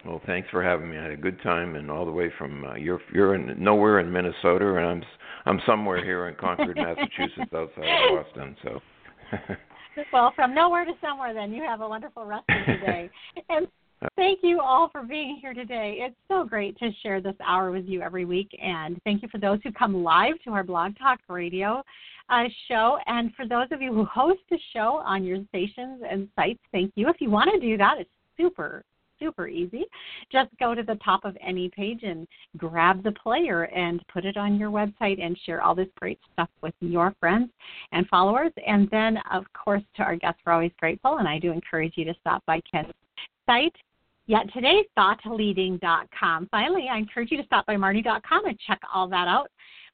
Well, 0.06 0.20
thanks 0.26 0.48
for 0.50 0.62
having 0.62 0.90
me. 0.90 0.98
I 0.98 1.02
had 1.04 1.12
a 1.12 1.16
good 1.16 1.40
time, 1.42 1.76
and 1.76 1.90
all 1.90 2.04
the 2.04 2.12
way 2.12 2.30
from 2.38 2.64
uh, 2.64 2.74
you're 2.74 3.00
you're 3.12 3.34
in 3.34 3.54
nowhere 3.62 4.00
in 4.00 4.12
Minnesota, 4.12 4.76
and 4.76 4.86
I'm 4.86 5.02
I'm 5.46 5.60
somewhere 5.66 6.04
here 6.04 6.28
in 6.28 6.34
Concord, 6.34 6.76
Massachusetts, 6.76 7.52
outside 7.54 7.84
of 8.10 8.24
Boston. 8.24 8.56
So, 8.62 8.80
Well, 10.12 10.32
from 10.34 10.54
nowhere 10.54 10.84
to 10.84 10.92
somewhere, 11.00 11.34
then 11.34 11.52
you 11.52 11.62
have 11.62 11.80
a 11.80 11.88
wonderful 11.88 12.24
rest 12.24 12.44
of 12.48 12.66
the 12.66 12.86
day. 12.86 13.10
and 13.48 13.66
thank 14.16 14.40
you 14.42 14.60
all 14.60 14.88
for 14.90 15.02
being 15.02 15.38
here 15.40 15.54
today. 15.54 15.98
It's 16.00 16.16
so 16.28 16.44
great 16.44 16.76
to 16.78 16.90
share 17.02 17.20
this 17.20 17.36
hour 17.46 17.70
with 17.70 17.86
you 17.86 18.02
every 18.02 18.24
week. 18.24 18.50
And 18.60 19.00
thank 19.04 19.22
you 19.22 19.28
for 19.28 19.38
those 19.38 19.60
who 19.62 19.72
come 19.72 20.02
live 20.02 20.34
to 20.44 20.50
our 20.50 20.64
Blog 20.64 20.98
Talk 20.98 21.20
Radio 21.28 21.82
uh, 22.28 22.44
show. 22.68 22.98
And 23.06 23.32
for 23.34 23.46
those 23.46 23.68
of 23.70 23.80
you 23.80 23.92
who 23.92 24.04
host 24.04 24.40
the 24.50 24.58
show 24.72 25.02
on 25.04 25.24
your 25.24 25.38
stations 25.48 26.02
and 26.08 26.28
sites, 26.34 26.60
thank 26.72 26.92
you. 26.96 27.08
If 27.08 27.20
you 27.20 27.30
want 27.30 27.50
to 27.52 27.60
do 27.60 27.76
that, 27.76 27.94
it's 27.98 28.10
super 28.36 28.84
super 29.18 29.48
easy. 29.48 29.84
Just 30.30 30.50
go 30.58 30.74
to 30.74 30.82
the 30.82 30.96
top 31.04 31.24
of 31.24 31.36
any 31.40 31.68
page 31.70 32.00
and 32.02 32.26
grab 32.56 33.02
the 33.02 33.12
player 33.12 33.64
and 33.64 34.02
put 34.12 34.24
it 34.24 34.36
on 34.36 34.58
your 34.58 34.70
website 34.70 35.22
and 35.22 35.38
share 35.44 35.62
all 35.62 35.74
this 35.74 35.88
great 35.96 36.18
stuff 36.32 36.48
with 36.62 36.74
your 36.80 37.14
friends 37.20 37.50
and 37.92 38.06
followers. 38.08 38.52
And 38.66 38.88
then, 38.90 39.18
of 39.32 39.44
course, 39.52 39.82
to 39.96 40.02
our 40.02 40.16
guests, 40.16 40.40
we're 40.44 40.52
always 40.52 40.72
grateful, 40.78 41.18
and 41.18 41.28
I 41.28 41.38
do 41.38 41.52
encourage 41.52 41.94
you 41.96 42.04
to 42.04 42.14
stop 42.20 42.44
by 42.46 42.60
Ken's 42.70 42.92
site. 43.46 43.74
Yet 44.26 44.50
today, 44.54 44.84
thoughtleading.com. 44.96 46.48
Finally, 46.50 46.88
I 46.90 46.96
encourage 46.96 47.30
you 47.30 47.36
to 47.36 47.44
stop 47.44 47.66
by 47.66 47.76
marnie.com 47.76 48.46
and 48.46 48.58
check 48.66 48.80
all 48.92 49.06
that 49.08 49.28
out. 49.28 49.50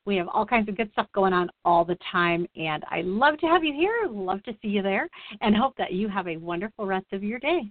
We 0.07 0.16
have 0.16 0.29
all 0.29 0.47
kinds 0.47 0.68
of 0.68 0.77
good 0.77 0.91
stuff 0.93 1.09
going 1.14 1.33
on 1.33 1.51
all 1.64 1.85
the 1.85 1.99
time, 2.11 2.47
and 2.57 2.85
I 2.91 3.03
love 3.03 3.39
to 3.39 3.47
have 3.47 3.64
you 3.64 3.75
here. 3.75 4.09
Love 4.09 4.43
to 4.45 4.53
see 4.62 4.68
you 4.68 4.83
there, 4.83 5.09
and 5.41 5.55
hope 5.55 5.77
that 5.77 5.93
you 5.93 6.09
have 6.09 6.27
a 6.27 6.37
wonderful 6.37 6.87
rest 6.87 7.07
of 7.12 7.23
your 7.23 7.39
day. 7.39 7.71